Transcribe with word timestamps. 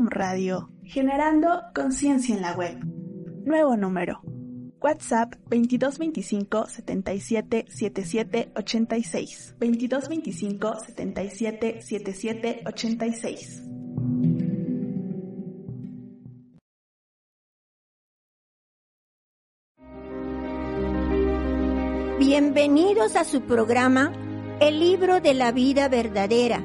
Radio, 0.00 0.70
generando 0.84 1.64
conciencia 1.74 2.34
en 2.34 2.40
la 2.40 2.54
web. 2.54 2.78
Nuevo 3.44 3.76
número. 3.76 4.22
WhatsApp 4.80 5.34
2225 5.50 6.66
77 6.66 7.66
77 7.68 8.52
86. 8.56 9.54
2225 9.60 10.74
77 10.86 11.82
77 11.82 12.62
86. 12.64 13.62
Bienvenidos 22.18 23.16
a 23.16 23.24
su 23.24 23.42
programa 23.42 24.10
El 24.58 24.80
libro 24.80 25.20
de 25.20 25.34
la 25.34 25.52
vida 25.52 25.88
verdadera, 25.88 26.64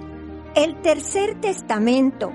el 0.55 0.81
tercer 0.81 1.41
testamento, 1.41 2.31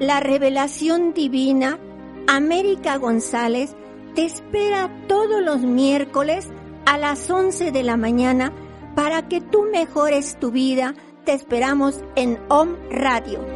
la 0.00 0.18
revelación 0.18 1.12
divina. 1.14 1.78
América 2.26 2.96
González 2.96 3.76
te 4.14 4.24
espera 4.24 4.90
todos 5.06 5.42
los 5.42 5.60
miércoles 5.60 6.48
a 6.86 6.98
las 6.98 7.30
11 7.30 7.70
de 7.70 7.82
la 7.84 7.96
mañana 7.96 8.52
para 8.96 9.28
que 9.28 9.40
tú 9.40 9.62
mejores 9.70 10.38
tu 10.40 10.50
vida. 10.50 10.94
Te 11.24 11.34
esperamos 11.34 12.02
en 12.16 12.38
Om 12.48 12.76
Radio. 12.90 13.46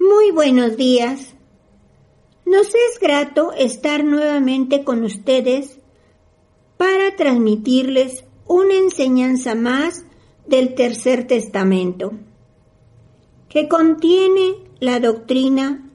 Muy 0.00 0.30
buenos 0.32 0.76
días. 0.76 1.36
Nos 2.44 2.68
es 2.68 2.98
grato 3.00 3.52
estar 3.52 4.04
nuevamente 4.04 4.84
con 4.84 5.04
ustedes 5.04 5.78
para 6.76 7.16
transmitirles 7.16 8.24
una 8.46 8.74
enseñanza 8.74 9.54
más 9.54 10.04
del 10.46 10.74
Tercer 10.74 11.26
Testamento, 11.26 12.12
que 13.48 13.68
contiene 13.68 14.56
la 14.80 15.00
doctrina 15.00 15.90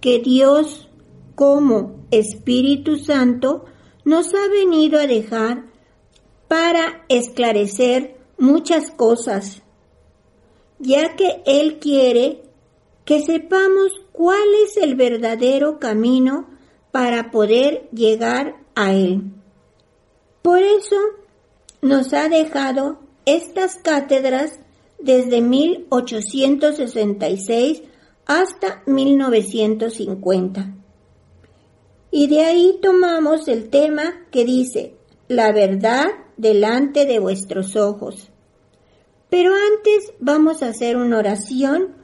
que 0.00 0.18
Dios 0.18 0.88
como 1.34 1.96
Espíritu 2.10 2.96
Santo 2.98 3.64
nos 4.04 4.34
ha 4.34 4.48
venido 4.48 5.00
a 5.00 5.06
dejar 5.06 5.64
para 6.48 7.04
esclarecer 7.08 8.16
muchas 8.38 8.90
cosas, 8.90 9.62
ya 10.78 11.16
que 11.16 11.42
Él 11.46 11.78
quiere 11.78 12.42
que 13.04 13.22
sepamos 13.22 13.92
cuál 14.12 14.46
es 14.64 14.76
el 14.76 14.94
verdadero 14.94 15.78
camino 15.78 16.48
para 16.90 17.30
poder 17.30 17.88
llegar 17.92 18.56
a 18.74 18.92
Él. 18.92 19.22
Por 20.44 20.62
eso 20.62 20.96
nos 21.80 22.12
ha 22.12 22.28
dejado 22.28 23.00
estas 23.24 23.76
cátedras 23.76 24.60
desde 24.98 25.40
1866 25.40 27.82
hasta 28.26 28.82
1950. 28.84 30.74
Y 32.10 32.26
de 32.26 32.44
ahí 32.44 32.78
tomamos 32.82 33.48
el 33.48 33.70
tema 33.70 34.26
que 34.30 34.44
dice, 34.44 34.96
la 35.28 35.50
verdad 35.50 36.08
delante 36.36 37.06
de 37.06 37.20
vuestros 37.20 37.74
ojos. 37.74 38.30
Pero 39.30 39.54
antes 39.54 40.12
vamos 40.20 40.62
a 40.62 40.68
hacer 40.68 40.98
una 40.98 41.20
oración 41.20 41.94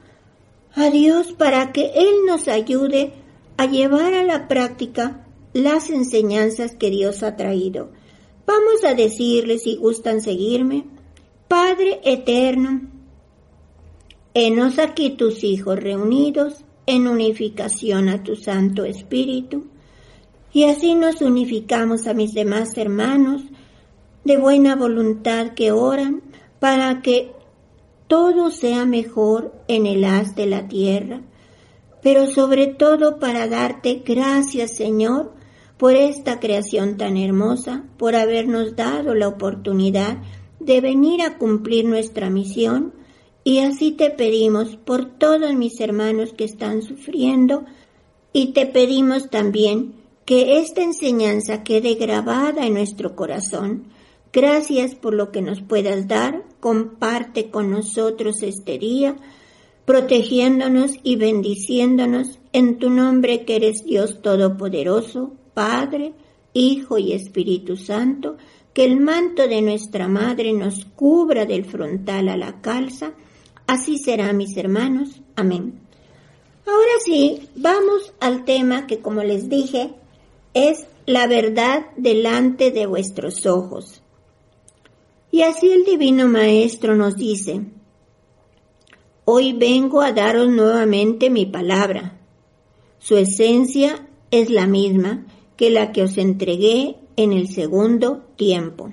a 0.73 0.89
Dios 0.89 1.33
para 1.33 1.71
que 1.71 1.91
Él 1.93 2.25
nos 2.25 2.47
ayude 2.47 3.13
a 3.57 3.67
llevar 3.67 4.15
a 4.15 4.23
la 4.23 4.47
práctica 4.47 5.27
las 5.53 5.91
enseñanzas 5.91 6.75
que 6.75 6.89
Dios 6.89 7.21
ha 7.21 7.35
traído. 7.35 7.91
Vamos 8.53 8.83
a 8.83 8.93
decirle 8.95 9.59
si 9.59 9.77
gustan 9.77 10.19
seguirme. 10.19 10.83
Padre 11.47 12.01
eterno, 12.03 12.81
enos 14.33 14.77
aquí 14.77 15.11
tus 15.11 15.45
hijos 15.45 15.79
reunidos 15.79 16.65
en 16.85 17.07
unificación 17.07 18.09
a 18.09 18.23
tu 18.23 18.35
Santo 18.35 18.83
Espíritu, 18.83 19.67
y 20.51 20.65
así 20.65 20.95
nos 20.95 21.21
unificamos 21.21 22.07
a 22.07 22.13
mis 22.13 22.33
demás 22.33 22.77
hermanos 22.77 23.41
de 24.25 24.35
buena 24.35 24.75
voluntad 24.75 25.53
que 25.53 25.71
oran 25.71 26.21
para 26.59 27.01
que 27.01 27.31
todo 28.07 28.51
sea 28.51 28.85
mejor 28.85 29.53
en 29.69 29.85
el 29.85 30.03
haz 30.03 30.35
de 30.35 30.47
la 30.47 30.67
tierra, 30.67 31.21
pero 32.03 32.27
sobre 32.27 32.67
todo 32.67 33.17
para 33.17 33.47
darte 33.47 34.03
gracias, 34.05 34.75
Señor, 34.75 35.39
por 35.81 35.95
esta 35.95 36.39
creación 36.39 36.95
tan 36.95 37.17
hermosa, 37.17 37.85
por 37.97 38.15
habernos 38.15 38.75
dado 38.75 39.15
la 39.15 39.27
oportunidad 39.27 40.19
de 40.59 40.79
venir 40.79 41.23
a 41.23 41.39
cumplir 41.39 41.85
nuestra 41.85 42.29
misión 42.29 42.93
y 43.43 43.61
así 43.61 43.89
te 43.89 44.11
pedimos 44.11 44.75
por 44.75 45.05
todos 45.17 45.55
mis 45.55 45.79
hermanos 45.79 46.33
que 46.33 46.43
están 46.43 46.83
sufriendo 46.83 47.65
y 48.31 48.53
te 48.53 48.67
pedimos 48.67 49.31
también 49.31 49.95
que 50.23 50.59
esta 50.59 50.83
enseñanza 50.83 51.63
quede 51.63 51.95
grabada 51.95 52.67
en 52.67 52.75
nuestro 52.75 53.15
corazón. 53.15 53.85
Gracias 54.31 54.93
por 54.93 55.15
lo 55.15 55.31
que 55.31 55.41
nos 55.41 55.63
puedas 55.63 56.07
dar. 56.07 56.43
Comparte 56.59 57.49
con 57.49 57.71
nosotros 57.71 58.43
este 58.43 58.77
día, 58.77 59.15
protegiéndonos 59.85 60.97
y 61.01 61.15
bendiciéndonos 61.15 62.37
en 62.53 62.77
tu 62.77 62.91
nombre 62.91 63.45
que 63.45 63.55
eres 63.55 63.83
Dios 63.83 64.21
Todopoderoso, 64.21 65.40
Padre, 65.61 66.13
Hijo 66.53 66.97
y 66.97 67.13
Espíritu 67.13 67.77
Santo 67.77 68.35
que 68.73 68.83
el 68.83 68.99
manto 68.99 69.47
de 69.47 69.61
nuestra 69.61 70.07
Madre 70.07 70.53
nos 70.53 70.85
cubra 70.95 71.45
del 71.45 71.65
frontal 71.65 72.29
a 72.29 72.35
la 72.35 72.61
calza, 72.61 73.13
así 73.67 73.99
será, 73.99 74.33
mis 74.33 74.57
hermanos. 74.57 75.21
Amén. 75.35 75.79
Ahora 76.65 76.93
sí, 77.05 77.47
vamos 77.55 78.11
al 78.19 78.43
tema 78.43 78.87
que, 78.87 79.01
como 79.01 79.21
les 79.21 79.49
dije, 79.49 79.93
es 80.55 80.87
la 81.05 81.27
verdad 81.27 81.85
delante 81.95 82.71
de 82.71 82.87
vuestros 82.87 83.45
ojos. 83.45 84.01
Y 85.29 85.43
así 85.43 85.71
el 85.71 85.85
Divino 85.85 86.27
Maestro 86.27 86.95
nos 86.95 87.17
dice, 87.17 87.61
Hoy 89.25 89.53
vengo 89.53 90.01
a 90.01 90.11
daros 90.11 90.49
nuevamente 90.49 91.29
mi 91.29 91.45
palabra. 91.45 92.17
Su 92.97 93.15
esencia 93.15 94.07
es 94.31 94.49
la 94.49 94.65
misma 94.65 95.27
que 95.61 95.69
la 95.69 95.91
que 95.91 96.01
os 96.01 96.17
entregué 96.17 96.95
en 97.17 97.33
el 97.33 97.47
segundo 97.47 98.23
tiempo. 98.35 98.91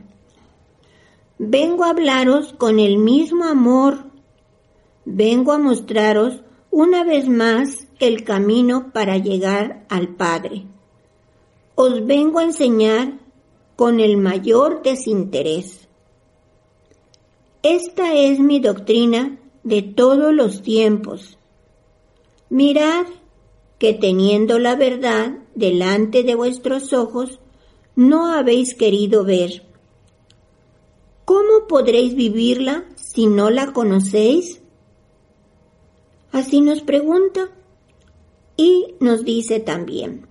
Vengo 1.38 1.84
a 1.84 1.88
hablaros 1.88 2.52
con 2.52 2.78
el 2.78 2.98
mismo 2.98 3.46
amor. 3.46 4.04
Vengo 5.06 5.52
a 5.52 5.58
mostraros 5.58 6.42
una 6.70 7.04
vez 7.04 7.26
más 7.26 7.88
el 8.00 8.22
camino 8.22 8.92
para 8.92 9.16
llegar 9.16 9.86
al 9.88 10.14
Padre. 10.16 10.66
Os 11.74 12.04
vengo 12.04 12.38
a 12.38 12.44
enseñar 12.44 13.18
con 13.74 13.98
el 13.98 14.18
mayor 14.18 14.82
desinterés. 14.82 15.88
Esta 17.62 18.12
es 18.12 18.40
mi 18.40 18.60
doctrina 18.60 19.38
de 19.62 19.80
todos 19.80 20.34
los 20.34 20.60
tiempos. 20.60 21.38
Mirad 22.50 23.06
que 23.78 23.94
teniendo 23.94 24.58
la 24.58 24.76
verdad 24.76 25.38
delante 25.58 26.22
de 26.22 26.34
vuestros 26.34 26.92
ojos, 26.92 27.40
no 27.96 28.32
habéis 28.32 28.74
querido 28.74 29.24
ver. 29.24 29.64
¿Cómo 31.24 31.66
podréis 31.68 32.14
vivirla 32.14 32.84
si 32.96 33.26
no 33.26 33.50
la 33.50 33.72
conocéis? 33.72 34.62
Así 36.32 36.60
nos 36.60 36.82
pregunta 36.82 37.50
y 38.56 38.94
nos 39.00 39.24
dice 39.24 39.60
también, 39.60 40.26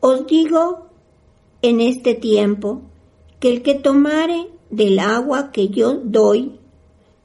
os 0.00 0.26
digo 0.26 0.86
en 1.62 1.80
este 1.80 2.14
tiempo 2.14 2.82
que 3.40 3.50
el 3.50 3.62
que 3.62 3.74
tomare 3.74 4.48
del 4.70 4.98
agua 4.98 5.52
que 5.52 5.68
yo 5.68 5.94
doy, 5.94 6.58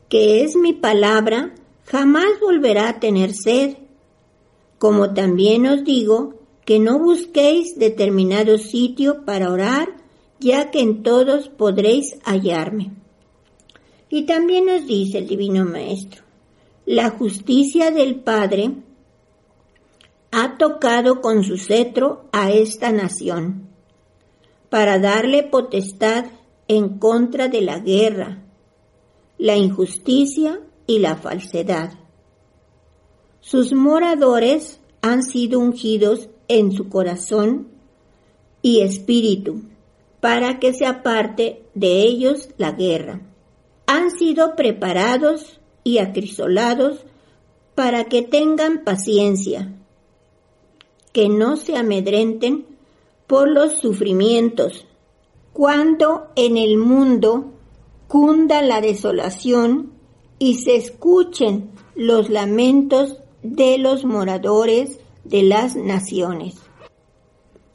que 0.10 0.44
es 0.44 0.56
mi 0.56 0.74
palabra, 0.74 1.54
jamás 1.86 2.40
volverá 2.42 2.90
a 2.90 3.00
tener 3.00 3.34
sed. 3.34 3.78
Como 4.78 5.14
también 5.14 5.68
os 5.68 5.84
digo 5.84 6.41
que 6.66 6.80
no 6.80 7.00
busquéis 7.00 7.78
determinado 7.78 8.58
sitio 8.58 9.26
para 9.26 9.52
orar, 9.52 9.90
ya 10.40 10.72
que 10.72 10.80
en 10.80 11.04
todos 11.04 11.50
podréis 11.50 12.18
hallarme. 12.24 12.92
Y 14.10 14.24
también 14.24 14.66
nos 14.66 14.86
dice 14.86 15.20
el 15.20 15.28
Divino 15.28 15.66
Maestro, 15.66 16.24
la 16.86 17.12
justicia 17.12 17.92
del 17.92 18.16
Padre 18.16 18.72
ha 20.32 20.58
tocado 20.58 21.22
con 21.22 21.44
su 21.44 21.58
cetro 21.58 22.26
a 22.32 22.52
esta 22.52 22.92
nación, 22.92 23.70
para 24.70 25.00
darle 25.00 25.44
potestad 25.44 26.26
en 26.68 26.98
contra 27.00 27.50
de 27.50 27.62
la 27.62 27.80
guerra, 27.80 28.44
la 29.38 29.58
injusticia 29.58 30.62
y 30.88 31.00
la 31.00 31.16
falsedad. 31.16 31.94
Sus 33.42 33.74
moradores 33.74 34.80
han 35.02 35.24
sido 35.24 35.60
ungidos 35.60 36.30
en 36.52 36.74
su 36.74 36.90
corazón 36.90 37.70
y 38.62 38.82
espíritu 38.82 39.62
para 40.20 40.60
que 40.60 40.74
se 40.74 40.86
aparte 40.86 41.64
de 41.76 42.02
ellos 42.02 42.50
la 42.58 42.74
guerra. 42.74 43.22
Han 43.88 44.12
sido 44.12 44.58
preparados 44.58 45.62
y 45.86 46.00
acrisolados 46.00 47.06
para 47.74 48.04
que 48.04 48.22
tengan 48.22 48.84
paciencia, 48.84 49.74
que 51.14 51.30
no 51.30 51.56
se 51.56 51.78
amedrenten 51.78 52.66
por 53.28 53.50
los 53.50 53.80
sufrimientos, 53.80 54.86
cuando 55.54 56.28
en 56.36 56.58
el 56.58 56.78
mundo 56.78 57.54
cunda 58.10 58.62
la 58.62 58.82
desolación 58.82 59.94
y 60.38 60.56
se 60.56 60.76
escuchen 60.76 61.72
los 61.96 62.30
lamentos 62.30 63.20
de 63.42 63.78
los 63.78 64.04
moradores 64.04 65.01
de 65.24 65.44
las 65.44 65.76
naciones. 65.76 66.56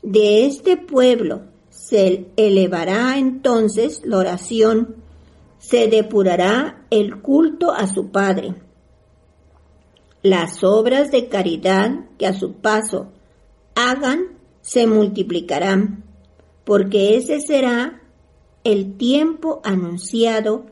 De 0.03 0.47
este 0.47 0.77
pueblo 0.77 1.43
se 1.69 2.27
elevará 2.37 3.19
entonces 3.19 4.03
la 4.05 4.19
oración, 4.19 4.97
se 5.59 5.89
depurará 5.89 6.87
el 6.91 7.21
culto 7.23 7.73
a 7.73 7.87
su 7.87 8.11
Padre. 8.11 8.55
Las 10.23 10.65
obras 10.65 11.11
de 11.11 11.29
caridad 11.29 12.07
que 12.19 12.27
a 12.27 12.33
su 12.33 12.55
paso 12.55 13.13
hagan 13.75 14.39
se 14.61 14.87
multiplicarán, 14.87 16.05
porque 16.65 17.17
ese 17.17 17.41
será 17.41 18.03
el 18.65 18.97
tiempo 18.97 19.61
anunciado 19.63 20.67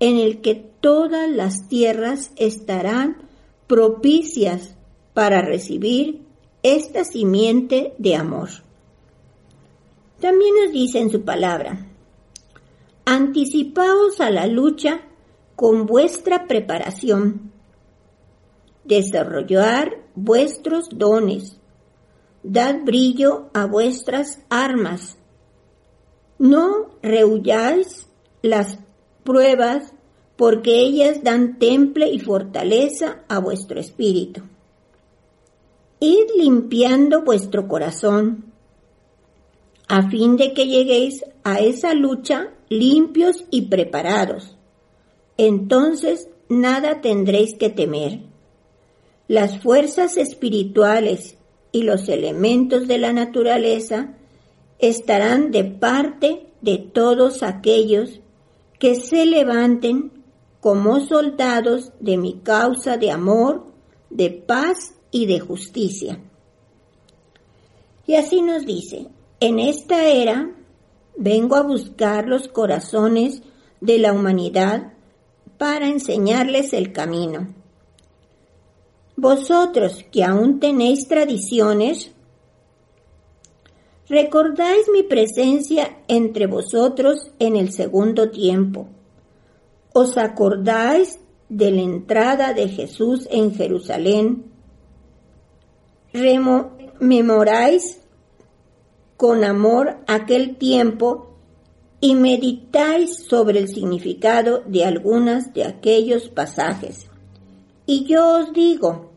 en 0.00 0.18
el 0.18 0.40
que 0.40 0.54
todas 0.54 1.30
las 1.30 1.68
tierras 1.68 2.30
estarán 2.36 3.16
propicias 3.66 4.77
para 5.18 5.42
recibir 5.42 6.20
esta 6.62 7.02
simiente 7.02 7.92
de 7.98 8.14
amor. 8.14 8.50
También 10.20 10.54
nos 10.62 10.72
dice 10.72 11.00
en 11.00 11.10
su 11.10 11.24
palabra, 11.24 11.88
anticipaos 13.04 14.20
a 14.20 14.30
la 14.30 14.46
lucha 14.46 15.00
con 15.56 15.86
vuestra 15.86 16.46
preparación, 16.46 17.50
desarrollar 18.84 20.04
vuestros 20.14 20.88
dones, 20.94 21.58
dad 22.44 22.76
brillo 22.84 23.50
a 23.54 23.66
vuestras 23.66 24.38
armas, 24.48 25.18
no 26.38 26.90
rehuyáis 27.02 28.06
las 28.42 28.78
pruebas 29.24 29.92
porque 30.36 30.78
ellas 30.78 31.24
dan 31.24 31.58
temple 31.58 32.08
y 32.08 32.20
fortaleza 32.20 33.24
a 33.28 33.40
vuestro 33.40 33.80
espíritu. 33.80 34.42
Id 36.00 36.30
limpiando 36.36 37.22
vuestro 37.22 37.66
corazón, 37.66 38.52
a 39.88 40.08
fin 40.10 40.36
de 40.36 40.52
que 40.52 40.66
lleguéis 40.66 41.24
a 41.42 41.58
esa 41.58 41.94
lucha 41.94 42.50
limpios 42.68 43.44
y 43.50 43.62
preparados. 43.62 44.56
Entonces 45.36 46.28
nada 46.48 47.00
tendréis 47.00 47.54
que 47.54 47.70
temer. 47.70 48.20
Las 49.26 49.60
fuerzas 49.60 50.16
espirituales 50.16 51.36
y 51.72 51.82
los 51.82 52.08
elementos 52.08 52.86
de 52.86 52.98
la 52.98 53.12
naturaleza 53.12 54.14
estarán 54.78 55.50
de 55.50 55.64
parte 55.64 56.46
de 56.60 56.78
todos 56.78 57.42
aquellos 57.42 58.20
que 58.78 58.94
se 58.94 59.26
levanten 59.26 60.12
como 60.60 61.00
soldados 61.00 61.92
de 62.00 62.16
mi 62.16 62.40
causa 62.40 62.96
de 62.96 63.10
amor, 63.10 63.66
de 64.10 64.30
paz 64.30 64.94
y 65.10 65.26
de 65.26 65.40
justicia. 65.40 66.20
Y 68.06 68.14
así 68.14 68.42
nos 68.42 68.64
dice, 68.64 69.08
en 69.40 69.58
esta 69.58 70.06
era 70.08 70.50
vengo 71.16 71.56
a 71.56 71.62
buscar 71.62 72.26
los 72.26 72.48
corazones 72.48 73.42
de 73.80 73.98
la 73.98 74.12
humanidad 74.12 74.92
para 75.58 75.88
enseñarles 75.88 76.72
el 76.72 76.92
camino. 76.92 77.54
Vosotros 79.16 80.04
que 80.12 80.24
aún 80.24 80.60
tenéis 80.60 81.08
tradiciones, 81.08 82.12
recordáis 84.08 84.88
mi 84.92 85.02
presencia 85.02 85.98
entre 86.06 86.46
vosotros 86.46 87.32
en 87.38 87.56
el 87.56 87.72
segundo 87.72 88.30
tiempo 88.30 88.88
¿Os 90.00 90.16
acordáis 90.16 91.18
de 91.48 91.72
la 91.72 91.80
entrada 91.80 92.52
de 92.52 92.68
Jesús 92.68 93.26
en 93.32 93.52
Jerusalén? 93.52 94.44
¿Rememoráis 96.12 98.00
con 99.16 99.44
amor 99.44 99.98
aquel 100.06 100.56
tiempo 100.56 101.34
y 102.00 102.14
meditáis 102.14 103.24
sobre 103.26 103.58
el 103.58 103.68
significado 103.68 104.62
de 104.66 104.84
algunas 104.84 105.52
de 105.52 105.64
aquellos 105.64 106.28
pasajes? 106.28 107.06
Y 107.84 108.04
yo 108.04 108.40
os 108.40 108.52
digo, 108.52 109.10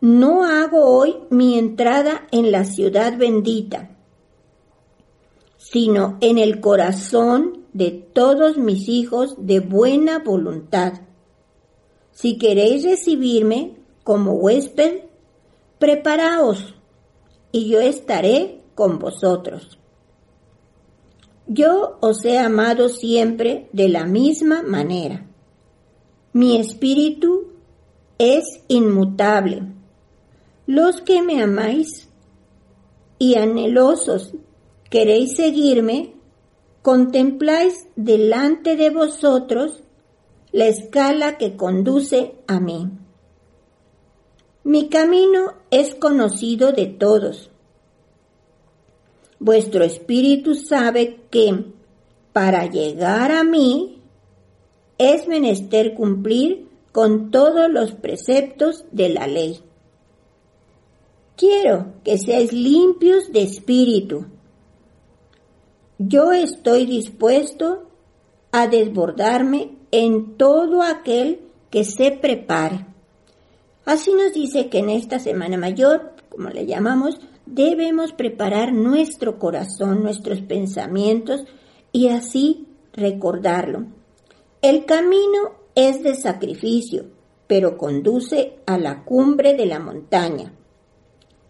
no 0.00 0.44
hago 0.44 0.84
hoy 0.84 1.16
mi 1.30 1.58
entrada 1.58 2.26
en 2.30 2.52
la 2.52 2.64
ciudad 2.64 3.16
bendita, 3.16 3.96
sino 5.56 6.18
en 6.20 6.38
el 6.38 6.60
corazón 6.60 7.64
de 7.72 7.90
todos 7.90 8.58
mis 8.58 8.88
hijos 8.88 9.34
de 9.38 9.60
buena 9.60 10.18
voluntad. 10.18 10.92
Si 12.12 12.38
queréis 12.38 12.84
recibirme 12.84 13.76
como 14.04 14.34
huésped, 14.34 15.06
preparaos 15.78 16.74
y 17.50 17.68
yo 17.68 17.80
estaré 17.80 18.60
con 18.74 18.98
vosotros. 18.98 19.78
Yo 21.46 21.98
os 22.00 22.24
he 22.24 22.38
amado 22.38 22.88
siempre 22.88 23.68
de 23.72 23.88
la 23.88 24.06
misma 24.06 24.62
manera. 24.62 25.26
Mi 26.32 26.56
espíritu 26.56 27.48
es 28.18 28.44
inmutable. 28.68 29.62
Los 30.66 31.02
que 31.02 31.22
me 31.22 31.42
amáis 31.42 32.08
y 33.18 33.36
anhelosos 33.36 34.34
queréis 34.90 35.36
seguirme, 35.36 36.14
contempláis 36.82 37.88
delante 37.96 38.76
de 38.76 38.90
vosotros 38.90 39.82
la 40.50 40.66
escala 40.66 41.36
que 41.36 41.56
conduce 41.56 42.36
a 42.46 42.60
mí. 42.60 42.90
Mi 44.64 44.88
camino 44.88 45.54
es 45.70 45.94
conocido 45.94 46.72
de 46.72 46.86
todos. 46.86 47.50
Vuestro 49.38 49.84
espíritu 49.84 50.54
sabe 50.54 51.20
que 51.30 51.64
para 52.32 52.66
llegar 52.66 53.30
a 53.30 53.44
mí 53.44 54.02
es 54.98 55.28
menester 55.28 55.94
cumplir 55.94 56.68
con 56.92 57.30
todos 57.30 57.70
los 57.70 57.92
preceptos 57.92 58.84
de 58.90 59.10
la 59.10 59.26
ley. 59.26 59.60
Quiero 61.36 61.94
que 62.02 62.18
seáis 62.18 62.52
limpios 62.52 63.32
de 63.32 63.42
espíritu 63.42 64.26
yo 65.98 66.32
estoy 66.32 66.86
dispuesto 66.86 67.84
a 68.50 68.66
desbordarme 68.66 69.76
en 69.92 70.36
todo 70.36 70.82
aquel 70.82 71.40
que 71.70 71.84
se 71.84 72.10
prepare. 72.10 72.86
Así 73.84 74.12
nos 74.14 74.32
dice 74.32 74.68
que 74.68 74.78
en 74.78 74.90
esta 74.90 75.18
Semana 75.18 75.56
Mayor, 75.56 76.12
como 76.30 76.48
le 76.48 76.66
llamamos, 76.66 77.18
debemos 77.46 78.12
preparar 78.12 78.72
nuestro 78.72 79.38
corazón, 79.38 80.02
nuestros 80.02 80.40
pensamientos 80.40 81.44
y 81.92 82.08
así 82.08 82.66
recordarlo. 82.92 83.86
El 84.62 84.86
camino 84.86 85.52
es 85.74 86.02
de 86.02 86.14
sacrificio, 86.14 87.04
pero 87.46 87.76
conduce 87.76 88.60
a 88.66 88.78
la 88.78 89.04
cumbre 89.04 89.54
de 89.54 89.66
la 89.66 89.78
montaña. 89.78 90.52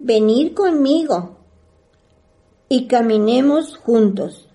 Venid 0.00 0.54
conmigo 0.54 1.36
y 2.68 2.88
caminemos 2.88 3.76
juntos. 3.76 4.48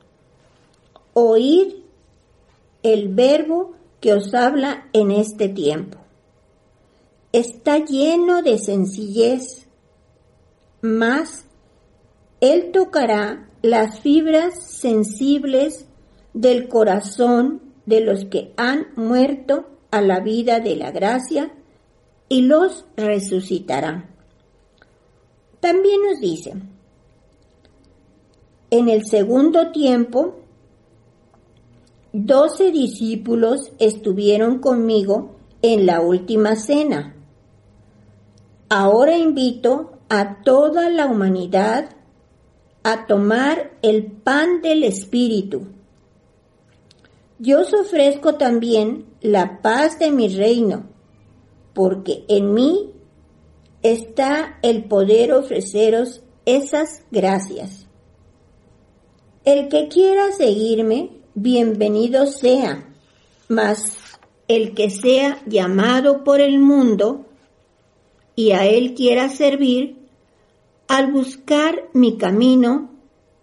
Oíd 1.14 1.76
el 2.84 3.08
verbo 3.10 3.74
que 4.02 4.14
os 4.14 4.34
habla 4.34 4.90
en 4.94 5.12
este 5.12 5.48
tiempo. 5.48 5.99
Está 7.32 7.78
lleno 7.78 8.42
de 8.42 8.58
sencillez, 8.58 9.68
mas 10.82 11.46
Él 12.42 12.72
tocará 12.72 13.50
las 13.62 14.00
fibras 14.00 14.64
sensibles 14.64 15.86
del 16.34 16.68
corazón 16.68 17.62
de 17.86 18.02
los 18.02 18.26
que 18.26 18.54
han 18.58 18.88
muerto 18.96 19.68
a 19.92 20.02
la 20.02 20.22
vida 20.22 20.60
de 20.60 20.76
la 20.76 20.92
gracia 20.92 21.54
y 22.30 22.42
los 22.42 22.86
resucitará. 22.96 24.10
También 25.60 26.02
nos 26.04 26.20
dice, 26.22 26.54
en 28.72 28.88
el 28.88 29.06
segundo 29.06 29.72
tiempo, 29.72 30.36
doce 32.14 32.72
discípulos 32.72 33.72
estuvieron 33.80 34.60
conmigo 34.60 35.36
en 35.62 35.86
la 35.86 36.02
última 36.02 36.56
cena. 36.56 37.16
Ahora 38.70 39.18
invito 39.18 39.98
a 40.10 40.44
toda 40.44 40.92
la 40.92 41.08
humanidad 41.08 41.90
a 42.84 43.08
tomar 43.08 43.72
el 43.82 44.06
pan 44.06 44.62
del 44.62 44.84
Espíritu. 44.84 45.70
Yo 47.40 47.62
os 47.62 47.74
ofrezco 47.74 48.36
también 48.36 49.08
la 49.22 49.64
paz 49.64 49.98
de 49.98 50.12
mi 50.12 50.28
reino, 50.28 50.84
porque 51.74 52.26
en 52.28 52.54
mí 52.54 52.92
está 53.82 54.60
el 54.62 54.84
poder 54.84 55.34
ofreceros 55.34 56.22
esas 56.46 57.02
gracias. 57.10 57.88
El 59.46 59.70
que 59.70 59.88
quiera 59.88 60.32
seguirme, 60.32 61.10
bienvenido 61.34 62.28
sea, 62.28 62.88
mas 63.48 63.98
el 64.48 64.76
que 64.76 64.92
sea 64.92 65.42
llamado 65.48 66.24
por 66.24 66.40
el 66.40 66.60
mundo 66.60 67.26
y 68.36 68.52
a 68.52 68.66
él 68.66 68.94
quiera 68.94 69.30
servir, 69.30 69.98
al 70.88 71.12
buscar 71.12 71.90
mi 71.94 72.18
camino, 72.18 72.92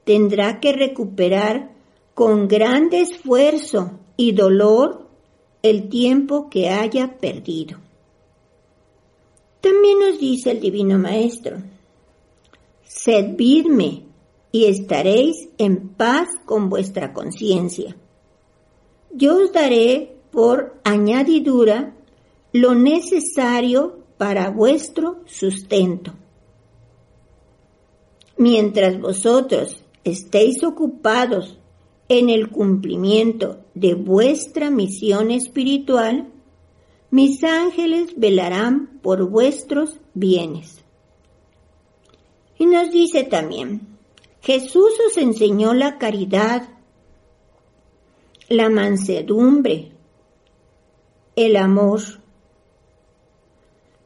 tendrá 0.05 0.61
que 0.61 0.73
recuperar 0.73 1.73
con 2.15 2.49
grande 2.49 3.01
esfuerzo 3.03 3.99
y 4.17 4.33
dolor 4.33 5.07
el 5.63 5.89
tiempo 5.89 6.49
que 6.49 6.71
haya 6.71 7.19
perdido. 7.19 7.79
También 9.61 9.99
nos 9.99 10.19
dice 10.19 10.53
el 10.53 10.61
Divino 10.61 10.99
Maestro, 10.99 11.59
servidme 12.85 14.05
y 14.53 14.67
estaréis 14.67 15.49
en 15.59 15.89
paz 15.89 16.29
con 16.45 16.69
vuestra 16.69 17.13
conciencia. 17.13 17.97
Yo 19.13 19.43
os 19.43 19.53
daré 19.53 20.17
por 20.31 20.81
añadidura 20.85 21.95
lo 22.53 22.75
necesario 22.75 24.06
para 24.19 24.51
vuestro 24.51 25.23
sustento. 25.27 26.13
Mientras 28.37 29.01
vosotros 29.01 29.83
estéis 30.05 30.63
ocupados 30.63 31.59
en 32.09 32.31
el 32.31 32.51
cumplimiento 32.51 33.65
de 33.75 33.95
vuestra 33.95 34.71
misión 34.71 35.31
espiritual, 35.31 36.29
mis 37.11 37.43
ángeles 37.45 38.15
velarán 38.17 39.01
por 39.03 39.29
vuestros 39.29 39.99
bienes. 40.15 40.85
Y 42.59 42.67
nos 42.67 42.91
dice 42.91 43.25
también, 43.25 43.97
Jesús 44.43 44.93
os 45.07 45.17
enseñó 45.17 45.75
la 45.75 45.99
caridad, 45.99 46.69
la 48.49 48.71
mansedumbre, 48.71 49.93
el 51.35 51.57
amor. 51.57 52.01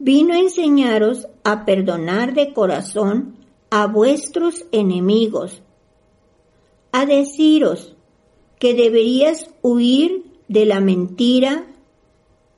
Vino 0.03 0.33
a 0.33 0.39
enseñaros 0.39 1.27
a 1.43 1.63
perdonar 1.63 2.33
de 2.33 2.53
corazón 2.53 3.35
a 3.69 3.85
vuestros 3.85 4.65
enemigos, 4.71 5.61
a 6.91 7.05
deciros 7.05 7.95
que 8.57 8.73
deberías 8.73 9.53
huir 9.61 10.23
de 10.47 10.65
la 10.65 10.79
mentira 10.79 11.67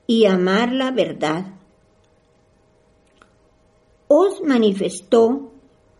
y 0.06 0.24
amar 0.24 0.72
la 0.72 0.90
verdad. 0.90 1.56
Os 4.08 4.40
manifestó 4.40 5.52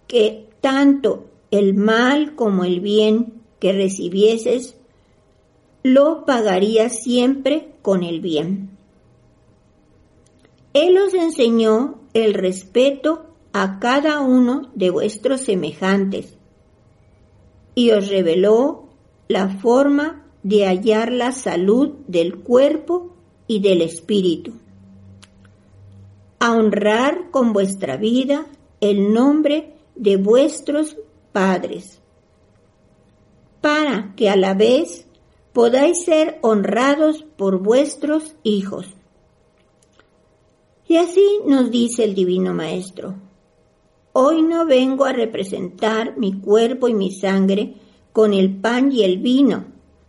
que 0.09 0.49
tanto 0.63 1.27
el 1.51 1.75
mal 1.75 2.37
como 2.37 2.65
el 2.65 2.81
bien 2.81 3.43
que 3.61 3.75
recibieses, 3.75 4.79
lo 5.83 6.25
pagarías 6.25 7.03
siempre 7.03 7.75
con 7.83 8.03
el 8.03 8.23
bien. 8.23 8.74
Él 10.75 10.99
os 10.99 11.15
enseñó 11.15 12.01
el 12.15 12.35
respeto 12.35 13.27
a 13.53 13.79
cada 13.79 14.21
uno 14.21 14.73
de 14.75 14.91
vuestros 14.91 15.43
semejantes 15.43 16.37
y 17.77 17.93
os 17.93 18.09
reveló 18.09 18.89
la 19.29 19.49
forma 19.49 20.27
de 20.43 20.67
hallar 20.67 21.13
la 21.13 21.31
salud 21.31 21.91
del 22.09 22.41
cuerpo 22.41 23.15
y 23.47 23.61
del 23.61 23.83
espíritu. 23.83 24.55
A 26.41 26.53
honrar 26.53 27.31
con 27.31 27.53
vuestra 27.53 27.97
vida 27.97 28.47
el 28.81 29.13
nombre 29.13 29.75
de 29.95 30.17
vuestros 30.17 30.97
padres, 31.33 32.01
para 33.61 34.13
que 34.17 34.29
a 34.29 34.35
la 34.35 34.55
vez 34.55 35.07
podáis 35.53 36.05
ser 36.05 36.41
honrados 36.43 37.25
por 37.37 37.63
vuestros 37.63 38.35
hijos. 38.43 38.93
Y 40.87 40.97
así 40.97 41.41
nos 41.47 41.71
dice 41.71 42.05
el 42.05 42.15
Divino 42.15 42.53
Maestro, 42.53 43.15
hoy 44.13 44.43
no 44.43 44.67
vengo 44.67 45.07
a 45.07 45.13
representar 45.13 46.19
mi 46.19 46.41
cuerpo 46.41 46.89
y 46.89 46.95
mi 46.95 47.11
sangre 47.11 47.75
con 48.13 48.35
el 48.35 48.55
pan 48.57 48.93
y 48.93 49.03
el 49.03 49.19
vino, 49.19 49.65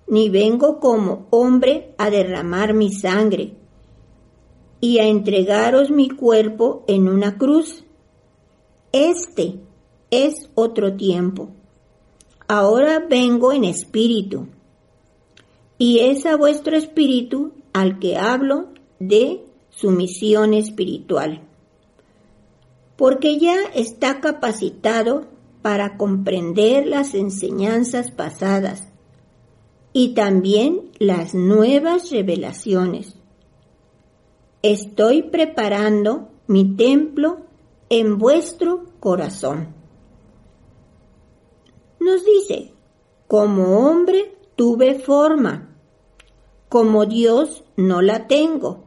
ni 0.07 0.29
vengo 0.29 0.79
como 0.79 1.27
hombre 1.29 1.93
a 1.97 2.09
derramar 2.09 2.73
mi 2.73 2.91
sangre 2.91 3.53
y 4.81 4.99
a 4.99 5.07
entregaros 5.07 5.89
mi 5.89 6.09
cuerpo 6.09 6.83
en 6.87 7.07
una 7.07 7.37
cruz. 7.37 7.83
Este 8.91 9.55
es 10.11 10.49
otro 10.55 10.95
tiempo. 10.95 11.49
Ahora 12.47 12.99
vengo 12.99 13.53
en 13.53 13.63
espíritu, 13.63 14.47
y 15.77 15.99
es 15.99 16.25
a 16.25 16.35
vuestro 16.35 16.77
espíritu 16.77 17.53
al 17.73 17.97
que 17.99 18.17
hablo 18.17 18.67
de 18.99 19.44
su 19.75 19.91
misión 19.91 20.53
espiritual, 20.53 21.41
porque 22.95 23.39
ya 23.39 23.57
está 23.73 24.21
capacitado 24.21 25.27
para 25.61 25.97
comprender 25.97 26.87
las 26.87 27.13
enseñanzas 27.13 28.11
pasadas 28.11 28.87
y 29.91 30.13
también 30.13 30.91
las 30.97 31.33
nuevas 31.33 32.09
revelaciones. 32.09 33.15
Estoy 34.61 35.23
preparando 35.23 36.29
mi 36.47 36.75
templo 36.75 37.45
en 37.89 38.17
vuestro 38.17 38.85
corazón. 38.99 39.75
Nos 41.99 42.23
dice, 42.23 42.71
como 43.27 43.87
hombre 43.87 44.37
tuve 44.55 44.99
forma, 44.99 45.75
como 46.69 47.05
Dios 47.05 47.63
no 47.75 48.01
la 48.01 48.27
tengo. 48.27 48.84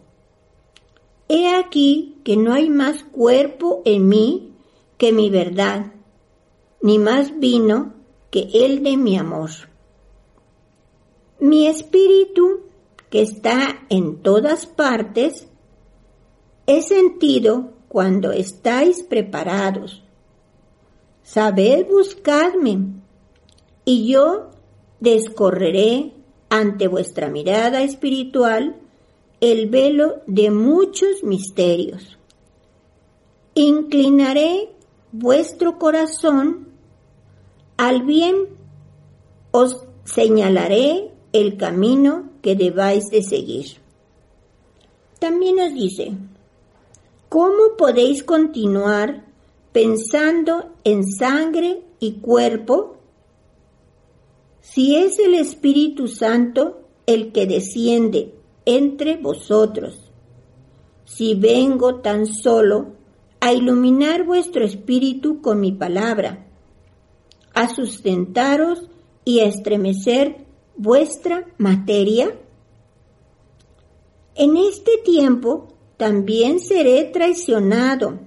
He 1.29 1.55
aquí 1.55 2.17
que 2.25 2.37
no 2.37 2.55
hay 2.55 2.71
más 2.71 3.05
cuerpo 3.05 3.83
en 3.85 4.09
mí 4.09 4.55
que 4.97 5.13
mi 5.13 5.31
verdad, 5.31 5.93
ni 6.81 6.99
más 6.99 7.39
vino 7.39 7.95
que 8.31 8.49
el 8.53 8.83
de 8.83 8.97
mi 8.97 9.19
amor. 9.19 9.51
Mi 11.39 11.67
espíritu, 11.67 12.63
que 13.11 13.23
está 13.23 13.87
en 13.91 14.23
todas 14.23 14.67
partes, 14.67 15.47
es 16.67 16.89
sentido 16.89 17.73
cuando 17.89 18.33
estáis 18.33 19.03
preparados. 19.03 20.03
Sabed 21.23 21.87
buscarme, 21.87 22.81
y 23.85 24.09
yo 24.09 24.51
descorreré 25.01 26.13
ante 26.49 26.89
vuestra 26.89 27.29
mirada 27.29 27.83
espiritual 27.83 28.78
el 29.41 29.69
velo 29.69 30.23
de 30.27 30.51
muchos 30.51 31.23
misterios. 31.23 32.19
Inclinaré 33.55 34.71
vuestro 35.13 35.79
corazón 35.79 36.69
al 37.77 38.03
bien, 38.03 38.49
os 39.53 39.85
señalaré 40.05 41.13
el 41.33 41.57
camino 41.57 42.31
que 42.43 42.57
debáis 42.57 43.11
de 43.11 43.23
seguir. 43.23 43.79
También 45.19 45.57
nos 45.57 45.75
dice, 45.75 46.13
¿cómo 47.29 47.77
podéis 47.77 48.23
continuar 48.25 49.25
pensando 49.73 50.71
en 50.85 51.07
sangre 51.07 51.83
y 52.01 52.15
cuerpo 52.15 52.97
si 54.61 54.97
es 54.97 55.19
el 55.19 55.35
Espíritu 55.35 56.09
Santo 56.09 56.81
el 57.07 57.33
que 57.33 57.47
desciende 57.47 58.38
entre 58.69 59.17
vosotros? 59.17 60.11
Si 61.05 61.35
vengo 61.35 62.01
tan 62.01 62.27
solo 62.27 62.93
a 63.41 63.55
iluminar 63.55 64.25
vuestro 64.25 64.63
espíritu 64.63 65.41
con 65.41 65.59
mi 65.59 65.73
palabra, 65.73 66.47
a 67.55 67.75
sustentaros 67.75 68.91
y 69.25 69.41
a 69.41 69.47
estremecer 69.47 70.45
vuestra 70.77 71.47
materia? 71.57 72.39
En 74.35 74.57
este 74.59 74.99
tiempo 75.03 75.69
también 75.97 76.61
seré 76.61 77.05
traicionado, 77.05 78.21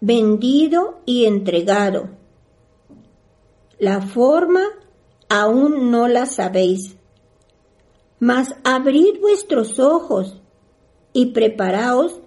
vendido 0.00 1.00
y 1.04 1.26
entregado. 1.26 2.08
La 3.78 4.00
forma 4.00 4.62
aún 5.28 5.90
no 5.90 6.08
la 6.08 6.26
sabéis, 6.26 6.96
mas 8.18 8.54
abrid 8.64 9.20
vuestros 9.20 9.78
ojos 9.78 10.40
y 11.12 11.26
preparaos 11.26 12.20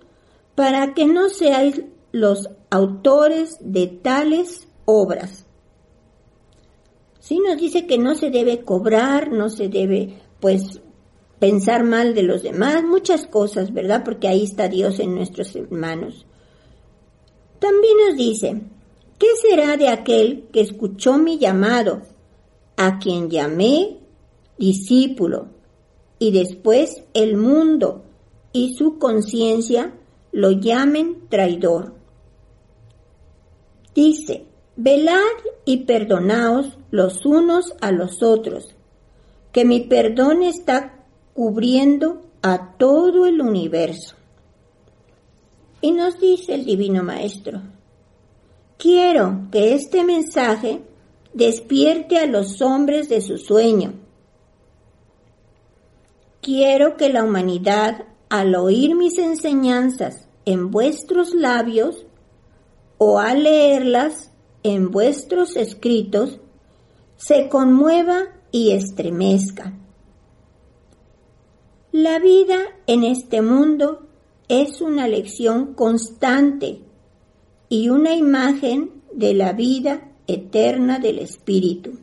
para 0.55 0.93
que 0.93 1.05
no 1.05 1.29
seáis 1.29 1.81
los 2.11 2.49
autores 2.69 3.57
de 3.61 3.87
tales 3.87 4.67
obras. 4.85 5.45
Sí 7.19 7.39
nos 7.39 7.57
dice 7.57 7.85
que 7.85 7.97
no 7.97 8.15
se 8.15 8.29
debe 8.29 8.63
cobrar, 8.63 9.31
no 9.31 9.49
se 9.49 9.67
debe, 9.67 10.21
pues, 10.39 10.81
pensar 11.39 11.83
mal 11.83 12.15
de 12.15 12.23
los 12.23 12.41
demás, 12.41 12.83
muchas 12.83 13.27
cosas, 13.27 13.73
¿verdad? 13.73 14.03
Porque 14.03 14.27
ahí 14.27 14.43
está 14.43 14.67
Dios 14.67 14.99
en 14.99 15.13
nuestros 15.13 15.55
hermanos. 15.55 16.25
También 17.59 17.93
nos 18.07 18.17
dice, 18.17 18.61
¿qué 19.19 19.27
será 19.41 19.77
de 19.77 19.89
aquel 19.89 20.47
que 20.51 20.61
escuchó 20.61 21.17
mi 21.17 21.37
llamado, 21.37 22.01
a 22.77 22.99
quien 22.99 23.29
llamé 23.29 23.99
discípulo, 24.57 25.49
y 26.19 26.31
después 26.31 27.03
el 27.13 27.37
mundo 27.37 28.03
y 28.51 28.75
su 28.75 28.97
conciencia 28.97 29.93
lo 30.31 30.51
llamen 30.51 31.27
traidor? 31.29 31.93
Dice, 33.93 34.45
velad 34.75 35.21
y 35.65 35.85
perdonaos 35.85 36.77
los 36.91 37.25
unos 37.25 37.73
a 37.81 37.91
los 37.91 38.21
otros, 38.21 38.75
que 39.51 39.65
mi 39.65 39.81
perdón 39.81 40.43
está 40.43 41.05
cubriendo 41.33 42.21
a 42.41 42.77
todo 42.77 43.25
el 43.25 43.41
universo. 43.41 44.15
Y 45.81 45.91
nos 45.91 46.19
dice 46.19 46.55
el 46.55 46.65
Divino 46.65 47.03
Maestro, 47.03 47.61
quiero 48.77 49.47
que 49.51 49.73
este 49.73 50.03
mensaje 50.03 50.81
despierte 51.33 52.17
a 52.17 52.25
los 52.25 52.61
hombres 52.61 53.09
de 53.09 53.21
su 53.21 53.37
sueño. 53.37 53.93
Quiero 56.47 56.95
que 56.95 57.09
la 57.09 57.25
humanidad, 57.25 58.05
al 58.29 58.55
oír 58.55 58.95
mis 58.95 59.17
enseñanzas 59.17 60.29
en 60.45 60.71
vuestros 60.71 61.33
labios 61.33 62.05
o 62.97 63.19
al 63.19 63.43
leerlas 63.43 64.31
en 64.63 64.89
vuestros 64.89 65.57
escritos, 65.57 66.39
se 67.17 67.49
conmueva 67.49 68.29
y 68.49 68.71
estremezca. 68.71 69.77
La 71.91 72.17
vida 72.19 72.59
en 72.85 73.03
este 73.03 73.41
mundo 73.41 74.07
es 74.47 74.79
una 74.79 75.05
lección 75.09 75.73
constante 75.73 76.79
y 77.67 77.89
una 77.89 78.15
imagen 78.15 79.03
de 79.11 79.33
la 79.33 79.51
vida 79.51 80.13
eterna 80.27 80.99
del 80.99 81.19
Espíritu. 81.19 81.99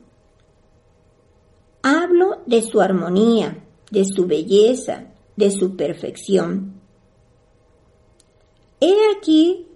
Hablo 1.80 2.42
de 2.44 2.60
su 2.60 2.82
armonía, 2.82 3.63
de 3.94 4.04
su 4.04 4.26
belleza, 4.26 5.06
de 5.36 5.50
su 5.50 5.76
perfección. 5.76 6.80
He 8.80 8.94
aquí 9.16 9.66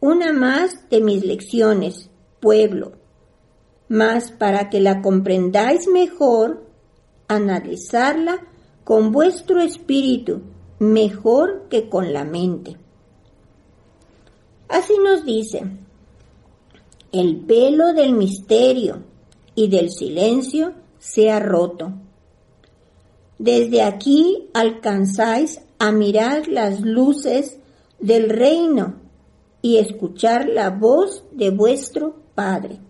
una 0.00 0.32
más 0.32 0.88
de 0.88 1.00
mis 1.00 1.24
lecciones, 1.24 2.08
pueblo, 2.40 2.92
mas 3.88 4.30
para 4.30 4.70
que 4.70 4.80
la 4.80 5.02
comprendáis 5.02 5.88
mejor, 5.88 6.64
analizarla 7.28 8.46
con 8.84 9.10
vuestro 9.12 9.60
espíritu 9.60 10.42
mejor 10.78 11.66
que 11.68 11.88
con 11.88 12.12
la 12.12 12.24
mente. 12.24 12.76
Así 14.68 14.94
nos 15.02 15.24
dice, 15.24 15.62
el 17.12 17.36
velo 17.44 17.92
del 17.94 18.12
misterio 18.12 19.02
y 19.54 19.68
del 19.68 19.90
silencio 19.90 20.74
se 20.98 21.30
ha 21.30 21.40
roto. 21.40 21.92
Desde 23.38 23.82
aquí 23.82 24.48
alcanzáis 24.54 25.60
a 25.78 25.92
mirar 25.92 26.48
las 26.48 26.80
luces 26.80 27.58
del 27.98 28.30
reino 28.30 29.00
y 29.60 29.78
escuchar 29.78 30.48
la 30.48 30.70
voz 30.70 31.24
de 31.32 31.50
vuestro 31.50 32.16
Padre. 32.34 32.80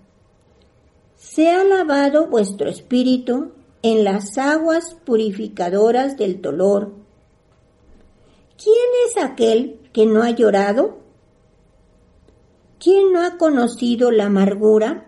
Se 1.16 1.50
ha 1.50 1.64
lavado 1.64 2.28
vuestro 2.28 2.68
espíritu 2.68 3.52
en 3.82 4.04
las 4.04 4.36
aguas 4.38 4.96
purificadoras 5.04 6.16
del 6.16 6.42
dolor. 6.42 6.92
¿Quién 8.62 8.74
es 9.06 9.22
aquel 9.22 9.80
que 9.92 10.06
no 10.06 10.22
ha 10.22 10.30
llorado? 10.30 10.98
¿Quién 12.78 13.12
no 13.12 13.24
ha 13.24 13.38
conocido 13.38 14.10
la 14.10 14.26
amargura? 14.26 15.06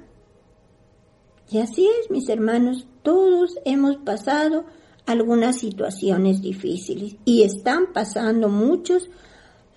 Y 1.51 1.59
así 1.59 1.87
es, 1.87 2.11
mis 2.11 2.29
hermanos, 2.29 2.87
todos 3.03 3.59
hemos 3.65 3.97
pasado 3.97 4.65
algunas 5.09 5.57
situaciones 5.57 6.43
difíciles 6.43 7.17
y 7.25 7.43
están 7.43 7.93
pasando 7.93 8.49
muchos 8.49 9.09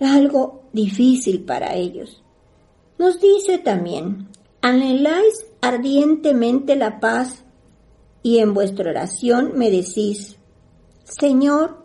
algo 0.00 0.64
difícil 0.72 1.44
para 1.44 1.74
ellos. 1.74 2.22
Nos 2.98 3.20
dice 3.20 3.58
también, 3.58 4.28
anheláis 4.60 5.46
ardientemente 5.60 6.76
la 6.76 7.00
paz 7.00 7.44
y 8.22 8.38
en 8.38 8.54
vuestra 8.54 8.90
oración 8.90 9.52
me 9.56 9.70
decís, 9.70 10.36
Señor, 11.04 11.84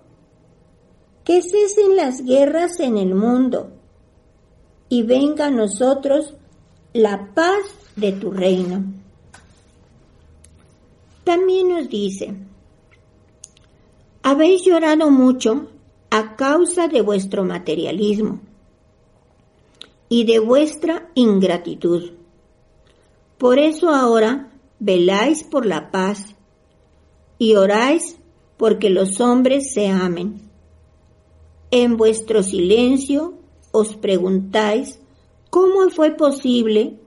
que 1.24 1.42
cesen 1.42 1.96
las 1.96 2.24
guerras 2.24 2.80
en 2.80 2.98
el 2.98 3.16
mundo 3.16 3.72
y 4.90 5.04
venga 5.04 5.48
a 5.48 5.52
nosotros 5.52 6.36
la 6.94 7.34
paz 7.34 7.66
de 7.96 8.14
tu 8.14 8.32
reino. 8.32 8.86
También 11.24 11.70
nos 11.70 11.90
dice, 11.90 12.34
habéis 14.30 14.66
llorado 14.66 15.10
mucho 15.10 15.70
a 16.10 16.36
causa 16.36 16.90
de 16.90 17.00
vuestro 17.00 17.46
materialismo 17.46 18.42
y 20.10 20.26
de 20.26 20.40
vuestra 20.40 21.10
ingratitud. 21.16 22.12
Por 23.38 23.58
eso 23.58 23.90
ahora 23.90 24.52
veláis 24.80 25.46
por 25.46 25.66
la 25.66 25.92
paz 25.92 26.36
y 27.40 27.56
oráis 27.56 28.18
porque 28.58 28.90
los 28.90 29.22
hombres 29.22 29.72
se 29.72 29.88
amen. 29.88 30.42
En 31.72 31.96
vuestro 31.96 32.44
silencio 32.44 33.36
os 33.72 33.96
preguntáis 33.96 35.00
cómo 35.50 35.90
fue 35.90 36.12
posible 36.12 37.00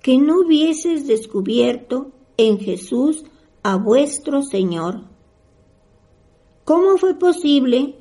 que 0.00 0.16
no 0.16 0.42
hubieses 0.42 1.08
descubierto 1.08 2.12
en 2.36 2.60
Jesús 2.60 3.24
a 3.64 3.74
vuestro 3.74 4.44
Señor. 4.44 5.07
¿Cómo 6.68 6.98
fue 6.98 7.14
posible 7.14 7.94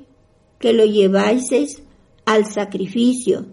que 0.60 0.74
lo 0.74 0.84
llevaseis 0.84 1.82
al 2.26 2.46
sacrificio 2.48 3.46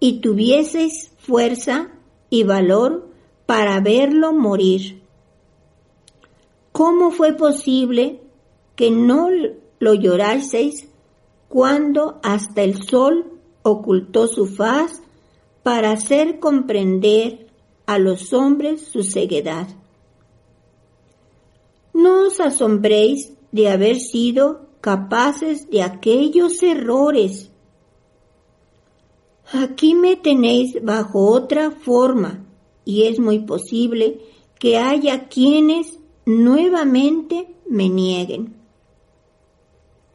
y 0.00 0.20
tuvieseis 0.20 1.12
fuerza 1.18 1.92
y 2.28 2.42
valor 2.42 3.08
para 3.46 3.78
verlo 3.78 4.32
morir. 4.32 5.00
¿Cómo 6.72 7.12
fue 7.12 7.34
posible 7.34 8.20
que 8.74 8.90
no 8.90 9.28
lo 9.78 9.94
lloraseis 9.94 10.88
cuando 11.48 12.18
hasta 12.24 12.64
el 12.64 12.82
sol 12.82 13.32
ocultó 13.62 14.26
su 14.26 14.46
faz 14.48 15.02
para 15.62 15.92
hacer 15.92 16.40
comprender 16.40 17.46
a 17.86 18.00
los 18.00 18.32
hombres 18.32 18.88
su 18.88 19.04
ceguedad? 19.04 19.68
No 21.94 22.26
os 22.26 22.40
asombréis 22.40 23.35
de 23.56 23.70
haber 23.70 23.96
sido 23.96 24.68
capaces 24.80 25.68
de 25.70 25.82
aquellos 25.82 26.62
errores. 26.62 27.50
Aquí 29.52 29.94
me 29.94 30.14
tenéis 30.16 30.76
bajo 30.82 31.30
otra 31.30 31.70
forma 31.70 32.44
y 32.84 33.04
es 33.04 33.18
muy 33.18 33.40
posible 33.40 34.20
que 34.58 34.76
haya 34.76 35.28
quienes 35.28 35.98
nuevamente 36.26 37.56
me 37.68 37.88
nieguen. 37.88 38.54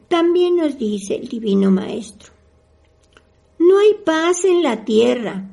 También 0.08 0.56
nos 0.56 0.78
dice 0.78 1.16
el 1.16 1.28
Divino 1.28 1.70
Maestro, 1.70 2.32
no 3.58 3.78
hay 3.78 3.94
paz 4.04 4.44
en 4.44 4.62
la 4.62 4.84
tierra, 4.84 5.50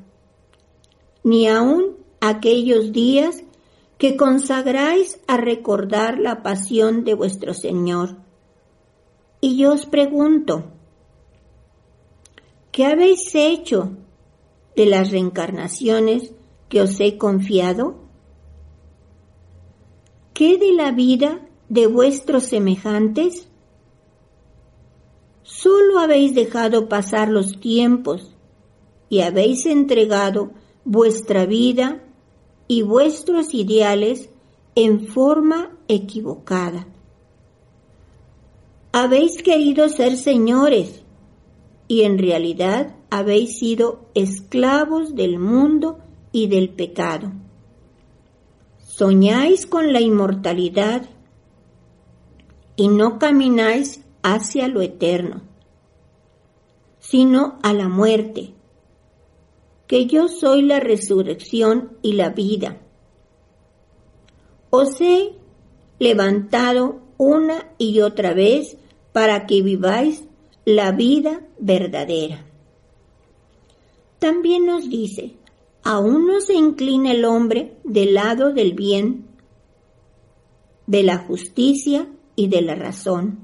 ni 1.23 1.47
aun 1.47 1.95
aquellos 2.19 2.91
días 2.91 3.43
que 3.99 4.15
consagráis 4.15 5.19
a 5.27 5.35
recordar 5.35 6.19
la 6.19 6.41
pasión 6.41 7.03
de 7.03 7.13
vuestro 7.13 7.53
Señor. 7.53 8.15
Y 9.41 9.57
yo 9.57 9.73
os 9.73 9.85
pregunto, 9.85 10.71
¿qué 12.71 12.85
habéis 12.85 13.35
hecho 13.35 13.91
de 14.77 14.85
las 14.85 15.11
reencarnaciones 15.11 16.33
que 16.69 16.81
os 16.81 16.97
he 17.01 17.17
confiado? 17.17 17.95
¿Qué 20.33 20.57
de 20.57 20.71
la 20.71 20.93
vida 20.93 21.45
de 21.67 21.87
vuestros 21.87 22.45
semejantes? 22.45 23.49
Solo 25.43 25.99
habéis 25.99 26.33
dejado 26.33 26.87
pasar 26.87 27.27
los 27.27 27.59
tiempos 27.59 28.33
y 29.09 29.21
habéis 29.21 29.65
entregado 29.65 30.51
vuestra 30.85 31.45
vida 31.45 32.01
y 32.69 32.83
vuestros 32.83 33.55
ideales 33.55 34.29
en 34.75 35.07
forma 35.07 35.75
equivocada. 35.87 36.87
Habéis 38.91 39.41
querido 39.41 39.89
ser 39.89 40.15
señores 40.15 41.01
y 41.87 42.03
en 42.03 42.19
realidad 42.19 42.95
habéis 43.09 43.57
sido 43.57 44.05
esclavos 44.13 45.15
del 45.15 45.39
mundo 45.39 45.97
y 46.31 46.45
del 46.45 46.69
pecado. 46.69 47.31
Soñáis 48.77 49.65
con 49.65 49.91
la 49.91 49.99
inmortalidad 49.99 51.09
y 52.75 52.87
no 52.87 53.17
camináis 53.17 54.01
hacia 54.21 54.67
lo 54.67 54.81
eterno, 54.81 55.41
sino 56.99 57.57
a 57.63 57.73
la 57.73 57.87
muerte 57.87 58.53
que 59.89 60.05
yo 60.05 60.27
soy 60.27 60.61
la 60.61 60.79
resurrección 60.79 61.97
y 62.03 62.13
la 62.13 62.29
vida. 62.29 62.77
Os 64.69 65.01
he 65.01 65.31
levantado 65.97 67.01
una 67.17 67.71
y 67.79 68.01
otra 68.01 68.35
vez 68.35 68.77
para 69.13 69.47
que 69.47 69.63
viváis 69.63 70.25
la 70.63 70.91
vida 70.91 71.41
verdadera. 71.57 72.45
También 74.19 74.67
nos 74.67 74.87
dice, 74.87 75.33
aún 75.81 76.27
no 76.27 76.39
se 76.39 76.53
inclina 76.53 77.09
el 77.11 77.25
hombre 77.25 77.75
del 77.83 78.13
lado 78.13 78.53
del 78.53 78.73
bien, 78.73 79.25
de 80.85 81.01
la 81.01 81.17
justicia 81.17 82.07
y 82.35 82.47
de 82.47 82.61
la 82.61 82.75
razón. 82.75 83.39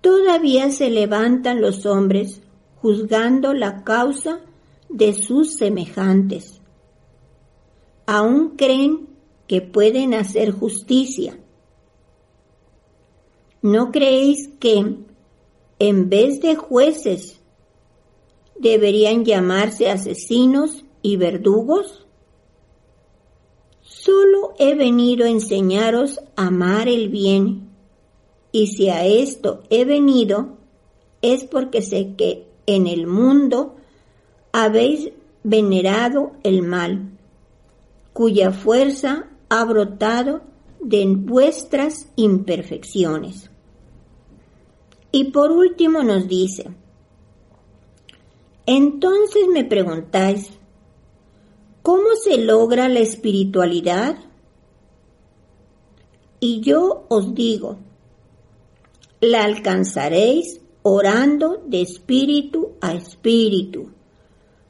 Todavía 0.00 0.70
se 0.70 0.88
levantan 0.88 1.60
los 1.60 1.84
hombres 1.84 2.40
juzgando 2.82 3.54
la 3.54 3.84
causa 3.84 4.40
de 4.88 5.14
sus 5.14 5.54
semejantes. 5.54 6.60
Aún 8.06 8.56
creen 8.56 9.08
que 9.46 9.62
pueden 9.62 10.14
hacer 10.14 10.50
justicia. 10.50 11.38
¿No 13.62 13.92
creéis 13.92 14.48
que 14.58 14.96
en 15.78 16.08
vez 16.10 16.40
de 16.40 16.56
jueces 16.56 17.40
deberían 18.58 19.24
llamarse 19.24 19.88
asesinos 19.88 20.84
y 21.02 21.16
verdugos? 21.16 22.04
Solo 23.80 24.54
he 24.58 24.74
venido 24.74 25.24
a 25.24 25.30
enseñaros 25.30 26.18
a 26.34 26.48
amar 26.48 26.88
el 26.88 27.08
bien, 27.08 27.70
y 28.50 28.66
si 28.66 28.88
a 28.88 29.06
esto 29.06 29.62
he 29.70 29.84
venido, 29.84 30.58
es 31.22 31.44
porque 31.44 31.82
sé 31.82 32.14
que 32.16 32.51
en 32.74 32.86
el 32.86 33.06
mundo 33.06 33.76
habéis 34.52 35.10
venerado 35.42 36.32
el 36.42 36.62
mal, 36.62 37.18
cuya 38.12 38.52
fuerza 38.52 39.28
ha 39.48 39.64
brotado 39.64 40.42
de 40.80 41.06
vuestras 41.06 42.08
imperfecciones. 42.16 43.50
Y 45.10 45.24
por 45.24 45.52
último 45.52 46.02
nos 46.02 46.26
dice, 46.26 46.70
entonces 48.64 49.46
me 49.52 49.64
preguntáis, 49.64 50.50
¿cómo 51.82 52.14
se 52.22 52.38
logra 52.38 52.88
la 52.88 53.00
espiritualidad? 53.00 54.16
Y 56.40 56.60
yo 56.60 57.04
os 57.08 57.34
digo, 57.34 57.78
la 59.20 59.44
alcanzaréis 59.44 60.61
orando 60.82 61.62
de 61.66 61.80
espíritu 61.80 62.72
a 62.80 62.94
espíritu, 62.94 63.90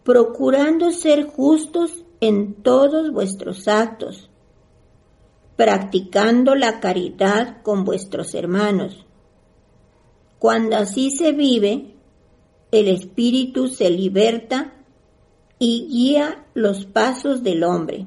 procurando 0.04 0.90
ser 0.90 1.26
justos 1.26 2.04
en 2.20 2.54
todos 2.62 3.12
vuestros 3.12 3.66
actos, 3.66 4.30
practicando 5.56 6.54
la 6.54 6.80
caridad 6.80 7.62
con 7.62 7.84
vuestros 7.84 8.34
hermanos. 8.34 9.06
Cuando 10.38 10.76
así 10.76 11.10
se 11.10 11.32
vive, 11.32 11.94
el 12.70 12.88
espíritu 12.88 13.68
se 13.68 13.90
liberta 13.90 14.74
y 15.58 15.86
guía 15.88 16.46
los 16.54 16.84
pasos 16.84 17.42
del 17.42 17.64
hombre, 17.64 18.06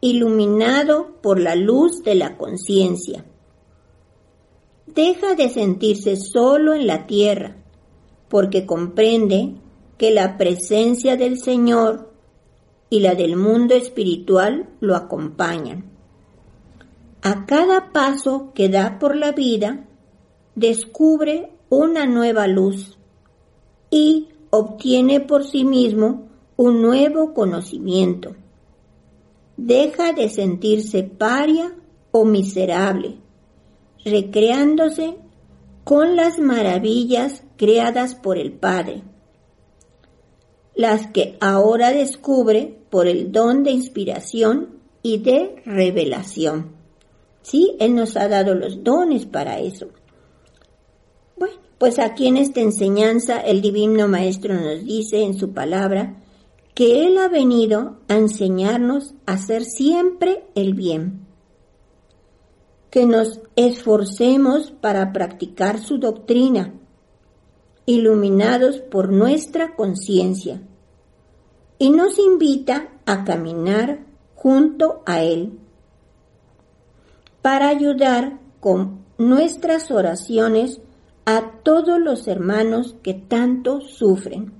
iluminado 0.00 1.20
por 1.20 1.40
la 1.40 1.56
luz 1.56 2.02
de 2.02 2.14
la 2.14 2.36
conciencia 2.36 3.24
deja 4.94 5.34
de 5.34 5.48
sentirse 5.48 6.16
solo 6.16 6.74
en 6.74 6.86
la 6.86 7.06
tierra, 7.06 7.56
porque 8.28 8.66
comprende 8.66 9.54
que 9.98 10.10
la 10.10 10.36
presencia 10.36 11.16
del 11.16 11.38
Señor 11.38 12.12
y 12.90 13.00
la 13.00 13.14
del 13.14 13.36
mundo 13.36 13.74
espiritual 13.74 14.68
lo 14.80 14.96
acompañan. 14.96 15.84
A 17.22 17.46
cada 17.46 17.92
paso 17.92 18.52
que 18.54 18.68
da 18.68 18.98
por 18.98 19.16
la 19.16 19.32
vida, 19.32 19.86
descubre 20.54 21.52
una 21.68 22.04
nueva 22.04 22.46
luz 22.48 22.98
y 23.90 24.28
obtiene 24.50 25.20
por 25.20 25.44
sí 25.44 25.64
mismo 25.64 26.28
un 26.56 26.82
nuevo 26.82 27.32
conocimiento. 27.32 28.34
Deja 29.56 30.12
de 30.12 30.28
sentirse 30.28 31.04
paria 31.04 31.74
o 32.10 32.24
miserable 32.24 33.21
recreándose 34.04 35.16
con 35.84 36.16
las 36.16 36.38
maravillas 36.38 37.42
creadas 37.56 38.14
por 38.14 38.38
el 38.38 38.52
Padre, 38.52 39.02
las 40.74 41.06
que 41.08 41.36
ahora 41.40 41.92
descubre 41.92 42.78
por 42.90 43.06
el 43.06 43.32
don 43.32 43.62
de 43.62 43.72
inspiración 43.72 44.80
y 45.02 45.18
de 45.18 45.62
revelación. 45.64 46.72
Sí, 47.42 47.76
Él 47.80 47.94
nos 47.94 48.16
ha 48.16 48.28
dado 48.28 48.54
los 48.54 48.84
dones 48.84 49.26
para 49.26 49.58
eso. 49.58 49.88
Bueno, 51.36 51.56
pues 51.78 51.98
aquí 51.98 52.28
en 52.28 52.36
esta 52.36 52.60
enseñanza 52.60 53.40
el 53.40 53.60
Divino 53.60 54.06
Maestro 54.06 54.54
nos 54.54 54.84
dice 54.84 55.22
en 55.22 55.36
su 55.36 55.52
palabra 55.52 56.22
que 56.74 57.06
Él 57.06 57.18
ha 57.18 57.28
venido 57.28 57.98
a 58.08 58.16
enseñarnos 58.16 59.14
a 59.26 59.32
hacer 59.32 59.64
siempre 59.64 60.44
el 60.54 60.74
bien 60.74 61.21
que 62.92 63.06
nos 63.06 63.40
esforcemos 63.56 64.70
para 64.70 65.14
practicar 65.14 65.80
su 65.80 65.96
doctrina, 65.96 66.74
iluminados 67.86 68.80
por 68.80 69.10
nuestra 69.10 69.74
conciencia, 69.74 70.60
y 71.78 71.88
nos 71.88 72.18
invita 72.18 72.90
a 73.06 73.24
caminar 73.24 74.04
junto 74.34 75.02
a 75.06 75.22
Él 75.22 75.58
para 77.40 77.68
ayudar 77.68 78.38
con 78.60 79.06
nuestras 79.16 79.90
oraciones 79.90 80.82
a 81.24 81.62
todos 81.62 81.98
los 81.98 82.28
hermanos 82.28 82.94
que 83.02 83.14
tanto 83.14 83.80
sufren. 83.80 84.52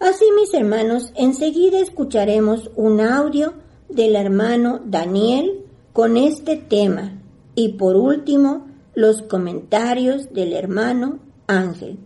Así 0.00 0.24
mis 0.40 0.54
hermanos, 0.54 1.12
enseguida 1.16 1.80
escucharemos 1.80 2.70
un 2.76 3.02
audio 3.02 3.52
del 3.90 4.16
hermano 4.16 4.80
Daniel 4.86 5.67
con 5.98 6.16
este 6.16 6.54
tema 6.54 7.20
y 7.56 7.70
por 7.70 7.96
último 7.96 8.68
los 8.94 9.22
comentarios 9.22 10.32
del 10.32 10.52
hermano 10.52 11.18
Ángel. 11.48 11.98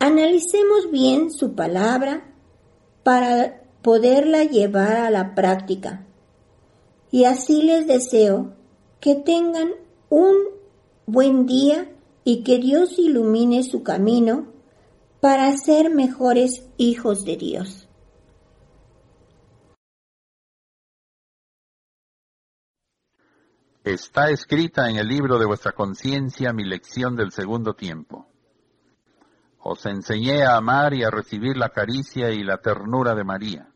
Analicemos 0.00 0.90
bien 0.90 1.30
su 1.30 1.54
palabra 1.54 2.34
para 3.04 3.62
poderla 3.82 4.42
llevar 4.42 4.96
a 4.96 5.10
la 5.10 5.36
práctica 5.36 6.08
Y 7.12 7.22
así 7.22 7.62
les 7.62 7.86
deseo 7.86 8.54
que 8.98 9.14
tengan 9.14 9.68
un 10.08 10.34
buen 11.06 11.46
día 11.46 11.88
y 12.24 12.42
que 12.42 12.58
Dios 12.58 12.98
ilumine 12.98 13.62
su 13.62 13.84
camino 13.84 14.48
para 15.20 15.56
ser 15.56 15.94
mejores 15.94 16.64
hijos 16.78 17.24
de 17.24 17.36
Dios. 17.36 17.89
Está 23.90 24.30
escrita 24.30 24.88
en 24.88 24.98
el 24.98 25.08
libro 25.08 25.36
de 25.36 25.46
vuestra 25.46 25.72
conciencia 25.72 26.52
mi 26.52 26.62
lección 26.62 27.16
del 27.16 27.32
segundo 27.32 27.74
tiempo. 27.74 28.28
Os 29.58 29.84
enseñé 29.84 30.44
a 30.44 30.56
amar 30.56 30.94
y 30.94 31.02
a 31.02 31.10
recibir 31.10 31.56
la 31.56 31.70
caricia 31.70 32.30
y 32.30 32.44
la 32.44 32.58
ternura 32.58 33.16
de 33.16 33.24
María. 33.24 33.68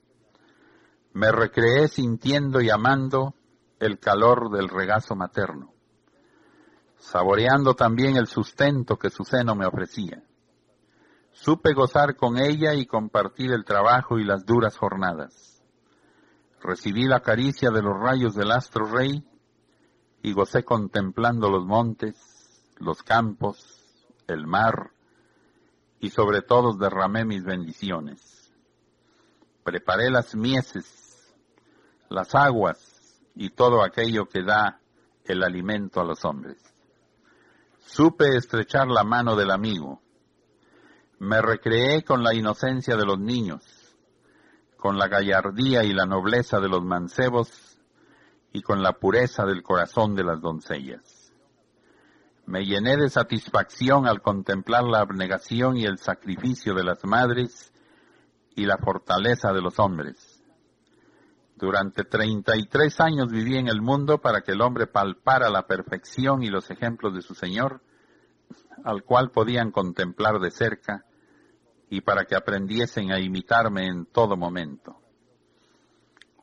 Me 1.15 1.33
recreé 1.33 1.89
sintiendo 1.89 2.61
y 2.61 2.71
amando 2.71 3.35
el 3.81 3.99
calor 3.99 4.53
del 4.53 4.69
regazo 4.69 5.17
materno, 5.17 5.75
saboreando 6.97 7.75
también 7.75 8.17
el 8.17 8.29
sustento 8.29 8.97
que 8.97 9.11
su 9.11 9.25
seno 9.25 9.57
me 9.57 9.67
ofrecía. 9.67 10.23
Supe 11.33 11.75
gozar 11.75 12.15
con 12.15 12.39
ella 12.39 12.73
y 12.75 12.87
compartir 12.87 13.51
el 13.51 13.65
trabajo 13.65 14.21
y 14.21 14.25
las 14.25 14.47
duras 14.47 14.77
jornadas. 14.77 15.61
Recibí 16.63 17.09
la 17.09 17.19
caricia 17.19 17.71
de 17.71 17.83
los 17.83 17.99
rayos 17.99 18.37
del 18.37 18.53
astro 18.53 18.87
rey 18.87 19.25
y 20.25 20.33
gocé 20.33 20.65
contemplando 20.65 21.51
los 21.51 21.67
montes, 21.67 22.17
los 22.79 23.03
campos, 23.03 23.59
el 24.27 24.47
mar, 24.47 24.91
y 26.01 26.09
sobre 26.09 26.41
todos 26.41 26.79
derramé 26.79 27.27
mis 27.27 27.45
bendiciones. 27.45 28.51
Preparé 29.65 30.11
las 30.11 30.35
mieses, 30.35 31.31
las 32.09 32.35
aguas 32.35 33.23
y 33.35 33.51
todo 33.51 33.85
aquello 33.85 34.25
que 34.25 34.43
da 34.43 34.81
el 35.27 35.43
alimento 35.43 36.01
a 36.01 36.05
los 36.05 36.25
hombres. 36.25 36.57
Supe 37.81 38.35
estrechar 38.35 38.89
la 38.89 39.05
mano 39.05 39.37
del 39.37 39.51
amigo. 39.51 40.01
Me 41.19 41.43
recreé 41.43 42.03
con 42.03 42.23
la 42.23 42.33
inocencia 42.35 42.97
de 42.97 43.05
los 43.05 43.19
niños, 43.19 43.63
con 44.79 44.97
la 44.97 45.07
gallardía 45.07 45.85
y 45.85 45.93
la 45.93 46.07
nobleza 46.07 46.61
de 46.61 46.69
los 46.71 46.83
mancebos 46.83 47.74
y 48.55 48.63
con 48.63 48.85
la 48.85 48.93
pureza 48.93 49.45
del 49.45 49.65
corazón 49.65 50.15
de 50.15 50.23
las 50.23 50.41
doncellas. 50.41 51.33
Me 52.47 52.65
llené 52.65 52.97
de 52.97 53.11
satisfacción 53.11 54.07
al 54.07 54.23
contemplar 54.23 54.85
la 54.85 55.01
abnegación 55.01 55.77
y 55.77 55.85
el 55.87 55.99
sacrificio 55.99 56.73
de 56.73 56.85
las 56.85 57.05
madres 57.05 57.73
y 58.55 58.65
la 58.65 58.79
fortaleza 58.79 59.53
de 59.53 59.61
los 59.61 59.81
hombres. 59.81 60.41
Durante 61.57 62.05
33 62.05 63.01
años 63.01 63.27
viví 63.29 63.57
en 63.59 63.67
el 63.67 63.83
mundo 63.83 64.19
para 64.19 64.43
que 64.43 64.53
el 64.53 64.61
hombre 64.61 64.87
palpara 64.87 65.51
la 65.51 65.67
perfección 65.67 66.45
y 66.45 66.49
los 66.49 66.71
ejemplos 66.71 67.13
de 67.13 67.23
su 67.23 67.35
Señor, 67.35 67.81
al 68.85 69.03
cual 69.03 69.33
podían 69.33 69.73
contemplar 69.73 70.39
de 70.39 70.53
cerca, 70.53 71.05
y 71.91 72.03
para 72.03 72.25
que 72.25 72.37
aprendiesen 72.37 73.11
a 73.11 73.19
imitarme 73.19 73.89
en 73.89 74.07
todo 74.07 74.37
momento. 74.37 74.97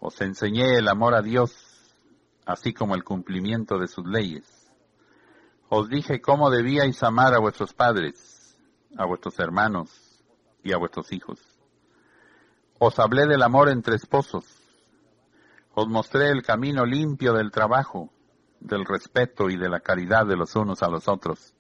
Os 0.02 0.20
enseñé 0.20 0.78
el 0.78 0.90
amor 0.90 1.16
a 1.16 1.22
Dios 1.22 1.71
así 2.52 2.74
como 2.74 2.96
el 2.96 3.04
cumplimiento 3.04 3.78
de 3.78 3.88
sus 3.88 4.06
leyes. 4.06 4.72
Os 5.70 5.90
dije 5.90 6.22
cómo 6.22 6.50
debíais 6.50 7.02
amar 7.04 7.34
a 7.34 7.40
vuestros 7.40 7.74
padres, 7.74 8.58
a 8.98 9.06
vuestros 9.06 9.40
hermanos 9.40 9.90
y 10.64 10.74
a 10.74 10.78
vuestros 10.78 11.12
hijos. 11.14 11.40
Os 12.78 13.00
hablé 13.00 13.26
del 13.28 13.42
amor 13.44 13.70
entre 13.70 13.96
esposos. 13.96 14.46
Os 15.74 15.88
mostré 15.88 16.30
el 16.30 16.44
camino 16.44 16.86
limpio 16.86 17.34
del 17.34 17.52
trabajo, 17.52 18.12
del 18.60 18.86
respeto 18.86 19.50
y 19.50 19.58
de 19.58 19.70
la 19.70 19.80
caridad 19.80 20.26
de 20.26 20.36
los 20.36 20.56
unos 20.56 20.84
a 20.84 20.90
los 20.90 21.08
otros. 21.08 21.54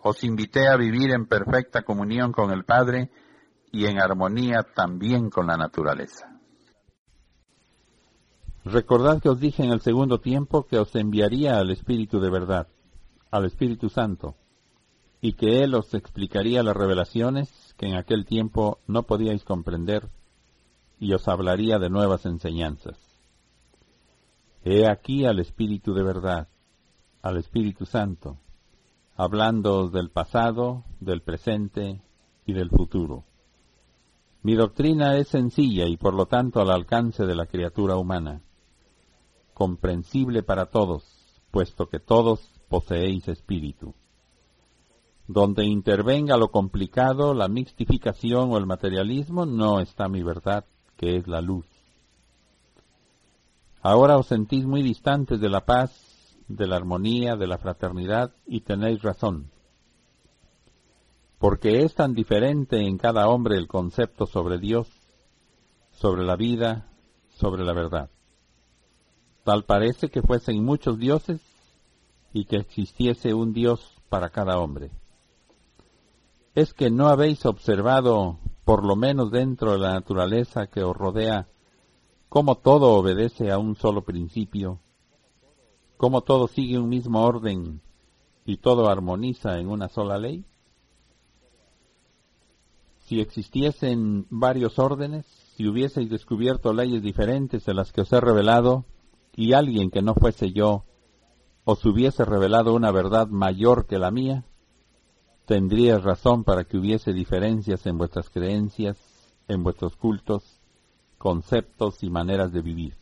Os 0.00 0.24
invité 0.24 0.68
a 0.68 0.76
vivir 0.76 1.10
en 1.10 1.26
perfecta 1.26 1.82
comunión 1.82 2.32
con 2.32 2.50
el 2.50 2.64
Padre 2.64 3.10
y 3.70 3.86
en 3.86 4.00
armonía 4.00 4.62
también 4.62 5.28
con 5.28 5.46
la 5.46 5.56
naturaleza. 5.56 6.37
Recordad 8.70 9.22
que 9.22 9.30
os 9.30 9.40
dije 9.40 9.64
en 9.64 9.70
el 9.70 9.80
segundo 9.80 10.20
tiempo 10.20 10.66
que 10.66 10.78
os 10.78 10.94
enviaría 10.94 11.58
al 11.58 11.70
Espíritu 11.70 12.20
de 12.20 12.28
verdad, 12.28 12.68
al 13.30 13.46
Espíritu 13.46 13.88
Santo, 13.88 14.36
y 15.22 15.32
que 15.32 15.62
Él 15.62 15.74
os 15.74 15.94
explicaría 15.94 16.62
las 16.62 16.76
revelaciones 16.76 17.48
que 17.78 17.86
en 17.86 17.94
aquel 17.94 18.26
tiempo 18.26 18.80
no 18.86 19.04
podíais 19.04 19.42
comprender, 19.42 20.10
y 21.00 21.14
os 21.14 21.28
hablaría 21.28 21.78
de 21.78 21.88
nuevas 21.88 22.26
enseñanzas. 22.26 22.98
He 24.64 24.86
aquí 24.86 25.24
al 25.24 25.38
Espíritu 25.38 25.94
de 25.94 26.02
verdad, 26.02 26.48
al 27.22 27.38
Espíritu 27.38 27.86
Santo, 27.86 28.36
hablándoos 29.16 29.92
del 29.92 30.10
pasado, 30.10 30.84
del 31.00 31.22
presente 31.22 32.02
y 32.44 32.52
del 32.52 32.68
futuro. 32.68 33.24
Mi 34.42 34.56
doctrina 34.56 35.16
es 35.16 35.28
sencilla 35.28 35.86
y 35.86 35.96
por 35.96 36.12
lo 36.12 36.26
tanto 36.26 36.60
al 36.60 36.70
alcance 36.70 37.24
de 37.24 37.34
la 37.34 37.46
criatura 37.46 37.96
humana 37.96 38.42
comprensible 39.58 40.44
para 40.44 40.66
todos, 40.66 41.02
puesto 41.50 41.88
que 41.88 41.98
todos 41.98 42.38
poseéis 42.68 43.26
espíritu. 43.26 43.92
Donde 45.26 45.66
intervenga 45.66 46.36
lo 46.36 46.52
complicado, 46.52 47.34
la 47.34 47.48
mixtificación 47.48 48.52
o 48.52 48.56
el 48.56 48.66
materialismo, 48.66 49.46
no 49.46 49.80
está 49.80 50.08
mi 50.08 50.22
verdad, 50.22 50.64
que 50.96 51.16
es 51.16 51.26
la 51.26 51.40
luz. 51.40 51.66
Ahora 53.82 54.16
os 54.16 54.28
sentís 54.28 54.64
muy 54.64 54.84
distantes 54.84 55.40
de 55.40 55.48
la 55.48 55.64
paz, 55.64 55.90
de 56.46 56.68
la 56.68 56.76
armonía, 56.76 57.34
de 57.34 57.48
la 57.48 57.58
fraternidad, 57.58 58.30
y 58.46 58.60
tenéis 58.60 59.02
razón. 59.02 59.50
Porque 61.40 61.82
es 61.82 61.96
tan 61.96 62.14
diferente 62.14 62.78
en 62.78 62.96
cada 62.96 63.28
hombre 63.28 63.56
el 63.56 63.66
concepto 63.66 64.26
sobre 64.26 64.58
Dios, 64.58 64.88
sobre 65.90 66.22
la 66.24 66.36
vida, 66.36 66.92
sobre 67.30 67.64
la 67.64 67.72
verdad. 67.72 68.08
Tal 69.48 69.64
parece 69.64 70.10
que 70.10 70.20
fuesen 70.20 70.62
muchos 70.62 70.98
dioses 70.98 71.40
y 72.34 72.44
que 72.44 72.56
existiese 72.56 73.32
un 73.32 73.54
dios 73.54 73.94
para 74.10 74.28
cada 74.28 74.58
hombre. 74.60 74.90
¿Es 76.54 76.74
que 76.74 76.90
no 76.90 77.08
habéis 77.08 77.46
observado, 77.46 78.40
por 78.66 78.84
lo 78.84 78.94
menos 78.94 79.30
dentro 79.30 79.72
de 79.72 79.78
la 79.78 79.94
naturaleza 79.94 80.66
que 80.66 80.82
os 80.82 80.94
rodea, 80.94 81.48
cómo 82.28 82.56
todo 82.56 82.92
obedece 82.92 83.50
a 83.50 83.56
un 83.56 83.74
solo 83.74 84.02
principio, 84.02 84.80
cómo 85.96 86.20
todo 86.20 86.48
sigue 86.48 86.78
un 86.78 86.90
mismo 86.90 87.22
orden 87.24 87.80
y 88.44 88.58
todo 88.58 88.90
armoniza 88.90 89.58
en 89.58 89.68
una 89.70 89.88
sola 89.88 90.18
ley? 90.18 90.44
Si 93.06 93.18
existiesen 93.18 94.26
varios 94.28 94.78
órdenes, 94.78 95.24
si 95.56 95.66
hubieseis 95.66 96.10
descubierto 96.10 96.74
leyes 96.74 97.02
diferentes 97.02 97.64
de 97.64 97.72
las 97.72 97.92
que 97.92 98.02
os 98.02 98.12
he 98.12 98.20
revelado, 98.20 98.84
y 99.34 99.52
alguien 99.52 99.90
que 99.90 100.02
no 100.02 100.14
fuese 100.14 100.52
yo 100.52 100.84
os 101.64 101.84
hubiese 101.84 102.24
revelado 102.24 102.74
una 102.74 102.90
verdad 102.90 103.28
mayor 103.28 103.86
que 103.86 103.98
la 103.98 104.10
mía, 104.10 104.46
tendrías 105.44 106.02
razón 106.02 106.42
para 106.42 106.64
que 106.64 106.78
hubiese 106.78 107.12
diferencias 107.12 107.84
en 107.86 107.98
vuestras 107.98 108.30
creencias, 108.30 108.96
en 109.48 109.62
vuestros 109.62 109.96
cultos, 109.96 110.62
conceptos 111.18 112.02
y 112.02 112.08
maneras 112.08 112.52
de 112.52 112.62
vivir. 112.62 112.94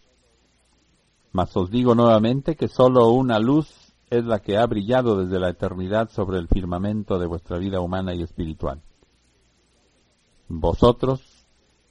Mas 1.30 1.56
os 1.56 1.70
digo 1.70 1.94
nuevamente 1.94 2.56
que 2.56 2.66
sólo 2.66 3.10
una 3.10 3.38
luz 3.38 3.94
es 4.10 4.24
la 4.24 4.40
que 4.40 4.56
ha 4.56 4.66
brillado 4.66 5.16
desde 5.16 5.38
la 5.38 5.50
eternidad 5.50 6.10
sobre 6.10 6.38
el 6.38 6.48
firmamento 6.48 7.18
de 7.18 7.26
vuestra 7.26 7.58
vida 7.58 7.80
humana 7.80 8.14
y 8.14 8.22
espiritual. 8.22 8.82
Vosotros, 10.48 11.46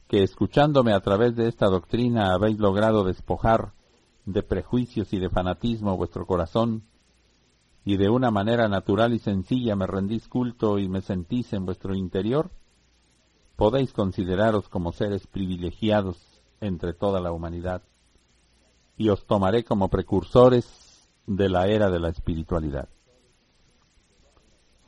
que 0.08 0.24
escuchándome 0.24 0.94
a 0.94 1.00
través 1.00 1.36
de 1.36 1.48
esta 1.48 1.68
doctrina 1.68 2.34
habéis 2.34 2.60
logrado 2.60 3.04
despojar 3.04 3.74
de 4.26 4.44
prejuicios 4.44 5.14
y 5.14 5.20
de 5.20 5.30
fanatismo 5.30 5.98
vuestro 5.98 6.26
corazón, 6.26 6.84
y 7.84 7.98
de 7.98 8.10
una 8.10 8.32
manera 8.32 8.68
natural 8.68 9.14
y 9.14 9.20
sencilla 9.20 9.76
me 9.76 9.86
rendís 9.86 10.28
culto 10.28 10.80
y 10.80 10.90
me 10.90 11.02
sentís 11.02 11.54
en 11.54 11.66
vuestro 11.66 11.94
interior, 11.94 12.50
podéis 13.56 13.94
consideraros 13.94 14.68
como 14.70 14.92
seres 14.92 15.28
privilegiados 15.28 16.18
entre 16.60 16.94
toda 16.94 17.22
la 17.22 17.32
humanidad, 17.32 17.84
y 18.98 19.10
os 19.10 19.26
tomaré 19.26 19.64
como 19.64 19.90
precursores 19.90 21.10
de 21.28 21.50
la 21.50 21.68
era 21.68 21.90
de 21.90 22.00
la 22.00 22.10
espiritualidad. 22.10 22.90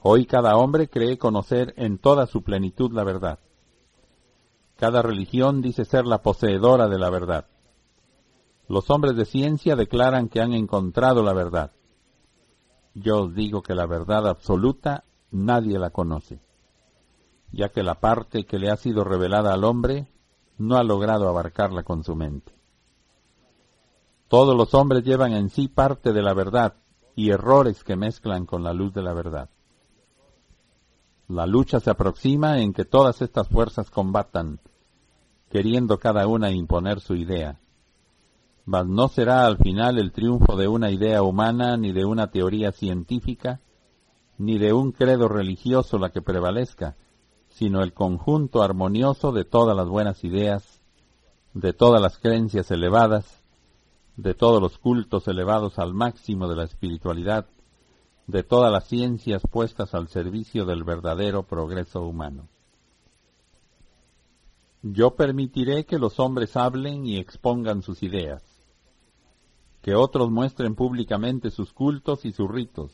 Hoy 0.01 0.25
cada 0.25 0.55
hombre 0.55 0.89
cree 0.89 1.17
conocer 1.17 1.73
en 1.77 1.97
toda 1.97 2.27
su 2.27 2.41
plenitud 2.41 2.91
la 2.93 3.03
verdad. 3.03 3.39
Cada 4.77 5.01
religión 5.01 5.61
dice 5.61 5.85
ser 5.85 6.05
la 6.05 6.21
poseedora 6.21 6.87
de 6.87 6.99
la 6.99 7.09
verdad. 7.09 7.47
Los 8.67 8.89
hombres 8.89 9.15
de 9.15 9.25
ciencia 9.25 9.75
declaran 9.75 10.27
que 10.27 10.41
han 10.41 10.53
encontrado 10.53 11.23
la 11.23 11.33
verdad. 11.33 11.71
Yo 12.93 13.23
os 13.23 13.33
digo 13.33 13.61
que 13.61 13.75
la 13.75 13.85
verdad 13.85 14.27
absoluta 14.27 15.05
nadie 15.31 15.79
la 15.79 15.91
conoce, 15.91 16.41
ya 17.51 17.69
que 17.69 17.83
la 17.83 17.95
parte 17.95 18.45
que 18.45 18.59
le 18.59 18.69
ha 18.69 18.75
sido 18.75 19.03
revelada 19.03 19.53
al 19.53 19.63
hombre 19.63 20.07
no 20.57 20.75
ha 20.75 20.83
logrado 20.83 21.29
abarcarla 21.29 21.83
con 21.83 22.03
su 22.03 22.15
mente. 22.15 22.53
Todos 24.27 24.57
los 24.57 24.73
hombres 24.73 25.03
llevan 25.03 25.31
en 25.31 25.49
sí 25.49 25.69
parte 25.69 26.11
de 26.11 26.21
la 26.21 26.33
verdad 26.33 26.75
y 27.15 27.29
errores 27.29 27.83
que 27.83 27.95
mezclan 27.95 28.45
con 28.45 28.63
la 28.63 28.73
luz 28.73 28.93
de 28.93 29.01
la 29.01 29.13
verdad. 29.13 29.49
La 31.29 31.45
lucha 31.45 31.79
se 31.79 31.89
aproxima 31.89 32.59
en 32.59 32.73
que 32.73 32.83
todas 32.83 33.21
estas 33.21 33.47
fuerzas 33.47 33.89
combatan, 33.89 34.59
queriendo 35.49 35.99
cada 35.99 36.27
una 36.27 36.51
imponer 36.51 36.99
su 36.99 37.15
idea. 37.15 37.59
Mas 38.67 38.85
no 38.85 39.07
será 39.07 39.45
al 39.45 39.57
final 39.57 39.97
el 39.97 40.11
triunfo 40.11 40.57
de 40.57 40.67
una 40.67 40.91
idea 40.91 41.23
humana, 41.23 41.77
ni 41.77 41.93
de 41.93 42.03
una 42.03 42.31
teoría 42.31 42.73
científica, 42.73 43.61
ni 44.37 44.57
de 44.57 44.73
un 44.73 44.91
credo 44.91 45.29
religioso 45.29 45.97
la 45.97 46.09
que 46.09 46.21
prevalezca, 46.21 46.97
sino 47.47 47.81
el 47.81 47.93
conjunto 47.93 48.61
armonioso 48.61 49.31
de 49.31 49.45
todas 49.45 49.73
las 49.73 49.87
buenas 49.87 50.21
ideas, 50.25 50.81
de 51.53 51.71
todas 51.71 52.01
las 52.01 52.19
creencias 52.19 52.69
elevadas, 52.69 53.41
de 54.17 54.33
todos 54.33 54.61
los 54.61 54.77
cultos 54.77 55.29
elevados 55.29 55.79
al 55.79 55.93
máximo 55.93 56.49
de 56.49 56.57
la 56.57 56.65
espiritualidad, 56.65 57.47
de 58.27 58.43
todas 58.43 58.69
las 58.69 58.85
ciencias 58.85 59.43
puestas 59.49 59.93
al 59.93 60.09
servicio 60.09 60.65
del 60.65 60.83
verdadero 60.83 61.43
progreso 61.43 62.01
humano. 62.01 62.49
Yo 64.81 65.15
permitiré 65.15 65.85
que 65.85 65.99
los 65.99 66.19
hombres 66.19 66.57
hablen 66.57 67.05
y 67.05 67.17
expongan 67.17 67.81
sus 67.81 68.03
ideas, 68.03 68.56
que 69.87 69.95
otros 69.95 70.29
muestren 70.29 70.75
públicamente 70.75 71.49
sus 71.49 71.71
cultos 71.71 72.25
y 72.25 72.33
sus 72.33 72.51
ritos, 72.51 72.91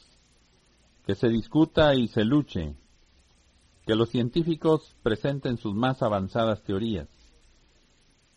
que 1.08 1.16
se 1.16 1.28
discuta 1.28 1.96
y 1.96 2.08
se 2.08 2.24
luche, 2.24 2.76
que 3.84 3.96
los 3.96 4.10
científicos 4.10 4.96
presenten 5.02 5.58
sus 5.58 5.74
más 5.74 6.04
avanzadas 6.04 6.62
teorías, 6.62 7.10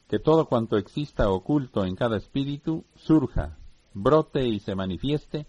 que 0.08 0.18
todo 0.18 0.46
cuanto 0.46 0.78
exista 0.78 1.28
oculto 1.28 1.84
en 1.84 1.96
cada 1.96 2.16
espíritu 2.16 2.86
surja, 2.94 3.58
brote 3.92 4.48
y 4.48 4.58
se 4.60 4.74
manifieste, 4.74 5.46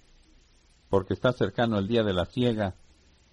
porque 0.90 1.14
está 1.14 1.32
cercano 1.32 1.78
el 1.78 1.88
día 1.88 2.04
de 2.04 2.12
la 2.12 2.26
ciega, 2.26 2.76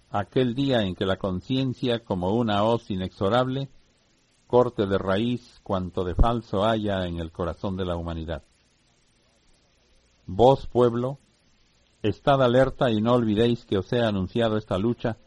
aquel 0.09 0.55
día 0.55 0.83
en 0.83 0.95
que 0.95 1.05
la 1.05 1.17
conciencia, 1.17 2.05
como 2.05 2.33
una 2.33 2.63
hoz 2.63 2.89
inexorable, 2.89 3.67
corte 4.47 4.85
de 4.85 4.97
raíz 4.97 5.59
cuanto 5.63 6.05
de 6.05 6.15
falso 6.15 6.63
haya 6.63 7.05
en 7.07 7.19
el 7.19 7.33
corazón 7.33 7.75
de 7.75 7.83
la 7.83 7.97
humanidad. 7.97 8.41
Vos, 10.27 10.67
pueblo, 10.67 11.19
estad 12.01 12.41
alerta 12.41 12.89
y 12.89 13.01
no 13.01 13.13
olvidéis 13.13 13.65
que 13.65 13.77
os 13.77 13.91
he 13.93 14.01
anunciado 14.01 14.57
esta 14.57 14.77
lucha 14.77 15.17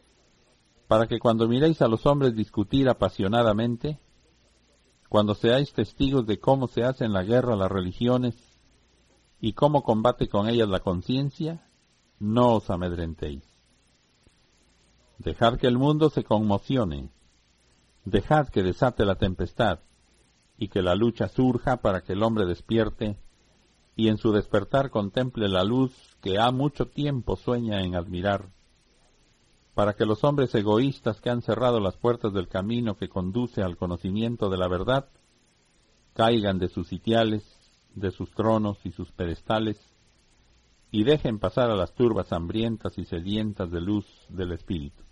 para 0.87 1.07
que 1.07 1.19
cuando 1.19 1.47
miréis 1.47 1.81
a 1.81 1.87
los 1.87 2.05
hombres 2.05 2.35
discutir 2.35 2.89
apasionadamente, 2.89 3.99
cuando 5.07 5.35
seáis 5.35 5.71
testigos 5.71 6.25
de 6.25 6.39
cómo 6.39 6.67
se 6.67 6.83
hacen 6.83 7.13
la 7.13 7.23
guerra 7.23 7.55
las 7.55 7.71
religiones 7.71 8.35
y 9.39 9.53
cómo 9.53 9.83
combate 9.83 10.27
con 10.27 10.49
ellas 10.49 10.67
la 10.67 10.79
conciencia, 10.79 11.65
no 12.19 12.55
os 12.55 12.69
amedrentéis. 12.69 13.43
Dejad 15.17 15.57
que 15.57 15.67
el 15.67 15.77
mundo 15.77 16.09
se 16.09 16.23
conmocione, 16.23 17.09
dejad 18.03 18.49
que 18.49 18.63
desate 18.63 19.05
la 19.05 19.15
tempestad 19.15 19.79
y 20.57 20.67
que 20.67 20.81
la 20.81 20.95
lucha 20.95 21.29
surja 21.29 21.77
para 21.77 22.01
que 22.01 22.13
el 22.13 22.23
hombre 22.23 22.45
despierte 22.45 23.17
y 23.99 24.07
en 24.07 24.17
su 24.17 24.31
despertar 24.31 24.91
contemple 24.91 25.49
la 25.49 25.65
luz 25.65 25.91
que 26.21 26.39
ha 26.39 26.51
mucho 26.51 26.87
tiempo 26.87 27.35
sueña 27.35 27.81
en 27.81 27.95
admirar 27.95 28.47
para 29.73 29.93
que 29.93 30.05
los 30.05 30.23
hombres 30.23 30.55
egoístas 30.55 31.19
que 31.19 31.29
han 31.29 31.41
cerrado 31.41 31.81
las 31.81 31.97
puertas 31.97 32.31
del 32.31 32.47
camino 32.47 32.95
que 32.95 33.09
conduce 33.09 33.61
al 33.61 33.75
conocimiento 33.75 34.49
de 34.49 34.57
la 34.57 34.69
verdad 34.69 35.09
caigan 36.13 36.59
de 36.59 36.69
sus 36.69 36.87
sitiales, 36.87 37.43
de 37.93 38.11
sus 38.11 38.31
tronos 38.31 38.77
y 38.85 38.91
sus 38.91 39.11
pedestales, 39.11 39.77
y 40.91 41.03
dejen 41.03 41.37
pasar 41.37 41.69
a 41.69 41.75
las 41.75 41.93
turbas 41.93 42.31
hambrientas 42.31 42.97
y 42.97 43.03
sedientas 43.03 43.69
de 43.69 43.81
luz 43.81 44.05
del 44.29 44.53
Espíritu. 44.53 45.03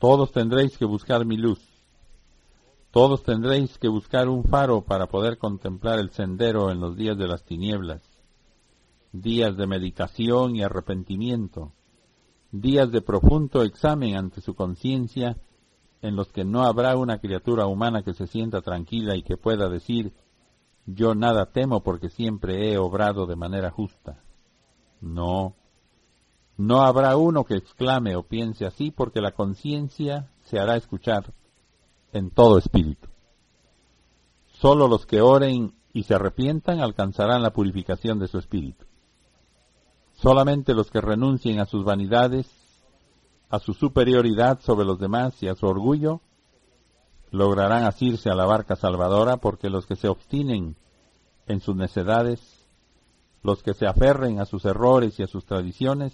Todos 0.00 0.32
tendréis 0.32 0.76
que 0.76 0.86
buscar 0.86 1.24
mi 1.24 1.36
luz, 1.36 1.60
todos 2.92 3.22
tendréis 3.22 3.78
que 3.78 3.88
buscar 3.88 4.28
un 4.28 4.44
faro 4.44 4.82
para 4.82 5.06
poder 5.06 5.38
contemplar 5.38 5.98
el 5.98 6.10
sendero 6.10 6.70
en 6.70 6.78
los 6.78 6.94
días 6.94 7.16
de 7.16 7.26
las 7.26 7.42
tinieblas, 7.42 8.02
días 9.12 9.56
de 9.56 9.66
meditación 9.66 10.56
y 10.56 10.62
arrepentimiento, 10.62 11.72
días 12.50 12.92
de 12.92 13.00
profundo 13.00 13.62
examen 13.62 14.14
ante 14.14 14.42
su 14.42 14.54
conciencia, 14.54 15.38
en 16.02 16.16
los 16.16 16.32
que 16.32 16.44
no 16.44 16.64
habrá 16.64 16.94
una 16.98 17.18
criatura 17.18 17.66
humana 17.66 18.02
que 18.02 18.12
se 18.12 18.26
sienta 18.26 18.60
tranquila 18.60 19.16
y 19.16 19.22
que 19.22 19.38
pueda 19.38 19.70
decir, 19.70 20.12
yo 20.84 21.14
nada 21.14 21.46
temo 21.46 21.82
porque 21.82 22.10
siempre 22.10 22.72
he 22.72 22.76
obrado 22.76 23.24
de 23.24 23.36
manera 23.36 23.70
justa. 23.70 24.22
No, 25.00 25.54
no 26.58 26.82
habrá 26.82 27.16
uno 27.16 27.44
que 27.44 27.54
exclame 27.54 28.16
o 28.16 28.24
piense 28.24 28.66
así 28.66 28.90
porque 28.90 29.22
la 29.22 29.32
conciencia 29.32 30.30
se 30.42 30.58
hará 30.58 30.76
escuchar 30.76 31.32
en 32.12 32.30
todo 32.30 32.58
espíritu. 32.58 33.08
Solo 34.46 34.86
los 34.86 35.06
que 35.06 35.20
oren 35.20 35.74
y 35.92 36.04
se 36.04 36.14
arrepientan 36.14 36.80
alcanzarán 36.80 37.42
la 37.42 37.52
purificación 37.52 38.18
de 38.18 38.28
su 38.28 38.38
espíritu. 38.38 38.84
Solamente 40.12 40.74
los 40.74 40.90
que 40.90 41.00
renuncien 41.00 41.58
a 41.58 41.66
sus 41.66 41.84
vanidades, 41.84 42.48
a 43.50 43.58
su 43.58 43.74
superioridad 43.74 44.60
sobre 44.60 44.84
los 44.84 44.98
demás 44.98 45.42
y 45.42 45.48
a 45.48 45.54
su 45.54 45.66
orgullo, 45.66 46.20
lograrán 47.30 47.84
asirse 47.84 48.30
a 48.30 48.34
la 48.34 48.44
barca 48.44 48.76
salvadora 48.76 49.38
porque 49.38 49.70
los 49.70 49.86
que 49.86 49.96
se 49.96 50.08
obstinen 50.08 50.76
en 51.46 51.60
sus 51.60 51.74
necedades, 51.74 52.68
los 53.42 53.62
que 53.62 53.74
se 53.74 53.86
aferren 53.86 54.38
a 54.38 54.44
sus 54.44 54.64
errores 54.64 55.18
y 55.18 55.22
a 55.22 55.26
sus 55.26 55.44
tradiciones, 55.44 56.12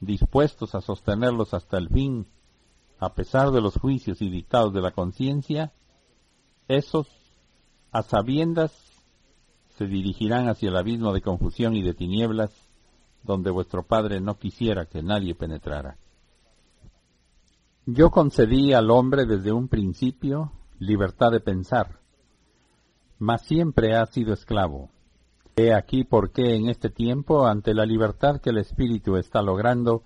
dispuestos 0.00 0.74
a 0.74 0.80
sostenerlos 0.80 1.54
hasta 1.54 1.78
el 1.78 1.88
fin, 1.88 2.26
a 2.98 3.14
pesar 3.14 3.50
de 3.50 3.60
los 3.60 3.76
juicios 3.76 4.22
y 4.22 4.30
dictados 4.30 4.72
de 4.72 4.80
la 4.80 4.92
conciencia, 4.92 5.72
esos, 6.68 7.08
a 7.92 8.02
sabiendas, 8.02 8.72
se 9.76 9.86
dirigirán 9.86 10.48
hacia 10.48 10.70
el 10.70 10.76
abismo 10.76 11.12
de 11.12 11.20
confusión 11.20 11.76
y 11.76 11.82
de 11.82 11.94
tinieblas 11.94 12.50
donde 13.22 13.50
vuestro 13.50 13.82
Padre 13.82 14.20
no 14.20 14.38
quisiera 14.38 14.86
que 14.86 15.02
nadie 15.02 15.34
penetrara. 15.34 15.98
Yo 17.84 18.10
concedí 18.10 18.72
al 18.72 18.90
hombre 18.90 19.26
desde 19.26 19.52
un 19.52 19.68
principio 19.68 20.52
libertad 20.78 21.30
de 21.30 21.40
pensar, 21.40 22.00
mas 23.18 23.42
siempre 23.42 23.94
ha 23.94 24.06
sido 24.06 24.32
esclavo. 24.32 24.90
He 25.56 25.72
aquí 25.72 26.04
por 26.04 26.32
qué 26.32 26.54
en 26.54 26.68
este 26.68 26.90
tiempo, 26.90 27.46
ante 27.46 27.74
la 27.74 27.86
libertad 27.86 28.40
que 28.40 28.50
el 28.50 28.58
Espíritu 28.58 29.16
está 29.16 29.40
logrando 29.42 30.02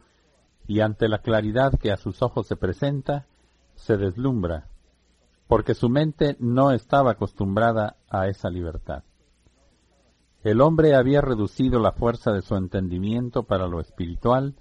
y 0.70 0.82
ante 0.82 1.08
la 1.08 1.18
claridad 1.18 1.72
que 1.80 1.90
a 1.90 1.96
sus 1.96 2.22
ojos 2.22 2.46
se 2.46 2.54
presenta, 2.54 3.26
se 3.74 3.96
deslumbra, 3.96 4.68
porque 5.48 5.74
su 5.74 5.88
mente 5.88 6.36
no 6.38 6.70
estaba 6.70 7.10
acostumbrada 7.10 7.96
a 8.08 8.28
esa 8.28 8.50
libertad. 8.50 9.02
El 10.44 10.60
hombre 10.60 10.94
había 10.94 11.22
reducido 11.22 11.80
la 11.80 11.90
fuerza 11.90 12.30
de 12.30 12.42
su 12.42 12.54
entendimiento 12.54 13.42
para 13.42 13.66
lo 13.66 13.80
espiritual 13.80 14.54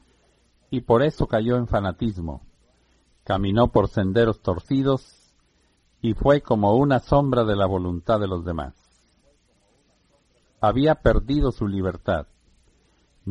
y 0.71 0.81
por 0.81 1.03
eso 1.03 1.27
cayó 1.27 1.57
en 1.57 1.67
fanatismo. 1.67 2.41
Caminó 3.23 3.71
por 3.71 3.87
senderos 3.87 4.41
torcidos 4.41 5.35
y 6.01 6.15
fue 6.15 6.41
como 6.41 6.75
una 6.75 7.01
sombra 7.01 7.43
de 7.43 7.55
la 7.55 7.67
voluntad 7.67 8.19
de 8.19 8.27
los 8.27 8.43
demás. 8.43 8.73
Había 10.59 10.95
perdido 10.95 11.51
su 11.51 11.67
libertad. 11.67 12.25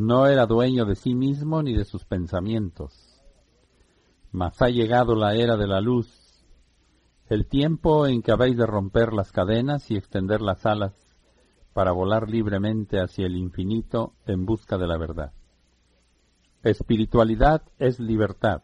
No 0.00 0.28
era 0.28 0.46
dueño 0.46 0.84
de 0.84 0.94
sí 0.94 1.12
mismo 1.16 1.60
ni 1.60 1.74
de 1.74 1.84
sus 1.84 2.04
pensamientos. 2.04 3.20
Mas 4.30 4.62
ha 4.62 4.68
llegado 4.68 5.16
la 5.16 5.34
era 5.34 5.56
de 5.56 5.66
la 5.66 5.80
luz, 5.80 6.46
el 7.28 7.48
tiempo 7.48 8.06
en 8.06 8.22
que 8.22 8.30
habéis 8.30 8.56
de 8.56 8.64
romper 8.64 9.12
las 9.12 9.32
cadenas 9.32 9.90
y 9.90 9.96
extender 9.96 10.40
las 10.40 10.64
alas 10.66 10.94
para 11.72 11.90
volar 11.90 12.30
libremente 12.30 13.00
hacia 13.00 13.26
el 13.26 13.34
infinito 13.34 14.12
en 14.24 14.46
busca 14.46 14.78
de 14.78 14.86
la 14.86 14.98
verdad. 14.98 15.32
Espiritualidad 16.62 17.62
es 17.80 17.98
libertad. 17.98 18.62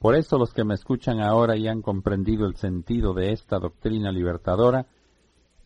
Por 0.00 0.16
eso 0.16 0.36
los 0.36 0.52
que 0.52 0.64
me 0.64 0.74
escuchan 0.74 1.20
ahora 1.20 1.56
y 1.56 1.66
han 1.66 1.80
comprendido 1.80 2.44
el 2.44 2.56
sentido 2.56 3.14
de 3.14 3.32
esta 3.32 3.58
doctrina 3.58 4.12
libertadora, 4.12 4.86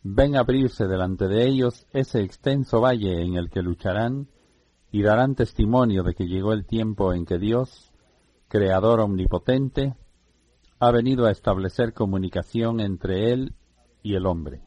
ven 0.01 0.37
abrirse 0.37 0.87
delante 0.87 1.27
de 1.27 1.45
ellos 1.45 1.85
ese 1.91 2.21
extenso 2.21 2.79
valle 2.79 3.21
en 3.21 3.35
el 3.35 3.49
que 3.49 3.61
lucharán 3.61 4.29
y 4.95 5.03
darán 5.03 5.35
testimonio 5.35 6.03
de 6.03 6.13
que 6.13 6.25
llegó 6.25 6.53
el 6.53 6.65
tiempo 6.65 7.11
en 7.11 7.25
que 7.25 7.37
Dios, 7.37 7.91
Creador 8.47 9.01
omnipotente, 9.01 9.93
ha 10.79 10.89
venido 10.89 11.25
a 11.25 11.31
establecer 11.31 11.93
comunicación 11.93 12.79
entre 12.79 13.33
Él 13.33 13.55
y 14.03 14.15
el 14.15 14.25
hombre. 14.25 14.61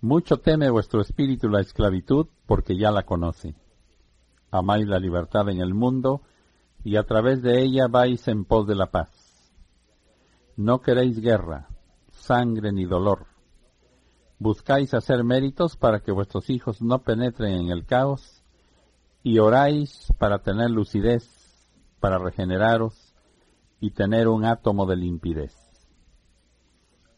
Mucho 0.00 0.38
teme 0.38 0.70
vuestro 0.70 1.02
espíritu 1.02 1.50
la 1.50 1.60
esclavitud, 1.60 2.28
porque 2.46 2.78
ya 2.78 2.90
la 2.90 3.02
conoce. 3.02 3.54
Amáis 4.50 4.86
la 4.86 4.98
libertad 4.98 5.50
en 5.50 5.60
el 5.60 5.74
mundo, 5.74 6.22
y 6.82 6.96
a 6.96 7.02
través 7.02 7.42
de 7.42 7.60
ella 7.60 7.86
vais 7.86 8.28
en 8.28 8.46
pos 8.46 8.66
de 8.66 8.76
la 8.76 8.86
paz. 8.86 9.10
No 10.56 10.80
queréis 10.80 11.20
guerra, 11.20 11.68
sangre 12.12 12.72
ni 12.72 12.86
dolor. 12.86 13.26
Buscáis 14.38 14.94
hacer 14.94 15.22
méritos 15.22 15.76
para 15.76 16.00
que 16.00 16.12
vuestros 16.12 16.48
hijos 16.48 16.80
no 16.80 17.02
penetren 17.02 17.52
en 17.52 17.68
el 17.68 17.84
caos 17.84 18.37
y 19.22 19.38
oráis 19.38 20.12
para 20.18 20.40
tener 20.40 20.70
lucidez, 20.70 21.28
para 22.00 22.18
regeneraros 22.18 23.14
y 23.80 23.90
tener 23.90 24.28
un 24.28 24.44
átomo 24.44 24.86
de 24.86 24.96
limpidez. 24.96 25.54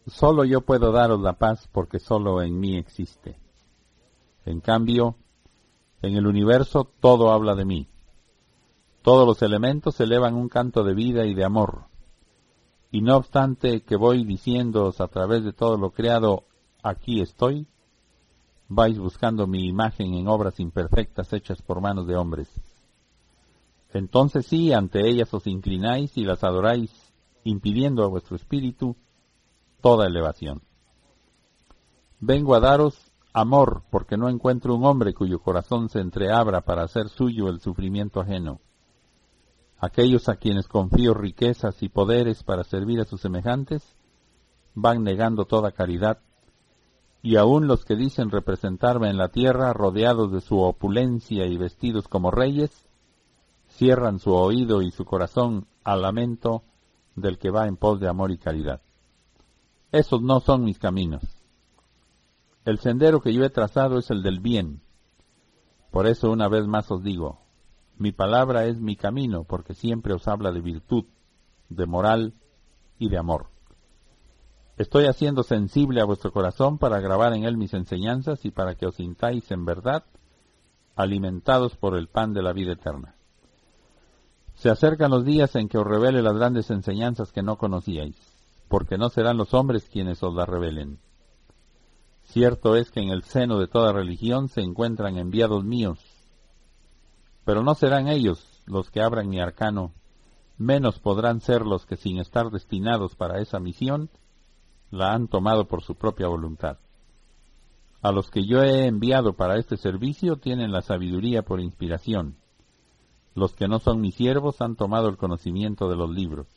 Solo 0.07 0.45
yo 0.45 0.63
puedo 0.63 0.93
daros 0.93 1.21
la 1.21 1.35
paz 1.35 1.69
porque 1.71 1.99
solo 1.99 2.43
en 2.43 2.59
mí 2.59 2.77
existe. 2.77 3.39
En 4.45 4.61
cambio, 4.61 5.17
en 6.03 6.17
el 6.17 6.27
universo 6.27 6.91
todo 7.01 7.31
habla 7.31 7.55
de 7.55 7.65
mí. 7.65 7.89
Todos 9.03 9.27
los 9.27 9.43
elementos 9.43 10.01
elevan 10.01 10.35
un 10.35 10.49
canto 10.49 10.83
de 10.83 10.95
vida 10.95 11.27
y 11.27 11.35
de 11.35 11.45
amor. 11.45 11.85
Y 12.91 13.03
no 13.03 13.17
obstante 13.17 13.83
que 13.83 13.97
voy 13.97 14.25
diciéndoos 14.25 15.01
a 15.01 15.09
través 15.09 15.45
de 15.45 15.53
todo 15.53 15.77
lo 15.79 15.93
creado, 15.93 16.45
aquí 16.83 17.21
estoy, 17.21 17.67
vais 18.71 18.97
buscando 18.97 19.49
mi 19.49 19.67
imagen 19.67 20.15
en 20.15 20.29
obras 20.29 20.61
imperfectas 20.61 21.33
hechas 21.33 21.61
por 21.61 21.81
manos 21.81 22.07
de 22.07 22.17
hombres. 22.17 22.49
Entonces 23.93 24.47
sí, 24.47 24.73
ante 24.73 25.09
ellas 25.09 25.35
os 25.35 25.49
inclináis 25.49 26.17
y 26.17 26.23
las 26.23 26.45
adoráis, 26.45 27.13
impidiendo 27.43 28.05
a 28.05 28.07
vuestro 28.07 28.37
espíritu 28.37 28.97
toda 29.81 30.07
elevación. 30.07 30.63
Vengo 32.21 32.55
a 32.55 32.61
daros 32.61 33.13
amor, 33.33 33.83
porque 33.91 34.17
no 34.17 34.29
encuentro 34.29 34.77
un 34.77 34.85
hombre 34.85 35.15
cuyo 35.15 35.41
corazón 35.41 35.89
se 35.89 35.99
entreabra 35.99 36.61
para 36.61 36.85
hacer 36.85 37.09
suyo 37.09 37.49
el 37.49 37.61
sufrimiento 37.61 38.21
ajeno. 38.21 38.61
Aquellos 39.79 40.29
a 40.29 40.37
quienes 40.37 40.69
confío 40.69 41.13
riquezas 41.13 41.83
y 41.83 41.89
poderes 41.89 42.45
para 42.45 42.63
servir 42.63 43.01
a 43.01 43.05
sus 43.05 43.21
semejantes, 43.21 43.97
van 44.75 45.03
negando 45.03 45.45
toda 45.47 45.73
caridad, 45.73 46.21
y 47.23 47.37
aun 47.37 47.67
los 47.67 47.85
que 47.85 47.97
dicen 47.97 48.31
representarme 48.31 49.11
en 49.11 49.19
la 49.19 49.29
tierra, 49.29 49.73
rodeados 49.73 50.33
de 50.33 50.41
su 50.41 50.59
opulencia 50.61 51.47
y 51.47 51.57
vestidos 51.57 52.09
como 52.09 52.31
reyes, 52.31 52.87
cierran 53.69 54.19
su 54.19 54.33
oído 54.33 54.83
y 54.83 54.91
su 54.91 55.05
corazón 55.05 55.67
al 55.85 56.03
lamento 56.03 56.63
del 57.17 57.39
que 57.39 57.51
va 57.51 57.67
en 57.67 57.77
pos 57.77 58.01
de 58.01 58.09
amor 58.09 58.31
y 58.31 58.39
caridad. 58.39 58.81
Esos 59.93 60.23
no 60.23 60.41
son 60.41 60.65
mis 60.65 60.79
caminos. 60.79 61.23
El 62.65 62.79
sendero 62.79 63.21
que 63.21 63.35
yo 63.35 63.45
he 63.45 63.51
trazado 63.51 63.99
es 63.99 64.11
el 64.11 64.23
del 64.23 64.41
bien. 64.41 64.81
Por 65.91 66.07
eso 66.07 66.31
una 66.31 66.49
vez 66.49 66.67
más 66.67 66.91
os 66.91 67.03
digo, 67.03 67.41
mi 67.99 68.13
palabra 68.13 68.65
es 68.67 68.81
mi 68.81 68.97
camino, 68.97 69.45
porque 69.45 69.75
siempre 69.75 70.15
os 70.15 70.27
habla 70.29 70.53
de 70.53 70.61
virtud, 70.61 71.05
de 71.69 71.87
moral 71.87 72.35
y 72.99 73.09
de 73.09 73.19
amor. 73.19 73.49
Estoy 74.81 75.05
haciendo 75.05 75.43
sensible 75.43 76.01
a 76.01 76.07
vuestro 76.07 76.33
corazón 76.33 76.79
para 76.79 77.01
grabar 77.01 77.35
en 77.35 77.45
él 77.45 77.59
mis 77.59 77.75
enseñanzas 77.75 78.47
y 78.47 78.51
para 78.51 78.77
que 78.77 78.87
os 78.87 78.95
sintáis 78.95 79.51
en 79.51 79.67
verdad 79.67 80.05
alimentados 80.97 81.77
por 81.77 81.99
el 81.99 82.09
pan 82.09 82.33
de 82.33 82.41
la 82.41 82.55
vida 82.55 82.73
eterna. 82.73 83.15
Se 84.55 84.71
acercan 84.71 85.11
los 85.11 85.27
días 85.27 85.55
en 85.55 85.69
que 85.69 85.77
os 85.77 85.87
revele 85.87 86.23
las 86.23 86.35
grandes 86.35 86.71
enseñanzas 86.71 87.31
que 87.31 87.43
no 87.43 87.59
conocíais, 87.59 88.17
porque 88.69 88.97
no 88.97 89.11
serán 89.11 89.37
los 89.37 89.53
hombres 89.53 89.87
quienes 89.93 90.23
os 90.23 90.35
las 90.35 90.49
revelen 90.49 90.99
Cierto 92.23 92.75
es 92.75 92.91
que 92.91 93.01
en 93.01 93.11
el 93.11 93.23
seno 93.25 93.59
de 93.59 93.69
toda 93.69 93.93
religión 93.93 94.49
se 94.49 94.63
encuentran 94.63 95.19
enviados 95.19 95.63
míos, 95.63 95.99
pero 97.45 97.63
no 97.63 97.75
serán 97.75 98.09
ellos 98.09 98.63
los 98.65 98.91
que 98.91 99.03
abran 99.03 99.29
mi 99.29 99.41
arcano, 99.41 99.93
menos 100.57 101.01
podrán 101.01 101.43
ser 101.43 101.67
los 101.67 101.85
que 101.85 101.97
sin 101.97 102.19
estar 102.19 102.49
destinados 102.49 103.15
para 103.15 103.43
esa 103.43 103.61
misión, 103.61 104.09
la 104.91 105.13
han 105.13 105.29
tomado 105.29 105.67
por 105.67 105.83
su 105.83 105.95
propia 105.95 106.29
voluntad. 106.29 106.79
A 108.03 108.13
los 108.13 108.31
que 108.31 108.47
yo 108.47 108.63
he 108.63 108.87
enviado 108.87 109.35
para 109.35 109.59
este 109.59 109.77
servicio 109.77 110.37
tienen 110.37 110.73
la 110.73 110.81
sabiduría 110.81 111.43
por 111.43 111.61
inspiración. 111.61 112.37
Los 113.35 113.55
que 113.55 113.69
no 113.69 113.79
son 113.79 114.01
mis 114.01 114.15
siervos 114.15 114.61
han 114.61 114.75
tomado 114.75 115.09
el 115.09 115.17
conocimiento 115.17 115.89
de 115.89 115.97
los 115.97 116.11
libros. 116.11 116.49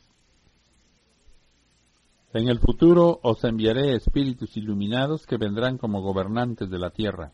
En 2.32 2.48
el 2.48 2.58
futuro 2.58 3.20
os 3.22 3.44
enviaré 3.44 3.94
espíritus 3.94 4.56
iluminados 4.56 5.26
que 5.26 5.36
vendrán 5.36 5.78
como 5.78 6.02
gobernantes 6.02 6.68
de 6.68 6.78
la 6.80 6.90
tierra, 6.90 7.32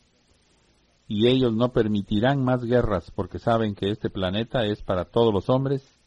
y 1.08 1.26
ellos 1.26 1.54
no 1.54 1.72
permitirán 1.72 2.44
más 2.44 2.62
guerras 2.62 3.10
porque 3.10 3.38
saben 3.38 3.74
que 3.74 3.90
este 3.90 4.10
planeta 4.10 4.66
es 4.66 4.82
para 4.82 5.06
todos 5.06 5.32
los 5.32 5.48
hombres 5.48 5.98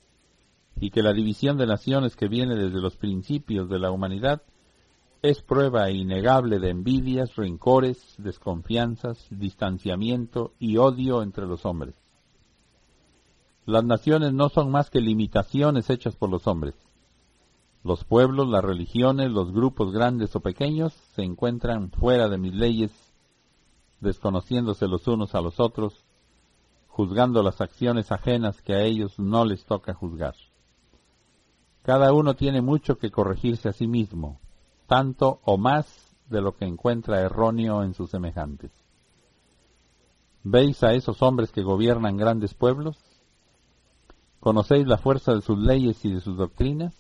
y 0.76 0.92
que 0.92 1.02
la 1.02 1.12
división 1.12 1.58
de 1.58 1.66
naciones 1.66 2.16
que 2.16 2.28
viene 2.28 2.56
desde 2.56 2.80
los 2.80 2.96
principios 2.96 3.68
de 3.68 3.80
la 3.80 3.92
humanidad 3.92 4.44
es 5.24 5.42
prueba 5.42 5.90
innegable 5.90 6.60
de 6.60 6.70
envidias, 6.70 7.36
rencores, 7.36 8.14
desconfianzas, 8.20 9.26
distanciamiento 9.32 10.54
y 10.60 10.78
odio 10.78 11.24
entre 11.24 11.48
los 11.48 11.66
hombres. 11.66 11.96
Las 13.66 13.84
naciones 13.84 14.34
no 14.34 14.50
son 14.50 14.70
más 14.70 14.92
que 14.92 15.02
limitaciones 15.02 15.90
hechas 15.90 16.16
por 16.16 16.30
los 16.30 16.46
hombres 16.46 16.76
los 17.84 18.06
pueblos, 18.06 18.48
las 18.48 18.64
religiones, 18.64 19.30
los 19.30 19.52
grupos 19.52 19.92
grandes 19.92 20.36
o 20.36 20.40
pequeños 20.40 20.94
se 21.16 21.24
encuentran 21.24 21.92
fuera 21.92 22.30
de 22.30 22.38
mis 22.38 22.54
leyes, 22.54 22.92
desconociéndose 24.00 24.88
los 24.88 25.06
unos 25.08 25.36
a 25.36 25.42
los 25.42 25.60
otros, 25.60 26.06
juzgando 26.88 27.44
las 27.44 27.60
acciones 27.60 28.12
ajenas 28.12 28.62
que 28.62 28.74
a 28.74 28.84
ellos 28.84 29.20
no 29.20 29.44
les 29.44 29.66
toca 29.66 29.94
juzgar. 29.94 30.36
Cada 31.82 32.14
uno 32.14 32.36
tiene 32.36 32.62
mucho 32.62 32.98
que 32.98 33.12
corregirse 33.12 33.68
a 33.68 33.74
sí 33.74 33.88
mismo, 33.88 34.40
tanto 34.88 35.40
o 35.44 35.58
más 35.58 36.16
de 36.30 36.42
lo 36.42 36.56
que 36.56 36.66
encuentra 36.66 37.22
erróneo 37.22 37.84
en 37.84 37.94
sus 37.94 38.10
semejantes. 38.10 38.72
¿Veis 40.44 40.84
a 40.84 40.94
esos 40.94 41.22
hombres 41.22 41.52
que 41.52 41.64
gobiernan 41.64 42.18
grandes 42.18 42.54
pueblos? 42.54 42.98
¿Conocéis 44.40 44.86
la 44.88 44.98
fuerza 44.98 45.34
de 45.34 45.42
sus 45.42 45.58
leyes 45.58 46.04
y 46.04 46.12
de 46.12 46.20
sus 46.20 46.36
doctrinas? 46.36 46.94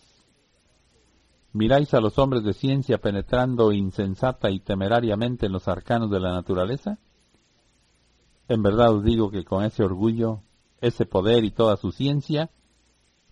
¿Miráis 1.51 1.93
a 1.93 1.99
los 1.99 2.17
hombres 2.17 2.43
de 2.43 2.53
ciencia 2.53 2.99
penetrando 2.99 3.73
insensata 3.73 4.49
y 4.49 4.59
temerariamente 4.59 5.45
en 5.45 5.51
los 5.51 5.67
arcanos 5.67 6.09
de 6.09 6.19
la 6.19 6.31
naturaleza? 6.31 6.99
En 8.47 8.63
verdad 8.63 8.93
os 8.93 9.03
digo 9.03 9.29
que 9.29 9.43
con 9.43 9.63
ese 9.63 9.83
orgullo, 9.83 10.41
ese 10.79 11.05
poder 11.05 11.43
y 11.43 11.51
toda 11.51 11.77
su 11.77 11.91
ciencia, 11.91 12.49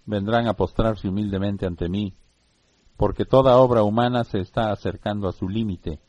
vendrán 0.05 0.47
a 0.47 0.53
postrarse 0.53 1.07
humildemente 1.07 1.65
ante 1.65 1.89
mí, 1.89 2.15
porque 3.01 3.25
toda 3.25 3.57
obra 3.57 3.81
humana 3.81 4.23
se 4.25 4.41
está 4.41 4.71
acercando 4.71 5.27
a 5.27 5.31
su 5.31 5.49
límite, 5.49 5.99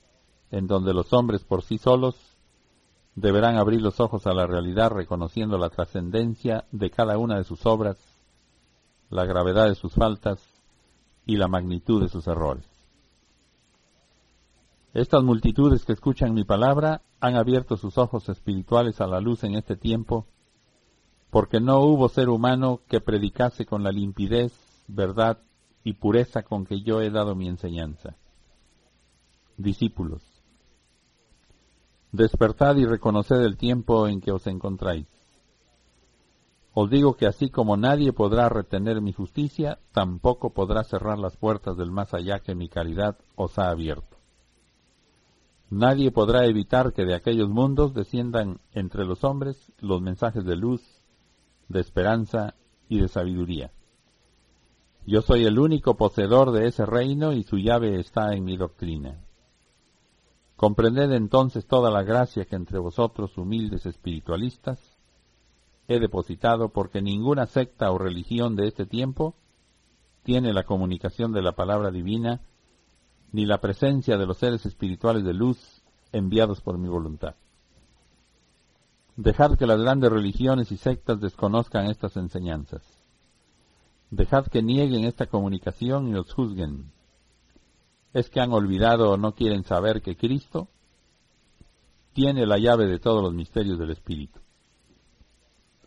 en 0.51 0.67
donde 0.67 0.93
los 0.93 1.15
hombres 1.15 1.43
por 1.43 1.63
sí 1.63 1.79
solos 1.79 2.17
deberán 3.15 3.57
abrir 3.57 3.81
los 3.81 3.99
ojos 3.99 4.27
a 4.27 4.35
la 4.35 4.47
realidad 4.47 4.91
reconociendo 4.91 5.57
la 5.57 5.71
trascendencia 5.71 6.67
de 6.71 6.91
cada 6.91 7.17
una 7.17 7.39
de 7.39 7.45
sus 7.45 7.65
obras, 7.65 7.97
la 9.09 9.25
gravedad 9.25 9.69
de 9.69 9.75
sus 9.75 9.95
faltas 9.95 10.39
y 11.25 11.39
la 11.39 11.49
magnitud 11.49 12.03
de 12.03 12.11
sus 12.11 12.27
errores. 12.27 12.67
Estas 14.93 15.23
multitudes 15.23 15.87
que 15.87 15.95
escuchan 15.95 16.35
mi 16.35 16.45
palabra 16.45 17.01
han 17.21 17.37
abierto 17.37 17.79
sus 17.79 17.97
ojos 17.97 18.29
espirituales 18.29 19.01
a 19.01 19.07
la 19.07 19.19
luz 19.19 19.45
en 19.45 19.55
este 19.55 19.77
tiempo, 19.77 20.27
porque 21.31 21.59
no 21.59 21.81
hubo 21.81 22.11
ser 22.11 22.29
humano 22.29 22.81
que 22.87 23.01
predicase 23.01 23.65
con 23.65 23.83
la 23.83 23.93
limpidez, 23.93 24.53
verdad 24.89 25.39
y 25.85 25.95
pureza 25.95 26.43
con 26.43 26.65
que 26.65 26.83
yo 26.83 27.01
he 27.01 27.11
dado 27.11 27.35
mi 27.35 27.49
enseñanza. 27.49 28.17
Discípulos, 29.57 30.23
despertad 32.11 32.77
y 32.77 32.85
reconoced 32.85 33.37
el 33.37 33.57
tiempo 33.57 34.07
en 34.07 34.21
que 34.21 34.33
os 34.33 34.47
encontráis. 34.47 35.07
Os 36.75 36.89
digo 36.89 37.17
que 37.17 37.27
así 37.27 37.51
como 37.51 37.77
nadie 37.77 38.13
podrá 38.13 38.49
retener 38.49 39.01
mi 39.03 39.13
justicia, 39.13 39.79
tampoco 39.93 40.55
podrá 40.55 40.85
cerrar 40.85 41.19
las 41.19 41.37
puertas 41.37 41.77
del 41.77 41.91
más 41.91 42.15
allá 42.15 42.41
que 42.41 42.55
mi 42.55 42.69
caridad 42.69 43.19
os 43.37 43.59
ha 43.59 43.69
abierto. 43.69 44.17
Nadie 45.69 46.11
podrá 46.11 46.47
evitar 46.47 46.93
que 46.93 47.05
de 47.05 47.15
aquellos 47.15 47.49
mundos 47.49 47.95
desciendan 47.95 48.61
entre 48.73 49.05
los 49.05 49.25
hombres 49.25 49.73
los 49.81 50.01
mensajes 50.01 50.45
de 50.45 50.57
luz, 50.57 50.83
de 51.69 51.81
esperanza 51.81 52.55
y 52.89 53.01
de 53.01 53.09
sabiduría. 53.09 53.73
Yo 55.05 55.21
soy 55.21 55.45
el 55.45 55.59
único 55.59 55.97
poseedor 55.97 56.53
de 56.53 56.69
ese 56.69 56.87
reino 56.87 57.33
y 57.33 57.43
su 57.43 57.59
llave 57.59 57.99
está 57.99 58.35
en 58.35 58.45
mi 58.45 58.57
doctrina. 58.57 59.21
Comprended 60.55 61.11
entonces 61.11 61.67
toda 61.67 61.91
la 61.91 62.05
gracia 62.05 62.45
que 62.45 62.55
entre 62.55 62.79
vosotros 62.79 63.37
humildes 63.37 63.85
espiritualistas 63.85 64.97
he 65.89 65.99
depositado 65.99 66.69
porque 66.69 67.03
ninguna 67.03 67.47
secta 67.47 67.91
o 67.91 67.99
religión 67.99 68.55
de 68.55 68.69
este 68.69 68.87
tiempo 68.87 69.35
tiene 70.23 70.53
la 70.53 70.63
comunicación 70.63 71.33
de 71.33 71.43
la 71.43 71.53
palabra 71.53 71.91
divina 71.91 72.41
ni 73.33 73.45
la 73.45 73.61
presencia 73.61 74.17
de 74.17 74.27
los 74.27 74.39
seres 74.39 74.65
espirituales 74.67 75.25
de 75.25 75.35
luz 75.35 75.83
enviados 76.13 76.61
por 76.61 76.79
mi 76.79 76.89
voluntad. 76.89 77.35
Dejad 79.17 79.59
que 79.59 79.67
las 79.67 79.81
grandes 79.81 80.13
religiones 80.13 80.71
y 80.71 80.77
sectas 80.77 81.21
desconozcan 81.21 81.87
estas 81.87 82.17
enseñanzas. 82.17 83.02
Dejad 84.13 84.45
que 84.49 84.61
nieguen 84.63 85.05
esta 85.05 85.25
comunicación 85.27 86.07
y 86.07 86.13
los 86.13 86.35
juzguen. 86.35 86.93
¿Es 88.13 88.29
que 88.29 88.41
han 88.41 88.53
olvidado 88.53 89.11
o 89.11 89.17
no 89.17 89.35
quieren 89.35 89.65
saber 89.65 90.03
que 90.03 90.19
Cristo 90.19 90.69
tiene 92.13 92.45
la 92.45 92.59
llave 92.59 92.87
de 92.87 92.99
todos 92.99 93.23
los 93.23 93.33
misterios 93.33 93.79
del 93.79 93.91
Espíritu? 93.91 94.39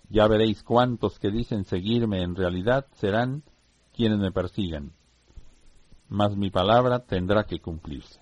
Ya 0.10 0.28
veréis 0.28 0.64
cuántos 0.64 1.20
que 1.20 1.30
dicen 1.30 1.66
seguirme 1.66 2.24
en 2.24 2.36
realidad 2.36 2.88
serán 2.94 3.44
quienes 3.94 4.18
me 4.18 4.32
persigan, 4.32 4.94
mas 6.10 6.36
mi 6.36 6.50
palabra 6.50 7.06
tendrá 7.06 7.44
que 7.44 7.60
cumplirse. 7.60 8.20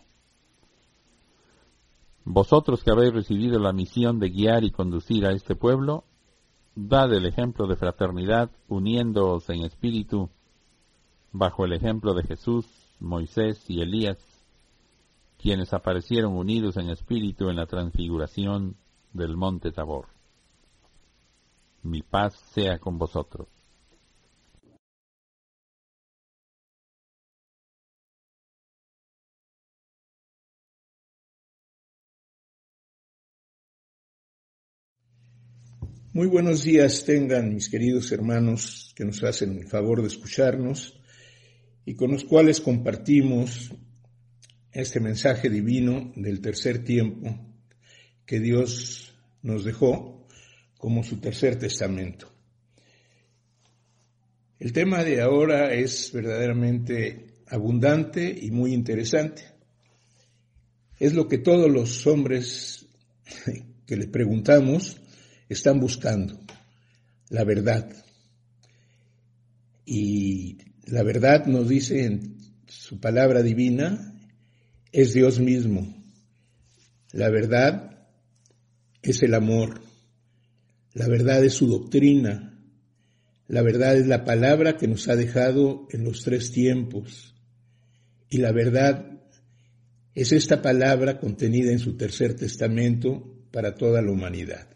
Vosotros 2.26 2.84
que 2.84 2.91
habéis 2.91 3.14
recibido 3.14 3.58
la 3.58 3.72
misión 3.72 4.20
de 4.20 4.32
guiar 4.32 4.66
y 4.66 4.72
conducir 4.72 5.26
a 5.26 5.32
este 5.32 5.56
pueblo, 5.56 6.04
dad 6.76 7.13
el 7.13 7.26
ejemplo 7.26 7.67
de 7.67 7.76
fraternidad 7.76 8.49
uniéndoos 8.67 9.49
en 9.49 9.63
espíritu 9.63 10.30
bajo 11.32 11.65
el 11.65 11.74
ejemplo 11.74 12.13
de 12.13 12.24
Jesús, 12.24 12.65
Moisés 12.99 13.63
y 13.69 13.82
Elías, 13.82 14.17
quienes 15.38 15.74
aparecieron 15.74 16.34
unidos 16.38 16.78
en 16.78 16.89
espíritu 16.89 17.49
en 17.49 17.57
la 17.57 17.65
transfiguración 17.65 18.78
del 19.11 19.36
monte 19.36 19.71
Tabor. 19.71 20.07
Mi 21.82 22.01
paz 22.01 22.36
sea 22.53 22.80
con 22.80 22.97
vosotros. 22.97 23.53
Muy 36.16 36.28
buenos 36.28 36.64
días 36.64 37.05
tengan 37.05 37.55
mis 37.55 37.70
queridos 37.70 38.11
hermanos 38.11 38.93
que 38.95 39.03
nos 39.03 39.24
hacen 39.24 39.57
el 39.57 39.68
favor 39.68 39.99
de 39.99 40.09
escucharnos 40.09 41.01
y 41.86 41.95
con 41.95 42.11
los 42.11 42.24
cuales 42.24 42.61
compartimos 42.61 43.72
este 44.72 44.99
mensaje 44.99 45.49
divino 45.49 46.14
del 46.16 46.39
tercer 46.39 46.84
tiempo 46.84 47.36
que 48.28 48.39
Dios 48.39 49.16
nos 49.41 49.66
dejó 49.66 50.28
como 50.78 51.03
su 51.03 51.18
tercer 51.18 51.57
testamento. 51.57 52.32
El 54.59 54.72
tema 54.72 55.03
de 55.03 55.20
ahora 55.20 55.74
es 55.74 56.11
verdaderamente 56.14 57.26
abundante 57.47 58.38
y 58.39 58.51
muy 58.51 58.76
interesante. 58.76 59.45
Es 60.99 61.16
lo 61.16 61.28
que 61.28 61.39
todos 61.39 61.72
los 61.72 62.05
hombres 62.05 62.86
que 63.88 63.97
le 63.97 64.05
preguntamos 64.05 64.99
están 65.54 65.80
buscando, 65.80 66.39
la 67.30 67.43
verdad. 67.43 67.89
Y 69.86 70.58
la 70.86 71.04
verdad 71.04 71.45
nos 71.45 71.70
dice 71.70 72.06
en 72.06 72.38
su 72.68 72.99
palabra 72.99 73.41
divina, 73.41 74.14
es 74.91 75.14
Dios 75.14 75.39
mismo. 75.39 75.93
La 77.12 77.30
verdad 77.30 78.08
es 79.01 79.22
el 79.24 79.34
amor. 79.34 79.82
La 80.93 81.08
verdad 81.08 81.43
es 81.43 81.54
su 81.54 81.68
doctrina. 81.68 82.60
La 83.47 83.62
verdad 83.62 83.97
es 83.97 84.08
la 84.08 84.24
palabra 84.24 84.78
que 84.78 84.88
nos 84.88 85.08
ha 85.10 85.16
dejado 85.16 85.88
en 85.91 86.04
los 86.04 86.24
tres 86.24 86.51
tiempos. 86.51 87.36
Y 88.30 88.38
la 88.38 88.51
verdad 88.51 89.22
es 90.16 90.32
esta 90.32 90.62
palabra 90.62 91.20
contenida 91.20 91.72
en 91.72 91.80
su 91.80 91.97
tercer 91.97 92.36
testamento 92.36 93.45
para 93.51 93.76
toda 93.76 94.01
la 94.01 94.12
humanidad. 94.12 94.72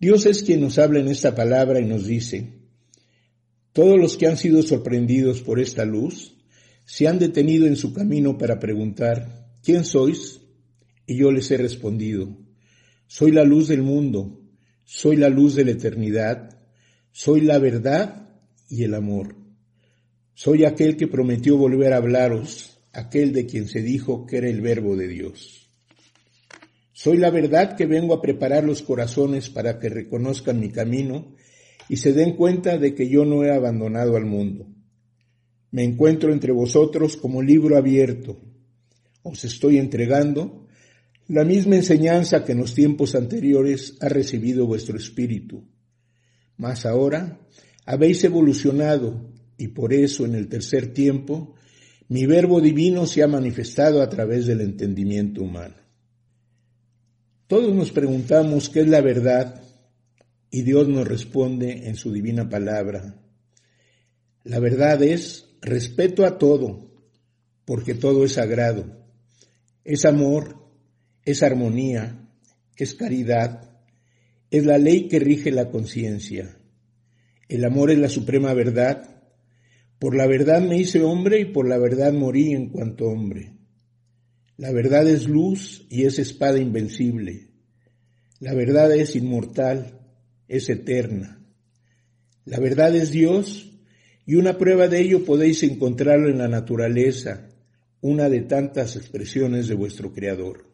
Dios 0.00 0.24
es 0.24 0.42
quien 0.42 0.62
nos 0.62 0.78
habla 0.78 1.00
en 1.00 1.08
esta 1.08 1.34
palabra 1.34 1.78
y 1.78 1.84
nos 1.84 2.06
dice, 2.06 2.54
todos 3.74 3.98
los 3.98 4.16
que 4.16 4.26
han 4.26 4.38
sido 4.38 4.62
sorprendidos 4.62 5.42
por 5.42 5.60
esta 5.60 5.84
luz 5.84 6.36
se 6.86 7.06
han 7.06 7.18
detenido 7.18 7.66
en 7.66 7.76
su 7.76 7.92
camino 7.92 8.38
para 8.38 8.58
preguntar, 8.58 9.50
¿quién 9.62 9.84
sois? 9.84 10.40
Y 11.06 11.18
yo 11.18 11.30
les 11.30 11.50
he 11.50 11.58
respondido, 11.58 12.34
soy 13.06 13.30
la 13.32 13.44
luz 13.44 13.68
del 13.68 13.82
mundo, 13.82 14.40
soy 14.84 15.16
la 15.16 15.28
luz 15.28 15.54
de 15.54 15.66
la 15.66 15.72
eternidad, 15.72 16.58
soy 17.12 17.42
la 17.42 17.58
verdad 17.58 18.40
y 18.70 18.84
el 18.84 18.94
amor. 18.94 19.36
Soy 20.32 20.64
aquel 20.64 20.96
que 20.96 21.08
prometió 21.08 21.58
volver 21.58 21.92
a 21.92 21.98
hablaros, 21.98 22.80
aquel 22.94 23.34
de 23.34 23.44
quien 23.44 23.68
se 23.68 23.82
dijo 23.82 24.24
que 24.24 24.38
era 24.38 24.48
el 24.48 24.62
verbo 24.62 24.96
de 24.96 25.08
Dios. 25.08 25.59
Soy 27.02 27.16
la 27.16 27.30
verdad 27.30 27.78
que 27.78 27.86
vengo 27.86 28.12
a 28.12 28.20
preparar 28.20 28.62
los 28.62 28.82
corazones 28.82 29.48
para 29.48 29.78
que 29.78 29.88
reconozcan 29.88 30.60
mi 30.60 30.68
camino 30.68 31.34
y 31.88 31.96
se 31.96 32.12
den 32.12 32.36
cuenta 32.36 32.76
de 32.76 32.94
que 32.94 33.08
yo 33.08 33.24
no 33.24 33.42
he 33.42 33.50
abandonado 33.50 34.18
al 34.18 34.26
mundo. 34.26 34.66
Me 35.70 35.82
encuentro 35.82 36.30
entre 36.30 36.52
vosotros 36.52 37.16
como 37.16 37.40
libro 37.40 37.78
abierto. 37.78 38.38
Os 39.22 39.44
estoy 39.44 39.78
entregando 39.78 40.66
la 41.26 41.42
misma 41.42 41.76
enseñanza 41.76 42.44
que 42.44 42.52
en 42.52 42.58
los 42.58 42.74
tiempos 42.74 43.14
anteriores 43.14 43.96
ha 44.02 44.10
recibido 44.10 44.66
vuestro 44.66 44.98
espíritu. 44.98 45.64
Mas 46.58 46.84
ahora 46.84 47.40
habéis 47.86 48.22
evolucionado 48.24 49.32
y 49.56 49.68
por 49.68 49.94
eso 49.94 50.26
en 50.26 50.34
el 50.34 50.48
tercer 50.48 50.92
tiempo 50.92 51.54
mi 52.08 52.26
verbo 52.26 52.60
divino 52.60 53.06
se 53.06 53.22
ha 53.22 53.26
manifestado 53.26 54.02
a 54.02 54.10
través 54.10 54.44
del 54.44 54.60
entendimiento 54.60 55.40
humano. 55.40 55.80
Todos 57.50 57.74
nos 57.74 57.90
preguntamos 57.90 58.68
qué 58.68 58.82
es 58.82 58.88
la 58.88 59.00
verdad 59.00 59.60
y 60.52 60.62
Dios 60.62 60.86
nos 60.86 61.08
responde 61.08 61.88
en 61.88 61.96
su 61.96 62.12
divina 62.12 62.48
palabra. 62.48 63.20
La 64.44 64.60
verdad 64.60 65.02
es 65.02 65.48
respeto 65.60 66.24
a 66.24 66.38
todo, 66.38 66.92
porque 67.64 67.94
todo 67.94 68.24
es 68.24 68.34
sagrado. 68.34 69.04
Es 69.82 70.04
amor, 70.04 70.64
es 71.24 71.42
armonía, 71.42 72.30
es 72.76 72.94
caridad, 72.94 73.68
es 74.52 74.64
la 74.64 74.78
ley 74.78 75.08
que 75.08 75.18
rige 75.18 75.50
la 75.50 75.70
conciencia. 75.70 76.56
El 77.48 77.64
amor 77.64 77.90
es 77.90 77.98
la 77.98 78.08
suprema 78.08 78.54
verdad. 78.54 79.24
Por 79.98 80.14
la 80.14 80.28
verdad 80.28 80.60
me 80.60 80.78
hice 80.78 81.02
hombre 81.02 81.40
y 81.40 81.46
por 81.46 81.68
la 81.68 81.78
verdad 81.78 82.12
morí 82.12 82.52
en 82.52 82.68
cuanto 82.68 83.06
hombre. 83.06 83.59
La 84.60 84.72
verdad 84.72 85.08
es 85.08 85.26
luz 85.26 85.86
y 85.88 86.04
es 86.04 86.18
espada 86.18 86.58
invencible. 86.58 87.48
La 88.40 88.52
verdad 88.52 88.94
es 88.94 89.16
inmortal, 89.16 89.98
es 90.48 90.68
eterna. 90.68 91.42
La 92.44 92.60
verdad 92.60 92.94
es 92.94 93.10
Dios 93.10 93.72
y 94.26 94.34
una 94.34 94.58
prueba 94.58 94.86
de 94.86 95.00
ello 95.00 95.24
podéis 95.24 95.62
encontrarlo 95.62 96.28
en 96.28 96.36
la 96.36 96.46
naturaleza, 96.46 97.48
una 98.02 98.28
de 98.28 98.42
tantas 98.42 98.96
expresiones 98.96 99.66
de 99.66 99.76
vuestro 99.76 100.12
Creador. 100.12 100.66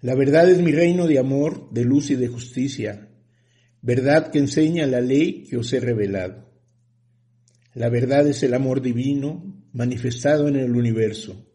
La 0.00 0.14
verdad 0.14 0.48
es 0.48 0.60
mi 0.60 0.70
reino 0.70 1.08
de 1.08 1.18
amor, 1.18 1.72
de 1.72 1.84
luz 1.84 2.10
y 2.10 2.14
de 2.14 2.28
justicia, 2.28 3.08
verdad 3.80 4.30
que 4.30 4.38
enseña 4.38 4.86
la 4.86 5.00
ley 5.00 5.42
que 5.50 5.56
os 5.56 5.72
he 5.72 5.80
revelado. 5.80 6.48
La 7.74 7.88
verdad 7.88 8.28
es 8.28 8.44
el 8.44 8.54
amor 8.54 8.80
divino 8.80 9.66
manifestado 9.72 10.46
en 10.46 10.54
el 10.54 10.76
universo. 10.76 11.48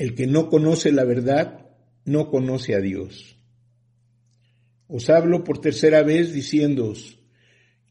El 0.00 0.14
que 0.14 0.26
no 0.26 0.48
conoce 0.48 0.92
la 0.92 1.04
verdad 1.04 1.66
no 2.06 2.30
conoce 2.30 2.74
a 2.74 2.80
Dios. 2.80 3.36
Os 4.88 5.10
hablo 5.10 5.44
por 5.44 5.60
tercera 5.60 6.02
vez 6.02 6.32
diciéndoos, 6.32 7.18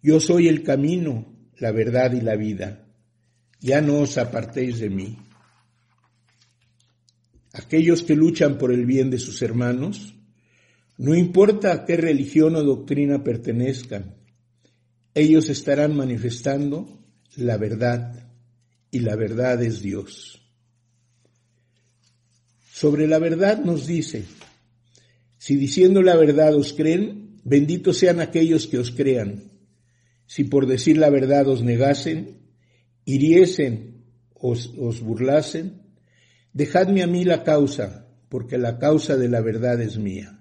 yo 0.02 0.20
soy 0.20 0.48
el 0.48 0.64
camino, 0.64 1.32
la 1.60 1.72
verdad 1.72 2.14
y 2.14 2.22
la 2.22 2.36
vida. 2.36 2.88
Ya 3.60 3.82
no 3.82 4.00
os 4.00 4.18
apartéis 4.18 4.80
de 4.80 4.90
mí. 4.90 5.20
Aquellos 7.54 8.02
que 8.02 8.16
luchan 8.16 8.58
por 8.58 8.74
el 8.74 8.88
bien 8.88 9.12
de 9.12 9.20
sus 9.20 9.44
hermanos, 9.44 10.16
no 10.98 11.14
importa 11.14 11.74
a 11.74 11.86
qué 11.86 11.96
religión 11.96 12.56
o 12.56 12.64
doctrina 12.64 13.24
pertenezcan, 13.24 14.16
ellos 15.14 15.48
estarán 15.50 15.96
manifestando 15.96 16.88
la 17.36 17.58
verdad 17.58 18.32
y 18.90 19.02
la 19.02 19.16
verdad 19.16 19.62
es 19.62 19.84
Dios. 19.84 20.39
Sobre 22.80 23.08
la 23.08 23.20
verdad 23.20 23.60
nos 23.60 23.88
dice, 23.88 24.24
si 25.38 25.58
diciendo 25.58 26.02
la 26.02 26.16
verdad 26.16 26.56
os 26.56 26.72
creen, 26.72 27.42
benditos 27.44 27.98
sean 27.98 28.22
aquellos 28.22 28.68
que 28.68 28.78
os 28.78 28.92
crean. 28.92 29.52
Si 30.28 30.46
por 30.46 30.66
decir 30.66 30.98
la 30.98 31.10
verdad 31.10 31.50
os 31.50 31.62
negasen, 31.62 32.40
hiriesen, 33.04 34.06
os, 34.34 34.72
os 34.80 35.02
burlasen, 35.02 35.82
dejadme 36.54 37.04
a 37.04 37.08
mí 37.08 37.26
la 37.26 37.44
causa, 37.44 38.08
porque 38.30 38.58
la 38.58 38.80
causa 38.80 39.18
de 39.18 39.28
la 39.28 39.42
verdad 39.42 39.82
es 39.82 39.98
mía. 39.98 40.40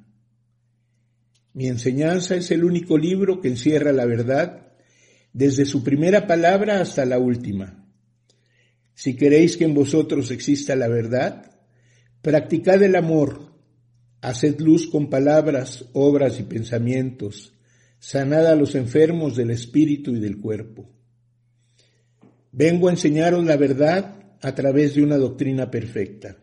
Mi 1.54 1.66
enseñanza 1.66 2.36
es 2.36 2.52
el 2.52 2.62
único 2.62 2.96
libro 2.98 3.40
que 3.40 3.48
encierra 3.48 3.90
la 3.90 4.06
verdad 4.06 4.74
desde 5.32 5.64
su 5.64 5.82
primera 5.82 6.28
palabra 6.28 6.80
hasta 6.80 7.04
la 7.04 7.18
última. 7.18 7.84
Si 8.94 9.16
queréis 9.16 9.56
que 9.56 9.64
en 9.64 9.74
vosotros 9.74 10.30
exista 10.30 10.76
la 10.76 10.86
verdad, 10.86 11.57
Practicad 12.22 12.82
el 12.82 12.96
amor, 12.96 13.52
haced 14.20 14.60
luz 14.60 14.88
con 14.88 15.08
palabras, 15.08 15.84
obras 15.92 16.40
y 16.40 16.42
pensamientos, 16.42 17.52
sanad 18.00 18.46
a 18.46 18.56
los 18.56 18.74
enfermos 18.74 19.36
del 19.36 19.50
espíritu 19.50 20.16
y 20.16 20.20
del 20.20 20.38
cuerpo. 20.40 20.88
Vengo 22.50 22.88
a 22.88 22.92
enseñaros 22.92 23.44
la 23.44 23.56
verdad 23.56 24.16
a 24.40 24.54
través 24.54 24.94
de 24.94 25.02
una 25.02 25.16
doctrina 25.16 25.70
perfecta. 25.70 26.36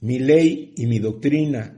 Mi 0.00 0.18
ley 0.18 0.74
y 0.76 0.86
mi 0.86 0.98
doctrina, 0.98 1.76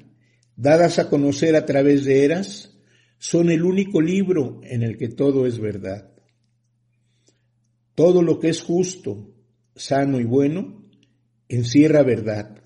dadas 0.57 0.99
a 0.99 1.09
conocer 1.09 1.57
a 1.57 1.67
través 1.67 2.05
de 2.05 2.25
eras, 2.25 2.75
son 3.19 3.51
el 3.51 3.65
único 3.65 4.01
libro 4.01 4.61
en 4.63 4.83
el 4.83 4.97
que 4.97 5.09
todo 5.09 5.47
es 5.47 5.59
verdad. 5.59 6.11
Todo 7.95 8.23
lo 8.23 8.39
que 8.39 8.49
es 8.49 8.63
justo, 8.63 9.35
sano 9.75 10.21
y 10.21 10.25
bueno, 10.25 10.85
encierra 11.49 12.03
verdad. 12.03 12.58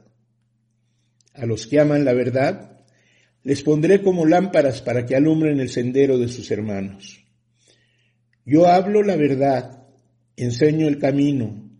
A 1.34 1.46
los 1.46 1.66
que 1.66 1.80
aman 1.80 2.04
la 2.04 2.12
verdad, 2.12 2.80
les 3.42 3.62
pondré 3.62 4.02
como 4.02 4.26
lámparas 4.26 4.82
para 4.82 5.04
que 5.06 5.16
alumbren 5.16 5.60
el 5.60 5.70
sendero 5.70 6.18
de 6.18 6.28
sus 6.28 6.50
hermanos. 6.50 7.24
Yo 8.44 8.66
hablo 8.66 9.02
la 9.02 9.16
verdad, 9.16 9.86
enseño 10.36 10.88
el 10.88 10.98
camino, 10.98 11.70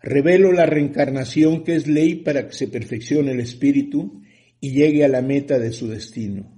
revelo 0.00 0.52
la 0.52 0.66
reencarnación 0.66 1.64
que 1.64 1.76
es 1.76 1.86
ley 1.86 2.16
para 2.16 2.46
que 2.46 2.54
se 2.54 2.68
perfeccione 2.68 3.32
el 3.32 3.40
espíritu 3.40 4.22
y 4.60 4.72
llegue 4.72 5.04
a 5.04 5.08
la 5.08 5.22
meta 5.22 5.58
de 5.58 5.72
su 5.72 5.88
destino. 5.88 6.56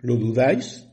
¿Lo 0.00 0.16
dudáis? 0.16 0.86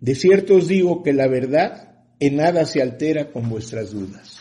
De 0.00 0.14
cierto 0.14 0.56
os 0.56 0.68
digo 0.68 1.02
que 1.02 1.12
la 1.12 1.26
verdad 1.26 2.04
en 2.20 2.36
nada 2.36 2.64
se 2.64 2.82
altera 2.82 3.30
con 3.30 3.48
vuestras 3.48 3.90
dudas. 3.90 4.38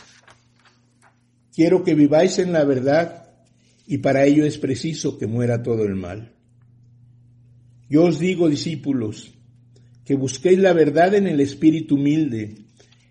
Quiero 1.53 1.83
que 1.83 1.95
viváis 1.95 2.37
en 2.39 2.53
la 2.53 2.63
verdad 2.63 3.26
y 3.87 3.99
para 3.99 4.25
ello 4.25 4.45
es 4.45 4.57
preciso 4.57 5.17
que 5.17 5.27
muera 5.27 5.63
todo 5.63 5.85
el 5.85 5.95
mal. 5.95 6.33
Yo 7.89 8.03
os 8.03 8.19
digo, 8.19 8.49
discípulos, 8.49 9.33
que 10.03 10.15
busquéis 10.15 10.59
la 10.59 10.73
verdad 10.73 11.15
en 11.15 11.25
el 11.25 11.39
espíritu 11.39 11.95
humilde, 11.95 12.65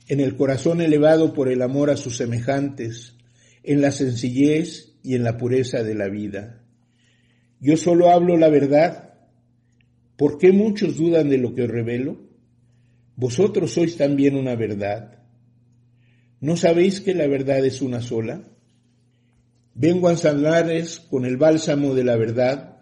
en 0.07 0.21
el 0.21 0.37
corazón 0.37 0.83
elevado 0.83 1.33
por 1.33 1.49
el 1.51 1.63
amor 1.63 1.91
a 1.91 1.97
sus 1.97 2.19
semejantes, 2.19 3.17
en 3.63 3.81
la 3.81 3.91
sencillez 3.91 4.99
y 5.03 5.15
en 5.15 5.25
la 5.25 5.39
pureza 5.39 5.83
de 5.83 5.95
la 5.95 6.09
vida. 6.09 6.63
Yo 7.59 7.79
solo 7.79 8.11
hablo 8.11 8.37
la 8.37 8.51
verdad. 8.51 9.15
¿Por 10.17 10.37
qué 10.37 10.53
muchos 10.53 10.99
dudan 10.99 11.31
de 11.31 11.39
lo 11.39 11.55
que 11.55 11.63
os 11.63 11.71
revelo? 11.71 12.21
Vosotros 13.17 13.73
sois 13.73 13.97
también 13.97 14.37
una 14.37 14.57
verdad. 14.57 15.23
¿No 16.41 16.57
sabéis 16.57 17.01
que 17.01 17.15
la 17.15 17.27
verdad 17.27 17.65
es 17.65 17.81
una 17.81 18.03
sola? 18.03 18.56
Vengo 19.79 20.09
a 20.09 20.17
sanarles 20.17 21.01
con 21.01 21.27
el 21.27 21.37
bálsamo 21.37 21.95
de 21.95 22.03
la 22.03 22.17
verdad, 22.17 22.79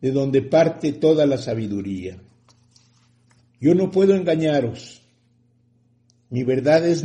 de 0.00 0.12
donde 0.12 0.42
parte 0.42 0.92
toda 0.92 1.26
la 1.26 1.38
sabiduría. 1.38 2.22
Yo 3.60 3.74
no 3.74 3.90
puedo 3.90 4.14
engañaros. 4.14 5.02
Mi 6.30 6.44
verdad 6.44 6.86
es, 6.86 7.04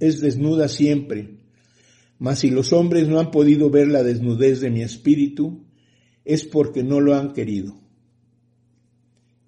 es 0.00 0.20
desnuda 0.20 0.66
siempre, 0.68 1.38
mas 2.18 2.40
si 2.40 2.50
los 2.50 2.72
hombres 2.72 3.06
no 3.06 3.20
han 3.20 3.30
podido 3.30 3.70
ver 3.70 3.86
la 3.86 4.02
desnudez 4.02 4.60
de 4.60 4.70
mi 4.70 4.82
espíritu, 4.82 5.64
es 6.24 6.44
porque 6.44 6.82
no 6.82 7.00
lo 7.00 7.14
han 7.14 7.32
querido. 7.32 7.80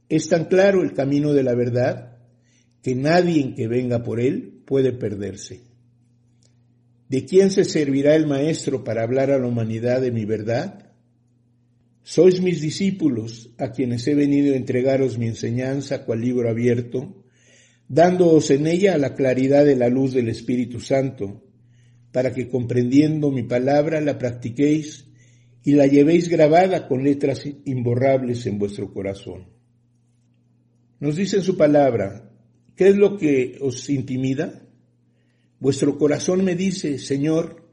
Es 0.09 0.29
tan 0.29 0.45
claro 0.45 0.85
el 0.85 0.93
camino 0.93 1.33
de 1.33 1.43
la 1.43 1.57
verdad 1.57 2.19
que 2.81 2.95
nadie 2.95 3.57
que 3.57 3.67
venga 3.67 4.05
por 4.05 4.21
él 4.21 4.63
puede 4.65 4.93
perderse. 4.93 5.66
¿De 7.09 7.25
quién 7.25 7.51
se 7.51 7.65
servirá 7.65 8.17
el 8.17 8.27
Maestro 8.27 8.83
para 8.83 9.03
hablar 9.03 9.31
a 9.31 9.39
la 9.39 9.47
humanidad 9.47 10.01
de 10.01 10.11
mi 10.11 10.25
verdad? 10.25 10.93
Sois 12.03 12.41
mis 12.41 12.61
discípulos, 12.61 13.51
a 13.59 13.71
quienes 13.71 14.07
he 14.09 14.15
venido 14.15 14.55
a 14.55 14.57
entregaros 14.57 15.17
mi 15.17 15.27
enseñanza 15.27 16.05
cual 16.05 16.21
libro 16.21 16.51
abierto, 16.51 17.25
dándoos 17.89 18.51
en 18.51 18.67
ella 18.67 18.99
la 18.99 19.15
claridad 19.15 19.65
de 19.65 19.77
la 19.77 19.89
luz 19.89 20.15
del 20.15 20.29
Espíritu 20.29 20.81
Santo, 20.81 21.45
para 22.11 22.33
que 22.33 22.49
comprendiendo 22.49 23.31
mi 23.31 23.45
palabra 23.45 24.01
la 24.01 24.19
practiquéis 24.19 25.07
y 25.63 25.73
la 25.73 25.87
llevéis 25.87 26.29
grabada 26.29 26.89
con 26.89 27.05
letras 27.05 27.47
imborrables 27.65 28.47
en 28.47 28.59
vuestro 28.59 28.93
corazón. 28.93 29.47
Nos 30.99 31.15
dice 31.15 31.37
en 31.37 31.43
su 31.43 31.57
palabra, 31.57 32.33
¿qué 32.75 32.89
es 32.89 32.97
lo 32.97 33.17
que 33.17 33.59
os 33.61 33.89
intimida? 33.91 34.66
Vuestro 35.59 35.99
corazón 35.99 36.45
me 36.45 36.55
dice, 36.55 36.99
Señor, 36.99 37.67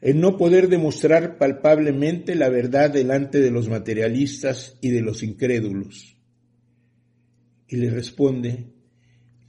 el 0.00 0.20
no 0.20 0.36
poder 0.36 0.68
demostrar 0.68 1.38
palpablemente 1.38 2.34
la 2.34 2.48
verdad 2.48 2.90
delante 2.90 3.40
de 3.40 3.50
los 3.50 3.68
materialistas 3.68 4.76
y 4.80 4.90
de 4.90 5.00
los 5.00 5.22
incrédulos. 5.22 6.16
Y 7.68 7.76
le 7.76 7.90
responde, 7.90 8.66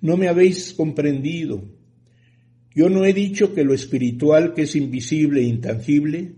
no 0.01 0.15
me 0.15 0.27
habéis 0.27 0.73
comprendido. 0.73 1.63
Yo 2.73 2.89
no 2.89 3.05
he 3.05 3.13
dicho 3.13 3.53
que 3.53 3.63
lo 3.63 3.73
espiritual, 3.73 4.53
que 4.53 4.63
es 4.63 4.75
invisible 4.75 5.41
e 5.41 5.45
intangible, 5.45 6.35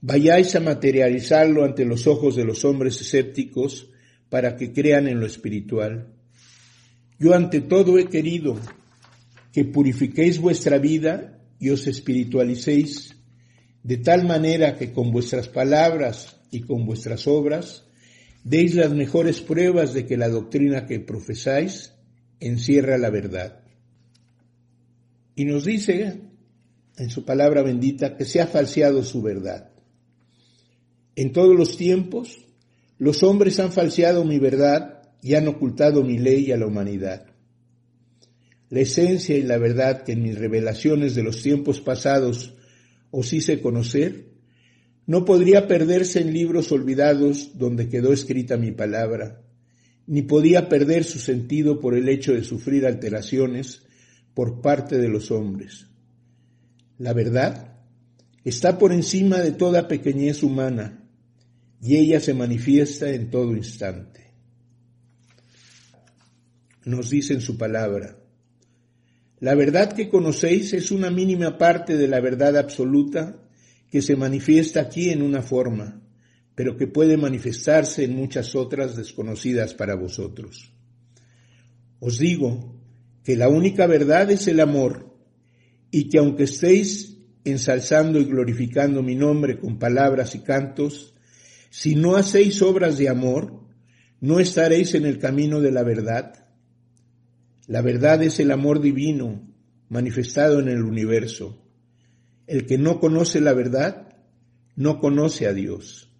vayáis 0.00 0.54
a 0.54 0.60
materializarlo 0.60 1.64
ante 1.64 1.84
los 1.84 2.06
ojos 2.06 2.36
de 2.36 2.44
los 2.44 2.64
hombres 2.64 3.00
escépticos 3.00 3.90
para 4.28 4.56
que 4.56 4.72
crean 4.72 5.08
en 5.08 5.20
lo 5.20 5.26
espiritual. 5.26 6.14
Yo 7.18 7.34
ante 7.34 7.60
todo 7.60 7.98
he 7.98 8.06
querido 8.06 8.58
que 9.52 9.64
purifiquéis 9.64 10.38
vuestra 10.40 10.78
vida 10.78 11.40
y 11.58 11.70
os 11.70 11.86
espiritualicéis 11.86 13.16
de 13.82 13.96
tal 13.98 14.26
manera 14.26 14.76
que 14.76 14.92
con 14.92 15.10
vuestras 15.10 15.48
palabras 15.48 16.36
y 16.50 16.60
con 16.60 16.84
vuestras 16.84 17.26
obras 17.26 17.84
deis 18.44 18.74
las 18.74 18.92
mejores 18.92 19.40
pruebas 19.40 19.94
de 19.94 20.06
que 20.06 20.16
la 20.16 20.28
doctrina 20.28 20.86
que 20.86 21.00
profesáis 21.00 21.92
encierra 22.40 22.98
la 22.98 23.10
verdad. 23.10 23.60
Y 25.34 25.44
nos 25.44 25.64
dice 25.64 26.20
en 26.96 27.10
su 27.10 27.24
palabra 27.24 27.62
bendita 27.62 28.16
que 28.16 28.24
se 28.24 28.40
ha 28.40 28.46
falseado 28.46 29.02
su 29.02 29.22
verdad. 29.22 29.70
En 31.14 31.32
todos 31.32 31.56
los 31.56 31.76
tiempos, 31.76 32.38
los 32.98 33.22
hombres 33.22 33.60
han 33.60 33.72
falseado 33.72 34.24
mi 34.24 34.38
verdad 34.38 35.02
y 35.22 35.34
han 35.34 35.48
ocultado 35.48 36.02
mi 36.02 36.18
ley 36.18 36.50
a 36.52 36.56
la 36.56 36.66
humanidad. 36.66 37.27
La 38.70 38.80
esencia 38.80 39.36
y 39.36 39.42
la 39.42 39.58
verdad 39.58 40.02
que 40.02 40.12
en 40.12 40.22
mis 40.22 40.38
revelaciones 40.38 41.14
de 41.14 41.22
los 41.22 41.42
tiempos 41.42 41.80
pasados 41.80 42.54
os 43.10 43.32
hice 43.32 43.60
conocer, 43.60 44.28
no 45.06 45.24
podría 45.24 45.66
perderse 45.66 46.20
en 46.20 46.34
libros 46.34 46.70
olvidados 46.70 47.56
donde 47.58 47.88
quedó 47.88 48.12
escrita 48.12 48.58
mi 48.58 48.72
palabra, 48.72 49.42
ni 50.06 50.22
podía 50.22 50.68
perder 50.68 51.04
su 51.04 51.18
sentido 51.18 51.80
por 51.80 51.94
el 51.94 52.08
hecho 52.10 52.34
de 52.34 52.44
sufrir 52.44 52.86
alteraciones 52.86 53.82
por 54.34 54.60
parte 54.60 54.98
de 54.98 55.08
los 55.08 55.30
hombres. 55.30 55.86
La 56.98 57.14
verdad 57.14 57.78
está 58.44 58.76
por 58.78 58.92
encima 58.92 59.38
de 59.38 59.52
toda 59.52 59.88
pequeñez 59.88 60.42
humana 60.42 61.08
y 61.80 61.96
ella 61.96 62.20
se 62.20 62.34
manifiesta 62.34 63.10
en 63.10 63.30
todo 63.30 63.56
instante. 63.56 64.34
Nos 66.84 67.08
dice 67.10 67.34
en 67.34 67.40
su 67.40 67.56
palabra, 67.56 68.18
la 69.40 69.54
verdad 69.54 69.92
que 69.92 70.08
conocéis 70.08 70.72
es 70.72 70.90
una 70.90 71.10
mínima 71.10 71.58
parte 71.58 71.96
de 71.96 72.08
la 72.08 72.20
verdad 72.20 72.56
absoluta 72.56 73.42
que 73.90 74.02
se 74.02 74.16
manifiesta 74.16 74.80
aquí 74.80 75.10
en 75.10 75.22
una 75.22 75.42
forma, 75.42 76.02
pero 76.54 76.76
que 76.76 76.86
puede 76.86 77.16
manifestarse 77.16 78.04
en 78.04 78.16
muchas 78.16 78.54
otras 78.54 78.96
desconocidas 78.96 79.74
para 79.74 79.94
vosotros. 79.94 80.72
Os 82.00 82.18
digo 82.18 82.76
que 83.22 83.36
la 83.36 83.48
única 83.48 83.86
verdad 83.86 84.30
es 84.30 84.48
el 84.48 84.60
amor, 84.60 85.08
y 85.90 86.08
que 86.08 86.18
aunque 86.18 86.44
estéis 86.44 87.16
ensalzando 87.44 88.18
y 88.18 88.24
glorificando 88.24 89.02
mi 89.02 89.14
nombre 89.14 89.58
con 89.58 89.78
palabras 89.78 90.34
y 90.34 90.40
cantos, 90.40 91.14
si 91.70 91.94
no 91.94 92.16
hacéis 92.16 92.60
obras 92.62 92.98
de 92.98 93.08
amor, 93.08 93.60
no 94.20 94.40
estaréis 94.40 94.94
en 94.94 95.06
el 95.06 95.18
camino 95.18 95.60
de 95.60 95.72
la 95.72 95.82
verdad. 95.82 96.47
La 97.68 97.82
verdad 97.82 98.22
es 98.22 98.40
el 98.40 98.50
amor 98.50 98.80
divino 98.80 99.42
manifestado 99.90 100.58
en 100.58 100.68
el 100.68 100.82
universo. 100.82 101.62
El 102.46 102.64
que 102.64 102.78
no 102.78 102.98
conoce 102.98 103.42
la 103.42 103.52
verdad, 103.52 104.16
no 104.74 104.98
conoce 105.00 105.46
a 105.46 105.52
Dios. 105.52 106.10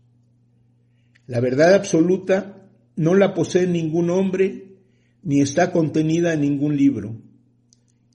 La 1.26 1.40
verdad 1.40 1.72
absoluta 1.72 2.68
no 2.96 3.14
la 3.14 3.32
posee 3.32 3.66
ningún 3.66 4.11
hombre 4.11 4.76
ni 5.22 5.40
está 5.40 5.72
contenida 5.72 6.34
en 6.34 6.42
ningún 6.42 6.76
libro. 6.76 7.16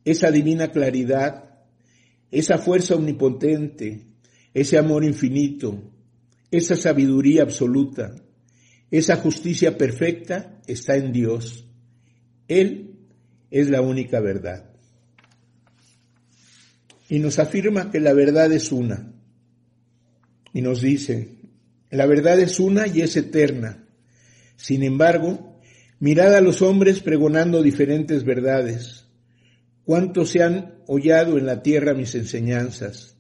Esa 0.06 0.30
divina 0.30 0.72
claridad, 0.72 1.56
esa 2.30 2.60
fuerza 2.60 2.94
omnipotente, 2.94 4.10
ese 4.54 4.78
amor 4.78 5.04
infinito, 5.04 5.92
esa 6.52 6.76
sabiduría 6.76 7.42
absoluta, 7.42 8.14
esa 8.92 9.16
justicia 9.16 9.76
perfecta 9.76 10.62
está 10.68 10.98
en 10.98 11.12
Dios. 11.12 11.68
Él 12.48 12.93
es 13.54 13.70
la 13.70 13.82
única 13.82 14.20
verdad. 14.20 14.66
Y 17.08 17.20
nos 17.20 17.38
afirma 17.38 17.92
que 17.92 18.00
la 18.00 18.14
verdad 18.14 18.52
es 18.52 18.72
una. 18.72 19.14
Y 20.54 20.64
nos 20.64 20.82
dice, 20.82 21.38
la 21.92 22.08
verdad 22.08 22.40
es 22.40 22.60
una 22.60 22.88
y 22.88 23.02
es 23.02 23.16
eterna. 23.16 23.88
Sin 24.56 24.82
embargo, 24.82 25.60
mirad 26.00 26.34
a 26.34 26.42
los 26.42 26.64
hombres 26.64 27.02
pregonando 27.02 27.62
diferentes 27.62 28.24
verdades. 28.24 29.06
cuántos 29.84 30.32
se 30.32 30.42
han 30.42 30.80
hollado 30.88 31.38
en 31.38 31.46
la 31.46 31.62
tierra 31.62 31.94
mis 31.94 32.16
enseñanzas. 32.16 33.18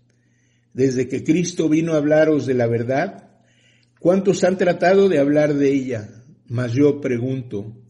Desde 0.73 1.07
que 1.07 1.23
Cristo 1.23 1.69
vino 1.69 1.93
a 1.93 1.97
hablaros 1.97 2.47
de 2.47 2.55
la 2.55 2.65
verdad, 2.65 3.29
cuántos 3.99 4.43
han 4.43 4.57
tratado 4.57 5.09
de 5.09 5.19
hablar 5.19 5.53
de 5.53 5.71
ella. 5.71 6.09
Mas 6.47 6.73
yo 6.73 7.01
pregunto, 7.01 7.82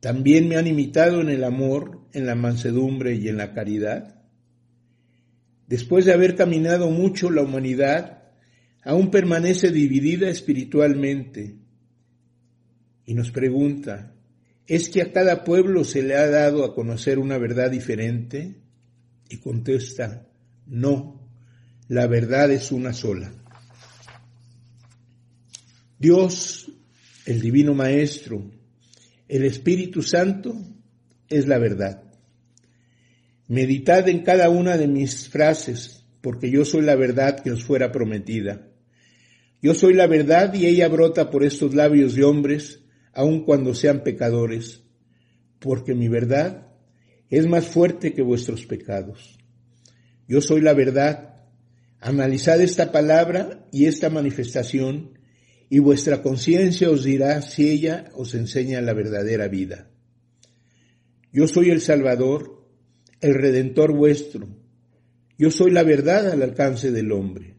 ¿también 0.00 0.48
me 0.48 0.56
han 0.56 0.66
imitado 0.66 1.20
en 1.20 1.28
el 1.28 1.44
amor, 1.44 2.00
en 2.12 2.26
la 2.26 2.34
mansedumbre 2.34 3.14
y 3.14 3.28
en 3.28 3.36
la 3.36 3.52
caridad? 3.52 4.20
Después 5.66 6.04
de 6.04 6.12
haber 6.12 6.34
caminado 6.34 6.90
mucho 6.90 7.30
la 7.30 7.42
humanidad, 7.42 8.24
aún 8.82 9.10
permanece 9.10 9.70
dividida 9.70 10.28
espiritualmente. 10.28 11.56
Y 13.06 13.14
nos 13.14 13.30
pregunta, 13.30 14.14
¿es 14.66 14.88
que 14.88 15.02
a 15.02 15.12
cada 15.12 15.44
pueblo 15.44 15.84
se 15.84 16.02
le 16.02 16.16
ha 16.16 16.28
dado 16.28 16.64
a 16.64 16.74
conocer 16.74 17.18
una 17.18 17.38
verdad 17.38 17.70
diferente? 17.70 18.62
Y 19.28 19.36
contesta, 19.36 20.26
no, 20.66 21.28
la 21.88 22.06
verdad 22.06 22.50
es 22.50 22.72
una 22.72 22.92
sola. 22.92 23.32
Dios, 25.98 26.72
el 27.26 27.40
Divino 27.40 27.74
Maestro, 27.74 28.50
el 29.30 29.44
Espíritu 29.44 30.02
Santo, 30.02 30.56
es 31.28 31.46
la 31.46 31.58
verdad. 31.58 32.02
Meditad 33.46 34.08
en 34.08 34.24
cada 34.24 34.50
una 34.50 34.76
de 34.76 34.88
mis 34.88 35.28
frases, 35.28 36.04
porque 36.20 36.50
yo 36.50 36.64
soy 36.64 36.82
la 36.82 36.96
verdad 36.96 37.38
que 37.38 37.52
os 37.52 37.62
fuera 37.62 37.92
prometida. 37.92 38.66
Yo 39.62 39.74
soy 39.74 39.94
la 39.94 40.08
verdad 40.08 40.52
y 40.54 40.66
ella 40.66 40.88
brota 40.88 41.30
por 41.30 41.44
estos 41.44 41.74
labios 41.74 42.16
de 42.16 42.24
hombres, 42.24 42.80
aun 43.12 43.44
cuando 43.44 43.72
sean 43.72 44.02
pecadores, 44.02 44.82
porque 45.60 45.94
mi 45.94 46.08
verdad 46.08 46.66
es 47.28 47.46
más 47.46 47.66
fuerte 47.66 48.12
que 48.12 48.22
vuestros 48.22 48.66
pecados. 48.66 49.38
Yo 50.26 50.40
soy 50.40 50.60
la 50.60 50.74
verdad. 50.74 51.44
Analizad 52.00 52.60
esta 52.60 52.90
palabra 52.90 53.64
y 53.70 53.84
esta 53.84 54.10
manifestación, 54.10 55.19
y 55.72 55.78
vuestra 55.78 56.20
conciencia 56.20 56.90
os 56.90 57.04
dirá 57.04 57.40
si 57.42 57.70
ella 57.70 58.10
os 58.14 58.34
enseña 58.34 58.80
la 58.80 58.92
verdadera 58.92 59.46
vida. 59.46 59.88
Yo 61.32 61.46
soy 61.46 61.70
el 61.70 61.80
Salvador, 61.80 62.66
el 63.20 63.34
Redentor 63.34 63.94
vuestro. 63.94 64.48
Yo 65.38 65.52
soy 65.52 65.70
la 65.70 65.84
verdad 65.84 66.28
al 66.28 66.42
alcance 66.42 66.90
del 66.90 67.12
hombre. 67.12 67.54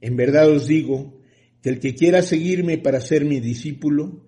En 0.00 0.16
verdad 0.16 0.48
os 0.48 0.68
digo 0.68 1.20
que 1.62 1.70
el 1.70 1.80
que 1.80 1.96
quiera 1.96 2.22
seguirme 2.22 2.78
para 2.78 3.00
ser 3.00 3.24
mi 3.24 3.40
discípulo, 3.40 4.24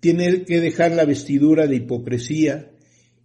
tiene 0.00 0.44
que 0.44 0.60
dejar 0.60 0.90
la 0.90 1.04
vestidura 1.04 1.68
de 1.68 1.76
hipocresía 1.76 2.72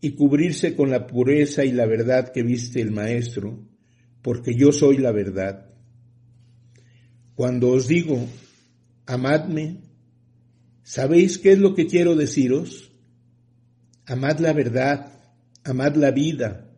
y 0.01 0.12
cubrirse 0.12 0.76
con 0.76 0.91
la 0.91 1.07
pureza 1.07 1.66
y 1.66 1.72
la 1.72 1.88
verdad 1.88 2.32
que 2.32 2.43
viste 2.43 2.80
el 2.80 2.91
Maestro, 2.91 3.68
porque 4.22 4.53
yo 4.55 4.72
soy 4.72 4.97
la 4.97 5.12
verdad. 5.12 5.72
Cuando 7.36 7.70
os 7.70 7.88
digo, 7.88 8.26
amadme, 9.10 9.82
¿sabéis 10.84 11.39
qué 11.39 11.53
es 11.53 11.60
lo 11.60 11.74
que 11.74 11.88
quiero 11.88 12.16
deciros? 12.16 12.91
Amad 14.05 14.38
la 14.38 14.53
verdad, 14.53 15.12
amad 15.64 15.95
la 15.95 16.12
vida, 16.12 16.70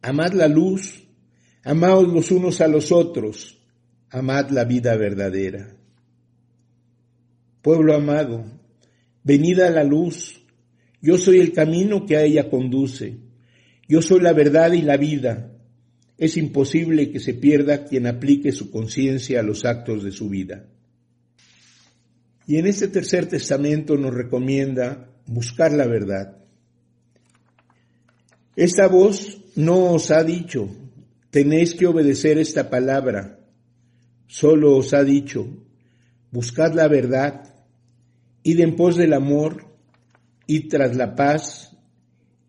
amad 0.00 0.32
la 0.32 0.48
luz, 0.48 1.04
amaos 1.62 2.08
los 2.08 2.30
unos 2.30 2.62
a 2.62 2.68
los 2.68 2.90
otros, 2.90 3.58
amad 4.08 4.48
la 4.48 4.64
vida 4.64 4.96
verdadera. 4.96 5.76
Pueblo 7.60 7.94
amado, 7.94 8.46
venid 9.22 9.60
a 9.60 9.70
la 9.70 9.84
luz, 9.84 10.40
yo 11.02 11.18
soy 11.18 11.38
el 11.38 11.52
camino 11.52 12.06
que 12.06 12.16
a 12.16 12.22
ella 12.22 12.48
conduce, 12.48 13.18
yo 13.86 14.00
soy 14.00 14.20
la 14.20 14.32
verdad 14.32 14.72
y 14.72 14.80
la 14.80 14.96
vida. 14.96 15.50
Es 16.16 16.38
imposible 16.38 17.10
que 17.10 17.20
se 17.20 17.34
pierda 17.34 17.84
quien 17.84 18.06
aplique 18.06 18.52
su 18.52 18.70
conciencia 18.70 19.40
a 19.40 19.42
los 19.42 19.66
actos 19.66 20.02
de 20.02 20.12
su 20.12 20.30
vida. 20.30 20.64
Y 22.46 22.56
en 22.58 22.66
este 22.66 22.88
tercer 22.88 23.26
testamento 23.26 23.96
nos 23.96 24.14
recomienda 24.14 25.08
buscar 25.26 25.72
la 25.72 25.86
verdad. 25.86 26.38
Esta 28.56 28.86
voz 28.86 29.40
no 29.56 29.92
os 29.92 30.10
ha 30.10 30.22
dicho, 30.22 30.68
tenéis 31.30 31.74
que 31.74 31.86
obedecer 31.86 32.38
esta 32.38 32.70
palabra, 32.70 33.38
Solo 34.26 34.76
os 34.76 34.94
ha 34.94 35.04
dicho, 35.04 35.46
buscad 36.32 36.74
la 36.74 36.88
verdad, 36.88 37.54
id 38.42 38.60
en 38.60 38.74
pos 38.74 38.96
del 38.96 39.12
amor, 39.12 39.64
id 40.46 40.68
tras 40.68 40.96
la 40.96 41.14
paz, 41.14 41.76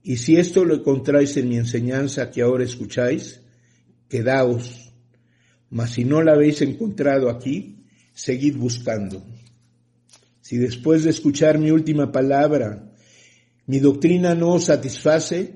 y 0.02 0.18
si 0.18 0.38
esto 0.38 0.64
lo 0.64 0.76
encontráis 0.76 1.36
en 1.38 1.50
mi 1.50 1.58
enseñanza 1.58 2.32
que 2.32 2.42
ahora 2.42 2.64
escucháis, 2.64 3.42
quedaos, 4.08 4.94
mas 5.70 5.92
si 5.92 6.06
no 6.06 6.22
la 6.24 6.34
habéis 6.34 6.62
encontrado 6.62 7.30
aquí, 7.30 7.86
seguid 8.14 8.56
buscando. 8.56 9.24
Si 10.46 10.58
después 10.58 11.04
de 11.04 11.10
escuchar 11.10 11.58
mi 11.58 11.72
última 11.72 12.12
palabra, 12.12 12.94
mi 13.66 13.80
doctrina 13.80 14.36
no 14.36 14.50
os 14.50 14.66
satisface, 14.66 15.56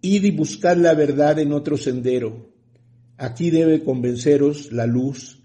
id 0.00 0.24
y 0.24 0.30
buscad 0.30 0.78
la 0.78 0.94
verdad 0.94 1.38
en 1.38 1.52
otro 1.52 1.76
sendero, 1.76 2.50
Aquí 3.18 3.50
debe 3.50 3.84
convenceros 3.84 4.72
la 4.72 4.86
luz, 4.86 5.42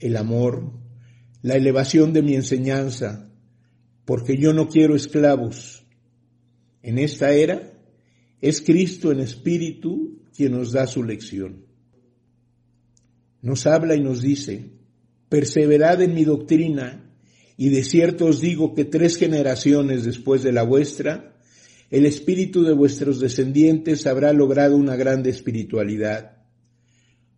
el 0.00 0.16
amor, 0.16 0.72
la 1.42 1.54
elevación 1.54 2.12
de 2.12 2.22
mi 2.22 2.34
enseñanza, 2.34 3.30
porque 4.04 4.36
yo 4.36 4.52
no 4.52 4.68
quiero 4.68 4.96
esclavos. 4.96 5.86
En 6.82 6.98
esta 6.98 7.30
era 7.30 7.72
es 8.40 8.62
Cristo 8.62 9.12
en 9.12 9.20
espíritu 9.20 10.24
quien 10.36 10.50
nos 10.50 10.72
da 10.72 10.88
su 10.88 11.04
lección. 11.04 11.66
Nos 13.42 13.64
habla 13.68 13.94
y 13.94 14.00
nos 14.00 14.22
dice, 14.22 14.72
perseverad 15.28 16.02
en 16.02 16.14
mi 16.14 16.24
doctrina, 16.24 17.11
y 17.56 17.68
de 17.68 17.84
cierto 17.84 18.26
os 18.26 18.40
digo 18.40 18.74
que 18.74 18.84
tres 18.84 19.16
generaciones 19.16 20.04
después 20.04 20.42
de 20.42 20.52
la 20.52 20.62
vuestra, 20.62 21.36
el 21.90 22.06
espíritu 22.06 22.62
de 22.62 22.72
vuestros 22.72 23.20
descendientes 23.20 24.06
habrá 24.06 24.32
logrado 24.32 24.76
una 24.76 24.96
grande 24.96 25.30
espiritualidad 25.30 26.42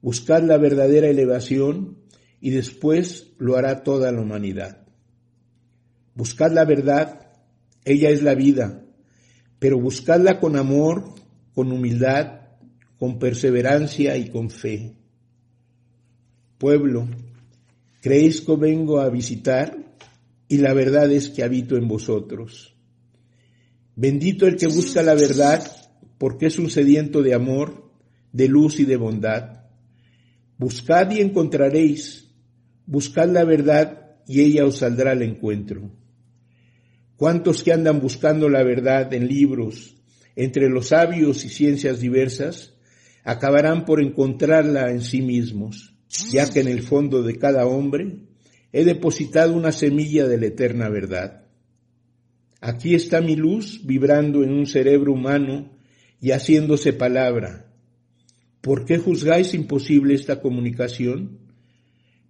Buscad 0.04 0.42
la 0.42 0.58
verdadera 0.58 1.08
elevación 1.08 1.96
y 2.38 2.50
después 2.50 3.32
lo 3.38 3.56
hará 3.56 3.82
toda 3.82 4.12
la 4.12 4.20
humanidad. 4.20 4.86
Buscad 6.14 6.52
la 6.52 6.66
verdad, 6.66 7.30
ella 7.86 8.10
es 8.10 8.22
la 8.22 8.34
vida, 8.34 8.84
pero 9.58 9.80
buscadla 9.80 10.40
con 10.40 10.56
amor, 10.56 11.14
con 11.54 11.72
humildad, 11.72 12.40
con 12.98 13.18
perseverancia 13.18 14.18
y 14.18 14.28
con 14.28 14.50
fe. 14.50 14.94
Pueblo, 16.58 17.08
creéis 18.02 18.42
que 18.42 18.56
vengo 18.56 19.00
a 19.00 19.08
visitar 19.08 19.83
y 20.54 20.58
la 20.58 20.72
verdad 20.72 21.10
es 21.10 21.30
que 21.30 21.42
habito 21.42 21.76
en 21.76 21.88
vosotros. 21.88 22.76
Bendito 23.96 24.46
el 24.46 24.54
que 24.54 24.68
busca 24.68 25.02
la 25.02 25.14
verdad 25.14 25.66
porque 26.16 26.46
es 26.46 26.60
un 26.60 26.70
sediento 26.70 27.22
de 27.22 27.34
amor, 27.34 27.90
de 28.30 28.46
luz 28.46 28.78
y 28.78 28.84
de 28.84 28.96
bondad. 28.96 29.64
Buscad 30.56 31.10
y 31.10 31.20
encontraréis, 31.20 32.30
buscad 32.86 33.30
la 33.30 33.42
verdad 33.42 34.16
y 34.28 34.42
ella 34.42 34.64
os 34.64 34.78
saldrá 34.78 35.10
al 35.10 35.22
encuentro. 35.22 35.90
¿Cuántos 37.16 37.64
que 37.64 37.72
andan 37.72 38.00
buscando 38.00 38.48
la 38.48 38.62
verdad 38.62 39.12
en 39.12 39.26
libros, 39.26 39.96
entre 40.36 40.68
los 40.68 40.88
sabios 40.90 41.44
y 41.44 41.48
ciencias 41.48 41.98
diversas, 41.98 42.74
acabarán 43.24 43.84
por 43.84 44.00
encontrarla 44.00 44.92
en 44.92 45.00
sí 45.00 45.20
mismos, 45.20 45.96
ya 46.30 46.48
que 46.48 46.60
en 46.60 46.68
el 46.68 46.82
fondo 46.82 47.24
de 47.24 47.38
cada 47.38 47.66
hombre 47.66 48.33
he 48.74 48.84
depositado 48.84 49.54
una 49.54 49.70
semilla 49.72 50.26
de 50.26 50.36
la 50.36 50.46
eterna 50.46 50.88
verdad. 50.88 51.46
Aquí 52.60 52.94
está 52.94 53.20
mi 53.20 53.36
luz 53.36 53.80
vibrando 53.86 54.42
en 54.42 54.52
un 54.52 54.66
cerebro 54.66 55.12
humano 55.12 55.78
y 56.20 56.32
haciéndose 56.32 56.92
palabra, 56.92 57.70
¿Por 58.64 58.86
qué 58.86 58.96
juzgáis 58.96 59.52
imposible 59.52 60.14
esta 60.14 60.40
comunicación? 60.40 61.38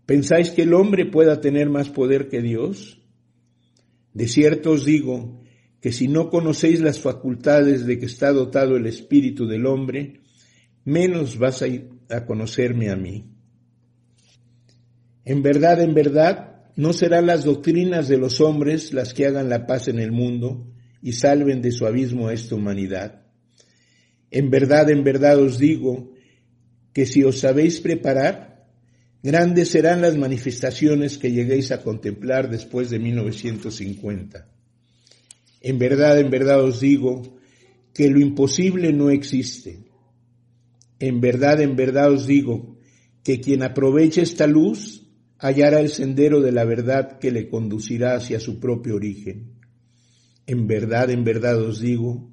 ¿Pensáis 0.04 0.50
que 0.50 0.62
el 0.62 0.74
hombre 0.74 1.06
pueda 1.06 1.40
tener 1.40 1.70
más 1.70 1.90
poder 1.90 2.28
que 2.28 2.42
Dios? 2.42 3.00
De 4.12 4.26
cierto 4.26 4.72
os 4.72 4.84
digo 4.84 5.40
que 5.80 5.92
si 5.92 6.08
no 6.08 6.30
conocéis 6.30 6.80
las 6.80 7.00
facultades 7.00 7.86
de 7.86 8.00
que 8.00 8.06
está 8.06 8.32
dotado 8.32 8.76
el 8.76 8.86
espíritu 8.86 9.46
del 9.46 9.64
hombre, 9.64 10.22
menos 10.84 11.38
vas 11.38 11.62
a, 11.62 12.26
conocerme 12.26 12.90
a 12.90 12.96
mí. 12.96 13.33
En 15.24 15.42
verdad, 15.42 15.80
en 15.80 15.94
verdad, 15.94 16.62
no 16.76 16.92
serán 16.92 17.26
las 17.26 17.44
doctrinas 17.44 18.08
de 18.08 18.18
los 18.18 18.40
hombres 18.40 18.92
las 18.92 19.14
que 19.14 19.26
hagan 19.26 19.48
la 19.48 19.66
paz 19.66 19.88
en 19.88 19.98
el 19.98 20.12
mundo 20.12 20.66
y 21.00 21.12
salven 21.12 21.62
de 21.62 21.72
su 21.72 21.86
abismo 21.86 22.28
a 22.28 22.32
esta 22.32 22.54
humanidad. 22.54 23.22
En 24.30 24.50
verdad, 24.50 24.90
en 24.90 25.04
verdad 25.04 25.38
os 25.38 25.58
digo 25.58 26.12
que 26.92 27.06
si 27.06 27.22
os 27.22 27.38
sabéis 27.38 27.80
preparar, 27.80 28.66
grandes 29.22 29.68
serán 29.68 30.02
las 30.02 30.16
manifestaciones 30.16 31.18
que 31.18 31.30
lleguéis 31.30 31.70
a 31.72 31.82
contemplar 31.82 32.50
después 32.50 32.90
de 32.90 32.98
1950. 32.98 34.48
En 35.60 35.78
verdad, 35.78 36.18
en 36.18 36.30
verdad 36.30 36.62
os 36.62 36.80
digo 36.80 37.38
que 37.94 38.10
lo 38.10 38.20
imposible 38.20 38.92
no 38.92 39.10
existe. 39.10 39.84
En 40.98 41.20
verdad, 41.20 41.60
en 41.60 41.76
verdad 41.76 42.10
os 42.12 42.26
digo, 42.26 42.76
que 43.22 43.40
quien 43.40 43.62
aproveche 43.62 44.20
esta 44.20 44.46
luz 44.46 45.03
hallará 45.44 45.80
el 45.80 45.90
sendero 45.90 46.40
de 46.40 46.52
la 46.52 46.64
verdad 46.64 47.18
que 47.18 47.30
le 47.30 47.50
conducirá 47.50 48.14
hacia 48.14 48.40
su 48.40 48.58
propio 48.58 48.94
origen. 48.94 49.58
En 50.46 50.66
verdad, 50.66 51.10
en 51.10 51.22
verdad 51.22 51.60
os 51.60 51.80
digo, 51.80 52.32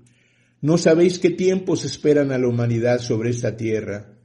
no 0.62 0.78
sabéis 0.78 1.20
qué 1.20 1.30
tiempos 1.30 1.84
esperan 1.84 2.32
a 2.32 2.38
la 2.38 2.48
humanidad 2.48 3.00
sobre 3.00 3.32
esta 3.32 3.58
tierra, 3.58 4.18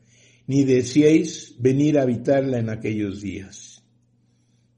ni 0.46 0.62
deseéis 0.62 1.56
venir 1.58 1.98
a 1.98 2.02
habitarla 2.02 2.60
en 2.60 2.70
aquellos 2.70 3.20
días. 3.20 3.82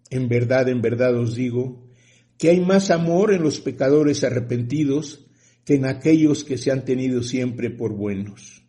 En 0.08 0.26
verdad, 0.26 0.70
en 0.70 0.80
verdad 0.80 1.14
os 1.14 1.34
digo, 1.34 1.86
que 2.38 2.48
hay 2.48 2.60
más 2.62 2.90
amor 2.90 3.34
en 3.34 3.42
los 3.42 3.60
pecadores 3.60 4.24
arrepentidos 4.24 5.26
que 5.66 5.74
en 5.74 5.84
aquellos 5.84 6.44
que 6.44 6.56
se 6.56 6.70
han 6.70 6.86
tenido 6.86 7.22
siempre 7.22 7.68
por 7.68 7.92
buenos. 7.92 8.64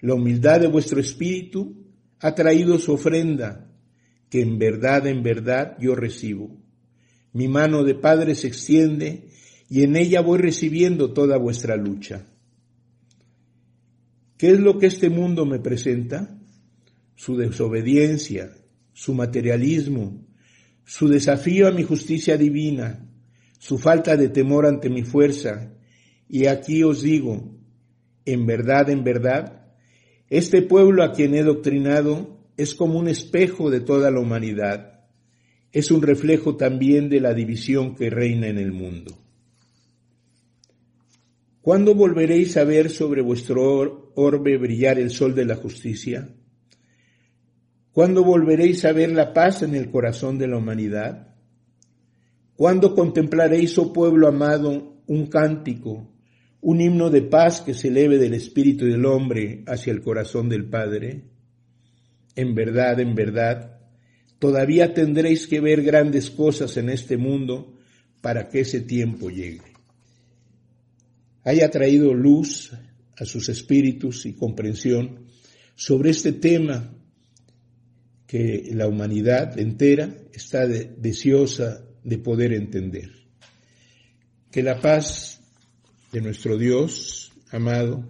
La 0.00 0.14
humildad 0.14 0.62
de 0.62 0.66
vuestro 0.66 0.98
espíritu 0.98 1.86
ha 2.18 2.34
traído 2.34 2.76
su 2.80 2.94
ofrenda, 2.94 3.69
que 4.30 4.40
en 4.40 4.58
verdad, 4.58 5.06
en 5.06 5.22
verdad 5.22 5.76
yo 5.80 5.94
recibo. 5.94 6.56
Mi 7.32 7.48
mano 7.48 7.84
de 7.84 7.94
Padre 7.94 8.34
se 8.34 8.46
extiende 8.46 9.28
y 9.68 9.82
en 9.82 9.96
ella 9.96 10.20
voy 10.20 10.38
recibiendo 10.38 11.12
toda 11.12 11.36
vuestra 11.36 11.76
lucha. 11.76 12.26
¿Qué 14.38 14.52
es 14.52 14.60
lo 14.60 14.78
que 14.78 14.86
este 14.86 15.10
mundo 15.10 15.44
me 15.44 15.58
presenta? 15.58 16.38
Su 17.14 17.36
desobediencia, 17.36 18.56
su 18.94 19.14
materialismo, 19.14 20.26
su 20.84 21.08
desafío 21.08 21.68
a 21.68 21.72
mi 21.72 21.82
justicia 21.82 22.38
divina, 22.38 23.06
su 23.58 23.78
falta 23.78 24.16
de 24.16 24.28
temor 24.28 24.64
ante 24.64 24.88
mi 24.88 25.02
fuerza. 25.02 25.74
Y 26.28 26.46
aquí 26.46 26.82
os 26.82 27.02
digo, 27.02 27.58
en 28.24 28.46
verdad, 28.46 28.88
en 28.88 29.04
verdad, 29.04 29.66
este 30.30 30.62
pueblo 30.62 31.02
a 31.02 31.12
quien 31.12 31.34
he 31.34 31.42
doctrinado 31.42 32.39
es 32.56 32.74
como 32.74 32.98
un 32.98 33.08
espejo 33.08 33.70
de 33.70 33.80
toda 33.80 34.10
la 34.10 34.20
humanidad. 34.20 35.04
Es 35.72 35.90
un 35.90 36.02
reflejo 36.02 36.56
también 36.56 37.08
de 37.08 37.20
la 37.20 37.34
división 37.34 37.94
que 37.94 38.10
reina 38.10 38.48
en 38.48 38.58
el 38.58 38.72
mundo. 38.72 39.16
¿Cuándo 41.62 41.94
volveréis 41.94 42.56
a 42.56 42.64
ver 42.64 42.90
sobre 42.90 43.20
vuestro 43.20 44.12
orbe 44.14 44.56
brillar 44.56 44.98
el 44.98 45.10
sol 45.10 45.34
de 45.34 45.44
la 45.44 45.56
justicia? 45.56 46.28
¿Cuándo 47.92 48.24
volveréis 48.24 48.84
a 48.84 48.92
ver 48.92 49.12
la 49.12 49.34
paz 49.34 49.62
en 49.62 49.74
el 49.74 49.90
corazón 49.90 50.38
de 50.38 50.46
la 50.48 50.56
humanidad? 50.56 51.34
¿Cuándo 52.56 52.94
contemplaréis, 52.94 53.76
oh 53.78 53.92
pueblo 53.92 54.28
amado, 54.28 55.02
un 55.06 55.26
cántico, 55.26 56.10
un 56.60 56.80
himno 56.80 57.10
de 57.10 57.22
paz 57.22 57.60
que 57.60 57.74
se 57.74 57.88
eleve 57.88 58.18
del 58.18 58.34
espíritu 58.34 58.86
del 58.86 59.04
hombre 59.04 59.64
hacia 59.66 59.92
el 59.92 60.02
corazón 60.02 60.48
del 60.48 60.68
Padre? 60.68 61.29
En 62.36 62.54
verdad, 62.54 63.00
en 63.00 63.14
verdad, 63.14 63.80
todavía 64.38 64.94
tendréis 64.94 65.46
que 65.46 65.60
ver 65.60 65.82
grandes 65.82 66.30
cosas 66.30 66.76
en 66.76 66.90
este 66.90 67.16
mundo 67.16 67.74
para 68.20 68.48
que 68.48 68.60
ese 68.60 68.80
tiempo 68.80 69.30
llegue 69.30 69.70
haya 71.44 71.70
traído 71.70 72.14
luz 72.14 72.72
a 73.16 73.24
sus 73.24 73.48
espíritus 73.48 74.26
y 74.26 74.34
comprensión 74.34 75.26
sobre 75.74 76.10
este 76.10 76.32
tema 76.32 76.94
que 78.26 78.70
la 78.72 78.86
humanidad 78.86 79.58
entera 79.58 80.14
está 80.32 80.66
deseosa 80.66 81.84
de 82.04 82.18
poder 82.18 82.52
entender. 82.52 83.10
Que 84.50 84.62
la 84.62 84.80
paz 84.80 85.40
de 86.12 86.20
nuestro 86.20 86.56
Dios 86.56 87.32
amado, 87.50 88.04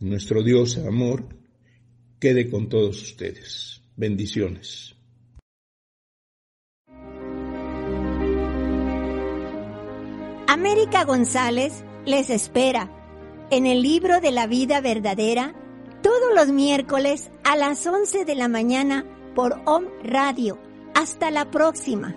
nuestro 0.00 0.42
Dios 0.42 0.78
amor, 0.78 1.28
quede 2.24 2.48
con 2.48 2.70
todos 2.70 3.02
ustedes. 3.02 3.82
Bendiciones. 3.96 4.96
América 10.48 11.04
González 11.04 11.84
les 12.06 12.30
espera 12.30 12.90
en 13.50 13.66
el 13.66 13.82
libro 13.82 14.22
de 14.22 14.32
la 14.32 14.46
vida 14.46 14.80
verdadera 14.80 15.54
todos 16.02 16.34
los 16.34 16.48
miércoles 16.48 17.30
a 17.44 17.56
las 17.56 17.86
11 17.86 18.24
de 18.24 18.34
la 18.34 18.48
mañana 18.48 19.04
por 19.34 19.60
Om 19.66 19.84
Radio. 20.02 20.58
Hasta 20.94 21.30
la 21.30 21.50
próxima. 21.50 22.16